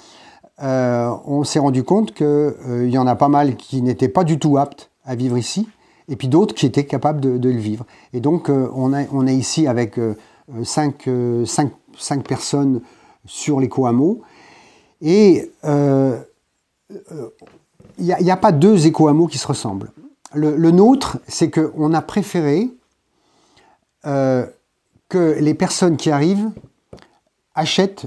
euh, 0.62 1.14
on 1.26 1.44
s'est 1.44 1.60
rendu 1.60 1.84
compte 1.84 2.12
qu'il 2.12 2.26
euh, 2.26 2.88
y 2.88 2.98
en 2.98 3.06
a 3.06 3.14
pas 3.14 3.28
mal 3.28 3.54
qui 3.54 3.82
n'étaient 3.82 4.08
pas 4.08 4.24
du 4.24 4.40
tout 4.40 4.58
aptes 4.58 4.90
à 5.04 5.14
vivre 5.14 5.38
ici, 5.38 5.68
et 6.08 6.16
puis 6.16 6.26
d'autres 6.26 6.56
qui 6.56 6.66
étaient 6.66 6.86
capables 6.86 7.20
de, 7.20 7.48
le 7.48 7.56
vivre. 7.56 7.86
Et 8.12 8.20
donc, 8.20 8.50
euh, 8.50 8.68
on, 8.74 9.26
est 9.28 9.36
ici 9.36 9.68
avec 9.68 10.00
cinq, 10.64 11.06
personnes 12.26 12.80
sur 13.24 13.60
l'éco-hameau, 13.60 14.22
et 15.02 15.52
il 15.62 16.24
n'y 17.98 18.30
a, 18.30 18.36
pas 18.36 18.50
deux 18.50 18.88
éco-hameaux 18.88 19.28
qui 19.28 19.38
se 19.38 19.46
ressemblent. 19.46 19.92
Le, 20.32 20.56
le 20.56 20.70
nôtre, 20.72 21.18
c'est 21.28 21.48
qu'on 21.48 21.94
a 21.94 22.02
préféré 22.02 22.72
les 25.18 25.54
personnes 25.54 25.96
qui 25.96 26.10
arrivent 26.10 26.50
achètent 27.54 28.06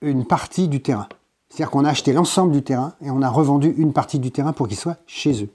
une 0.00 0.24
partie 0.26 0.68
du 0.68 0.82
terrain. 0.82 1.08
C'est-à-dire 1.48 1.70
qu'on 1.70 1.84
a 1.84 1.90
acheté 1.90 2.12
l'ensemble 2.12 2.52
du 2.52 2.62
terrain 2.62 2.94
et 3.00 3.10
on 3.10 3.22
a 3.22 3.30
revendu 3.30 3.74
une 3.78 3.92
partie 3.92 4.18
du 4.18 4.30
terrain 4.30 4.52
pour 4.52 4.68
qu'il 4.68 4.76
soit 4.76 4.98
chez 5.06 5.44
eux. 5.44 5.48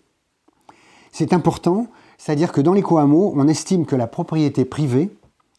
C'est 1.12 1.34
important, 1.34 1.88
c'est-à-dire 2.18 2.52
que 2.52 2.62
dans 2.62 2.74
les 2.74 2.84
hameaux 2.84 3.34
on 3.36 3.48
estime 3.48 3.86
que 3.86 3.96
la 3.96 4.08
propriété 4.08 4.66
privée 4.66 5.10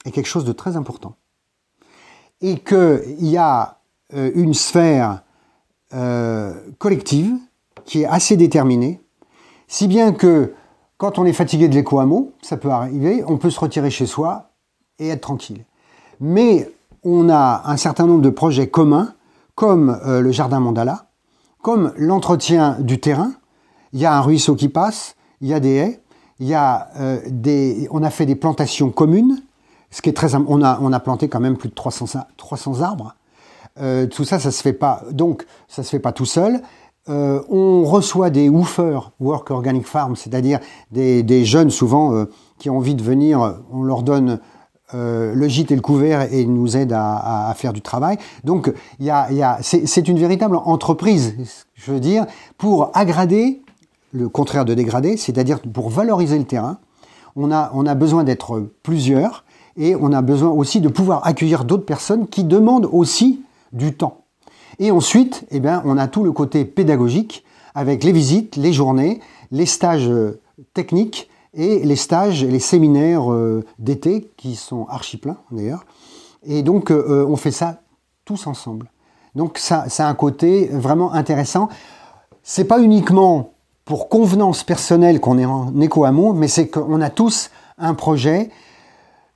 est 0.05 0.11
quelque 0.11 0.27
chose 0.27 0.45
de 0.45 0.53
très 0.53 0.77
important. 0.77 1.15
Et 2.41 2.59
qu'il 2.59 3.27
y 3.27 3.37
a 3.37 3.81
euh, 4.15 4.31
une 4.35 4.55
sphère 4.55 5.23
euh, 5.93 6.55
collective 6.79 7.35
qui 7.85 8.03
est 8.03 8.07
assez 8.07 8.37
déterminée, 8.37 9.01
si 9.69 9.89
bien 9.89 10.13
que 10.13 10.55
quand 10.97 11.19
on 11.19 11.25
est 11.25 11.33
fatigué 11.33 11.69
de 11.69 11.75
l'éco-hameau, 11.75 12.33
ça 12.43 12.57
peut 12.57 12.71
arriver, 12.71 13.23
on 13.27 13.37
peut 13.37 13.51
se 13.51 13.61
retirer 13.61 13.91
chez 13.91 14.07
soi 14.07 14.50
et 15.01 15.09
être 15.09 15.23
tranquille. 15.23 15.65
Mais 16.21 16.71
on 17.03 17.29
a 17.29 17.63
un 17.65 17.77
certain 17.77 18.07
nombre 18.07 18.23
de 18.23 18.31
projets 18.31 18.69
communs, 18.69 19.15
comme 19.55 19.99
euh, 20.07 20.21
le 20.21 20.31
jardin 20.31 20.61
mandala, 20.61 21.07
comme 21.63 21.93
l'entretien 21.97 22.77
du 22.81 23.01
terrain. 23.01 23.33
Il 23.93 24.01
y 24.01 24.07
a 24.07 24.15
un 24.15 24.21
ruisseau 24.21 24.55
qui 24.55 24.69
passe, 24.69 25.17
il 25.41 25.49
y 25.49 25.55
a 25.55 25.61
des 25.61 25.75
haies, 25.75 26.01
il 26.39 26.47
y 26.47 26.55
a 26.55 26.89
euh, 26.99 27.21
des, 27.27 27.89
on 27.91 28.03
a 28.03 28.11
fait 28.11 28.27
des 28.27 28.37
plantations 28.37 28.91
communes, 28.91 29.43
ce 29.91 30.03
qui 30.03 30.09
est 30.09 30.15
très, 30.15 30.35
on 30.35 30.63
a, 30.63 30.79
on 30.81 30.93
a 30.93 31.01
planté 31.01 31.29
quand 31.29 31.41
même 31.41 31.57
plus 31.57 31.69
de 31.69 31.75
300, 31.75 32.21
300 32.37 32.81
arbres. 32.83 33.15
Euh, 33.81 34.07
tout 34.07 34.25
ça, 34.25 34.39
ça 34.39 34.51
se 34.51 34.63
fait 34.63 34.73
pas. 34.73 35.03
Donc, 35.11 35.45
ça 35.69 35.83
se 35.83 35.91
fait 35.91 35.99
pas 35.99 36.13
tout 36.13 36.27
seul. 36.27 36.61
On 37.09 37.83
reçoit 37.85 38.31
des 38.31 38.49
woofers, 38.49 39.11
Work 39.19 39.51
Organic 39.51 39.85
Farm, 39.85 40.15
c'est-à-dire 40.15 40.61
des, 40.93 41.25
des, 41.25 41.45
jeunes 41.45 41.71
souvent 41.71 42.25
qui 42.61 42.71
ont 42.71 42.77
envie 42.77 42.95
de 42.95 43.03
venir. 43.03 43.57
On 43.73 43.83
leur 43.83 44.05
donne 44.05 44.39
euh, 44.95 45.35
le 45.35 45.49
gîte 45.49 45.71
et 45.71 45.77
le 45.77 45.81
couvert 45.81 46.33
et 46.33 46.45
nous 46.45 46.77
aident 46.77 46.93
à, 46.93 47.49
à, 47.49 47.55
faire 47.55 47.73
du 47.73 47.81
travail. 47.81 48.19
Donc, 48.45 48.73
il 48.99 49.07
y 49.07 49.11
a, 49.11 49.31
y 49.33 49.43
a, 49.43 49.59
c'est 49.63 50.09
une 50.09 50.19
véritable 50.19 50.57
entreprise, 50.57 51.37
je 51.75 51.93
veux 51.93 52.01
dire, 52.01 52.27
pour 52.59 52.91
aggrader 52.95 53.63
le 54.13 54.29
contraire 54.29 54.65
de 54.65 54.75
dégrader, 54.75 55.17
c'est-à-dire 55.17 55.61
pour 55.61 55.91
valoriser 55.91 56.39
le 56.39 56.45
terrain. 56.45 56.79
On 57.37 57.53
a, 57.53 57.71
on 57.75 57.87
a 57.87 57.95
besoin 57.95 58.25
d'être 58.25 58.71
plusieurs 58.83 59.45
et 59.77 59.95
on 59.95 60.13
a 60.13 60.23
besoin 60.23 60.51
aussi 60.51 60.81
de 60.81 60.89
pouvoir 60.89 61.27
accueillir 61.27 61.65
d'autres 61.65 61.87
personnes 61.87 62.27
qui 62.27 62.45
demandent 62.45 62.89
aussi 62.91 63.43
du 63.73 63.95
temps. 63.95 64.25
Et 64.79 64.91
ensuite, 64.91 65.45
eh 65.51 65.61
bien, 65.61 65.83
on 65.85 65.97
a 65.97 66.09
tout 66.09 66.25
le 66.25 66.33
côté 66.33 66.65
pédagogique 66.65 67.45
avec 67.75 68.03
les 68.03 68.13
visites, 68.13 68.57
les 68.57 68.73
journées, 68.73 69.21
les 69.53 69.67
stages 69.67 70.09
euh, 70.09 70.41
techniques 70.75 71.30
et 71.55 71.81
les 71.81 71.97
stages 71.97 72.43
et 72.43 72.49
les 72.49 72.61
séminaires 72.61 73.33
euh, 73.33 73.65
d'été 73.79 74.31
qui 74.37 74.57
sont 74.57 74.87
archi 74.89 75.17
pleins 75.17 75.39
d'ailleurs. 75.51 75.85
Et 76.45 76.63
donc, 76.63 76.91
euh, 76.91 77.27
on 77.29 77.37
fait 77.37 77.51
ça 77.51 77.81
tous 78.25 78.47
ensemble. 78.47 78.91
Donc, 79.35 79.59
ça, 79.59 79.85
a 79.99 80.09
un 80.09 80.15
côté 80.15 80.69
vraiment 80.73 81.13
intéressant. 81.13 81.69
C'est 82.43 82.65
pas 82.65 82.81
uniquement 82.81 83.53
pour 83.85 84.09
convenance 84.09 84.65
personnelle 84.65 85.21
qu'on 85.21 85.39
est 85.39 85.45
en 85.45 85.79
éco-amont, 85.81 86.33
mais 86.33 86.49
c'est 86.49 86.69
qu'on 86.69 87.01
a 87.01 87.11
tous 87.11 87.51
un 87.79 87.95
projet 87.95 88.51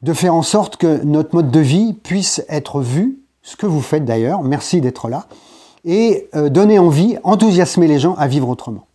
de 0.02 0.12
faire 0.12 0.34
en 0.34 0.42
sorte 0.42 0.76
que 0.76 1.02
notre 1.02 1.34
mode 1.34 1.50
de 1.50 1.60
vie 1.60 1.94
puisse 1.94 2.44
être 2.48 2.80
vu, 2.80 3.18
ce 3.42 3.56
que 3.56 3.66
vous 3.66 3.80
faites 3.80 4.04
d'ailleurs, 4.04 4.42
merci 4.42 4.80
d'être 4.80 5.08
là, 5.08 5.26
et 5.84 6.28
euh, 6.34 6.48
donner 6.48 6.78
envie, 6.78 7.16
enthousiasmer 7.24 7.86
les 7.86 7.98
gens 7.98 8.14
à 8.14 8.26
vivre 8.26 8.48
autrement. 8.48 8.86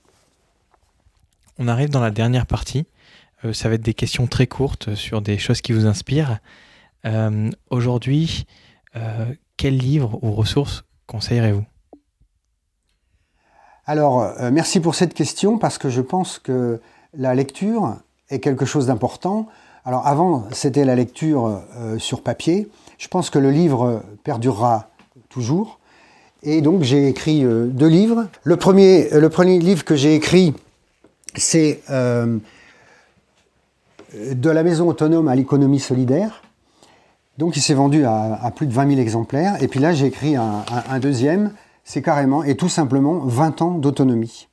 On 1.58 1.68
arrive 1.68 1.90
dans 1.90 2.00
la 2.00 2.12
dernière 2.12 2.46
partie. 2.46 2.86
Euh, 3.46 3.54
ça 3.54 3.70
va 3.70 3.76
être 3.76 3.82
des 3.82 3.94
questions 3.94 4.28
très 4.28 4.48
courtes 4.48 4.96
sur 4.96 5.22
des 5.22 5.38
choses 5.38 5.62
qui 5.62 5.72
vous 5.72 5.86
inspirent. 5.86 6.40
Euh, 7.06 7.50
Aujourd'hui, 7.70 8.46
euh, 8.96 9.26
quel 9.58 9.78
livre 9.78 10.20
ou 10.22 10.34
ressources 10.34 10.84
conseillerez-vous? 11.08 11.66
Alors, 13.86 14.22
euh, 14.22 14.52
merci 14.52 14.80
pour 14.80 14.96
cette 14.96 15.14
question 15.14 15.58
parce 15.58 15.78
que 15.78 15.90
je 15.90 16.02
pense 16.02 16.38
que 16.40 16.80
la 17.14 17.34
lecture 17.34 17.96
est 18.30 18.40
quelque 18.40 18.66
chose 18.66 18.88
d'important. 18.88 19.48
Alors 19.86 20.06
avant, 20.06 20.48
c'était 20.52 20.86
la 20.86 20.96
lecture 20.96 21.64
euh, 21.76 21.98
sur 21.98 22.22
papier. 22.22 22.68
Je 22.98 23.08
pense 23.08 23.30
que 23.30 23.40
le 23.40 23.50
livre 23.50 24.04
perdurera 24.24 24.90
toujours. 25.30 25.80
Et 26.44 26.62
donc 26.62 26.84
j'ai 26.84 27.08
écrit 27.08 27.44
euh, 27.44 27.66
deux 27.68 27.88
livres. 27.88 28.28
Le 28.44 28.56
premier, 28.58 29.10
le 29.10 29.30
premier 29.30 29.60
livre 29.60 29.84
que 29.84 29.96
j'ai 29.96 30.16
écrit, 30.16 30.54
c'est 31.36 31.82
euh, 31.90 32.38
De 34.14 34.50
la 34.50 34.64
maison 34.64 34.88
autonome 34.88 35.28
à 35.28 35.36
l'économie 35.36 35.80
solidaire. 35.80 36.42
Donc 37.40 37.56
il 37.56 37.62
s'est 37.62 37.74
vendu 37.74 38.06
à, 38.06 38.52
plus 38.54 38.68
de 38.68 38.74
20 38.74 38.90
000 38.90 39.00
exemplaires. 39.00 39.62
Et 39.64 39.68
puis 39.68 39.80
là, 39.80 39.94
j'ai 39.94 40.08
écrit 40.08 40.36
un, 40.36 41.00
deuxième, 41.00 41.54
c'est 41.86 42.02
carrément 42.02 42.44
et 42.44 42.58
tout 42.58 42.68
simplement 42.68 43.20
20 43.20 43.62
ans 43.62 43.72
d'autonomie. 43.72 44.50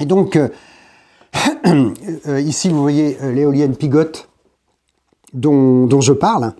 Et 0.00 0.06
donc, 0.06 0.36
euh, 0.36 0.48
ici, 2.40 2.70
vous 2.70 2.80
voyez 2.80 3.18
l'éolienne 3.20 3.76
Pigotte 3.76 4.30
dont, 5.34 6.00
je 6.00 6.14
parle. 6.14 6.54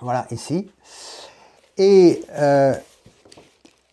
Voilà, 0.00 0.26
ici. 0.32 0.68
Et 1.78 2.24
euh, 2.32 2.74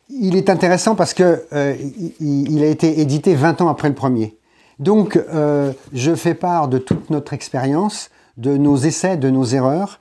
il 0.10 0.36
est 0.36 0.50
intéressant 0.50 0.96
parce 0.96 1.14
que 1.14 1.46
euh, 1.54 1.76
il, 2.20 2.52
il, 2.52 2.64
a 2.64 2.68
été 2.68 3.00
édité 3.00 3.36
20 3.36 3.62
ans 3.62 3.70
après 3.70 3.90
le 3.90 3.96
premier. 3.96 4.39
Donc, 4.80 5.18
euh, 5.18 5.74
je 5.92 6.16
fais 6.16 6.34
part 6.34 6.70
de 6.70 6.78
toute 6.78 7.10
notre 7.10 7.34
expérience, 7.34 8.10
de 8.38 8.56
nos 8.56 8.78
essais, 8.78 9.18
de 9.18 9.30
nos 9.30 9.44
erreurs. 9.44 10.00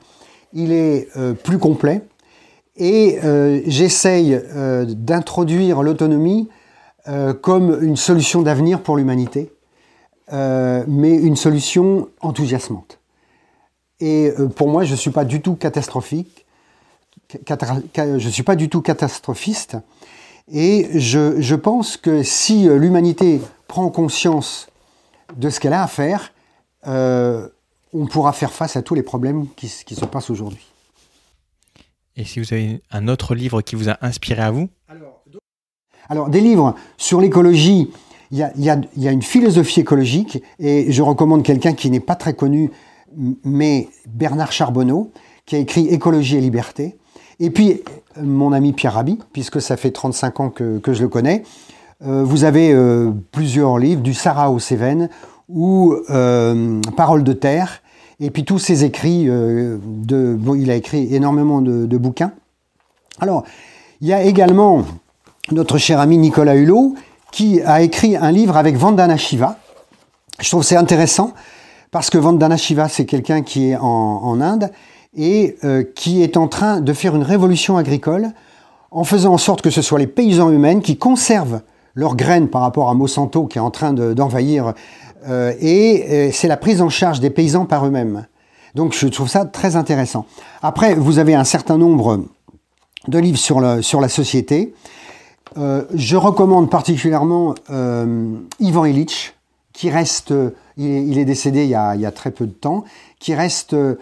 Il 0.53 0.72
est 0.72 1.09
euh, 1.16 1.35
plus 1.35 1.59
complet 1.59 2.03
et 2.76 3.18
euh, 3.24 3.61
j'essaye 3.66 4.41
d'introduire 4.87 5.83
l'autonomie 5.83 6.49
comme 7.41 7.83
une 7.83 7.97
solution 7.97 8.43
d'avenir 8.43 8.83
pour 8.83 8.99
l'humanité, 8.99 9.51
mais 10.31 11.14
une 11.14 11.37
solution 11.37 12.11
enthousiasmante. 12.20 12.99
Et 14.01 14.31
pour 14.57 14.68
moi, 14.68 14.85
je 14.85 14.91
ne 14.91 14.97
suis 14.97 15.11
pas 15.11 15.24
du 15.24 15.41
tout 15.41 15.55
catastrophique, 15.55 16.45
je 17.31 18.12
ne 18.12 18.18
suis 18.18 18.43
pas 18.43 18.57
du 18.57 18.68
tout 18.68 18.83
catastrophiste. 18.83 19.79
Et 20.53 21.01
je, 21.01 21.55
pense 21.55 21.97
que 21.97 22.22
si 22.22 22.68
l'humanité 22.68 23.41
prend 23.68 23.89
conscience 23.89 24.67
de 25.37 25.51
ce 25.51 25.61
qu'elle 25.61 25.72
a 25.72 25.83
à 25.83 25.87
faire, 25.87 26.33
euh, 26.87 27.49
on 27.93 28.07
pourra 28.07 28.33
faire 28.33 28.53
face 28.53 28.76
à 28.76 28.83
tous 28.83 28.95
les 28.95 29.03
problèmes 29.03 29.47
qui, 29.57 29.72
qui 29.87 29.95
se 29.95 30.05
passent 30.05 30.31
aujourd'hui. 30.31 30.66
Et 32.16 32.24
si 32.24 32.41
vous 32.41 32.53
avez 32.53 32.81
un 32.91 33.09
autre 33.09 33.35
livre 33.35 33.62
qui 33.62 33.76
vous 33.76 33.89
a 33.89 33.97
inspiré 34.03 34.43
à 34.43 34.51
vous? 34.51 34.68
Alors, 34.89 35.22
alors, 36.09 36.29
des 36.31 36.41
livres 36.41 36.74
sur 36.97 37.20
l'écologie, 37.20 37.91
il 38.31 38.39
y 38.39 38.43
a, 38.43 38.53
y, 38.57 38.70
a, 38.70 38.81
y 38.97 39.09
a, 39.09 39.12
une 39.12 39.22
philosophie 39.22 39.81
écologique, 39.81 40.43
et 40.59 40.91
je 40.91 41.03
recommande 41.03 41.43
quelqu'un 41.43 41.74
qui 41.74 41.91
n'est 41.91 42.01
pas 42.01 42.16
très 42.16 42.35
connu, 42.35 42.70
mais 43.45 43.89
Bernard 44.07 44.53
Charbonneau, 44.53 45.12
qui 45.47 45.57
a 45.57 45.59
écrit 45.59 45.87
Écologie 45.89 46.37
et 46.37 46.41
liberté. 46.41 46.99
Et 47.41 47.51
puis, 47.51 47.83
mon 48.20 48.53
ami 48.53 48.72
Pierre 48.72 48.95
Rabhi, 48.95 49.18
puisque 49.33 49.61
ça 49.62 49.76
fait 49.76 49.91
35 49.91 50.41
ans 50.41 50.51
que, 50.51 50.79
que 50.79 50.93
je 50.93 51.03
le 51.03 51.09
connais. 51.09 51.43
Euh, 52.07 52.22
vous 52.24 52.44
avez 52.44 52.72
euh, 52.72 53.11
plusieurs 53.32 53.78
livres, 53.78 54.03
du 54.03 54.14
Sarah 54.14 54.51
aux 54.51 54.59
Cévennes 54.59 55.09
ou 55.49 55.96
euh, 56.11 56.80
Paroles 56.96 57.24
de 57.24 57.32
terre. 57.32 57.82
Et 58.20 58.30
puis 58.30 58.44
tous 58.44 58.59
ses 58.59 58.84
écrits, 58.84 59.26
de, 59.26 60.34
bon, 60.34 60.57
il 60.57 60.70
a 60.72 60.74
écrit 60.74 61.14
énormément 61.14 61.61
de, 61.61 61.86
de, 61.86 61.99
bouquins. 61.99 62.32
Alors, 63.20 63.44
il 64.01 64.09
y 64.09 64.12
a 64.12 64.22
également 64.24 64.84
notre 65.53 65.78
cher 65.78 66.01
ami 66.01 66.18
Nicolas 66.18 66.57
Hulot, 66.57 66.96
qui 67.30 67.61
a 67.62 67.80
écrit 67.80 68.16
un 68.16 68.32
livre 68.32 68.57
avec 68.57 68.76
Vandana 68.76 69.16
Shiva. 69.16 69.59
Je 70.40 70.49
trouve 70.51 70.64
c'est 70.64 70.76
intéressant 70.76 71.32
parce 71.92 72.11
que 72.11 72.18
Vandana 72.18 72.57
Shiva, 72.57 72.88
c'est 72.88 73.07
quelqu'un 73.07 73.42
qui 73.42 73.70
est 73.70 73.76
en, 73.76 73.84
en 73.84 74.40
Inde 74.40 74.70
et 75.16 75.57
euh, 75.64 75.84
qui 75.94 76.22
est 76.22 76.36
en 76.36 76.49
train 76.49 76.80
de 76.80 76.92
faire 76.92 77.16
une 77.16 77.22
révolution 77.22 77.76
agricole 77.76 78.30
en 78.90 79.05
faisant 79.05 79.34
en 79.34 79.38
sorte 79.38 79.62
que 79.62 79.70
ce 79.70 79.82
soit 79.82 79.99
les 79.99 80.07
paysans 80.07 80.51
eux-mêmes 80.51 80.82
qui 80.82 80.96
conservent 80.96 81.61
leurs 81.99 82.14
graines 82.14 82.46
par 82.46 82.61
rapport 82.61 82.88
à 82.88 82.94
Monsanto 82.94 83.46
qui 83.46 83.59
est 83.59 83.61
en 83.61 83.72
train 83.72 83.92
d'envahir 83.92 84.72
euh, 85.26 85.53
et 85.59 86.05
euh, 86.09 86.30
c'est 86.32 86.46
la 86.46 86.57
prise 86.57 86.80
en 86.80 86.88
charge 86.88 87.18
des 87.18 87.28
paysans 87.28 87.66
par 87.66 87.84
eux-mêmes. 87.84 88.26
Donc 88.76 88.94
je 88.94 89.09
trouve 89.09 89.28
ça 89.28 89.44
très 89.44 89.74
intéressant. 89.74 90.24
Après, 90.62 90.94
vous 90.94 91.18
avez 91.18 91.34
un 91.34 91.42
certain 91.42 91.76
nombre 91.76 92.24
de 93.09 93.18
livres 93.18 93.38
sur, 93.38 93.59
le, 93.59 93.82
sur 93.82 94.01
la 94.01 94.09
société. 94.09 94.74
Euh, 95.57 95.86
je 95.92 96.16
recommande 96.16 96.70
particulièrement 96.70 97.57
Ivan 98.61 98.84
Illich, 98.84 99.34
qui 99.72 99.90
reste, 99.90 100.32
il 100.76 100.86
est, 100.86 101.05
il 101.05 101.18
est 101.18 101.24
décédé 101.24 101.64
il 101.64 101.70
y, 101.70 101.74
a, 101.74 101.96
il 101.96 102.01
y, 102.01 102.07
a, 102.07 102.12
très 102.12 102.30
peu 102.30 102.46
de 102.46 102.53
temps, 102.53 102.84
qui 103.18 103.34
reste 103.34 103.74
euh, 103.74 103.96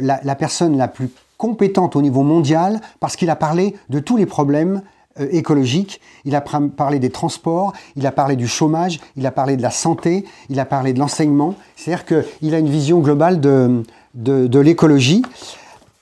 la, 0.00 0.18
la, 0.22 0.34
personne 0.34 0.78
la 0.78 0.88
plus 0.88 1.10
compétente 1.36 1.94
au 1.94 2.00
niveau 2.00 2.22
mondial 2.22 2.80
parce 3.00 3.16
qu'il 3.16 3.28
a 3.28 3.36
parlé 3.36 3.76
de 3.90 3.98
tous 4.00 4.16
les 4.16 4.24
problèmes 4.24 4.80
euh, 5.20 5.28
écologiques, 5.30 6.00
il 6.24 6.34
a 6.34 6.40
parlé 6.40 6.98
des 6.98 7.10
transports, 7.10 7.72
il 7.96 8.06
a 8.06 8.12
parlé 8.12 8.36
du 8.36 8.46
chômage, 8.46 9.00
il 9.16 9.26
a 9.26 9.30
parlé 9.30 9.56
de 9.56 9.62
la 9.62 9.70
santé, 9.70 10.24
il 10.48 10.60
a 10.60 10.64
parlé 10.64 10.92
de 10.92 10.98
l'enseignement. 10.98 11.54
C'est-à-dire 11.76 12.04
qu'il 12.04 12.54
a 12.54 12.58
une 12.58 12.68
vision 12.68 13.00
globale 13.00 13.40
de, 13.40 14.58
l'écologie. 14.60 15.22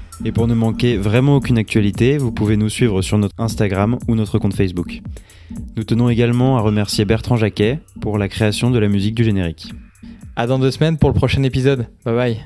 Et 0.23 0.31
pour 0.31 0.47
ne 0.47 0.53
manquer 0.53 0.97
vraiment 0.97 1.37
aucune 1.37 1.57
actualité, 1.57 2.17
vous 2.17 2.31
pouvez 2.31 2.55
nous 2.55 2.69
suivre 2.69 3.01
sur 3.01 3.17
notre 3.17 3.33
Instagram 3.39 3.97
ou 4.07 4.15
notre 4.15 4.37
compte 4.37 4.53
Facebook. 4.53 5.01
Nous 5.75 5.83
tenons 5.83 6.09
également 6.09 6.57
à 6.57 6.61
remercier 6.61 7.05
Bertrand 7.05 7.37
Jacquet 7.37 7.79
pour 8.01 8.19
la 8.19 8.27
création 8.29 8.69
de 8.69 8.77
la 8.77 8.87
musique 8.87 9.15
du 9.15 9.23
générique. 9.23 9.73
À 10.35 10.45
dans 10.45 10.59
deux 10.59 10.71
semaines 10.71 10.97
pour 10.97 11.09
le 11.09 11.15
prochain 11.15 11.41
épisode. 11.43 11.87
Bye 12.05 12.15
bye. 12.15 12.37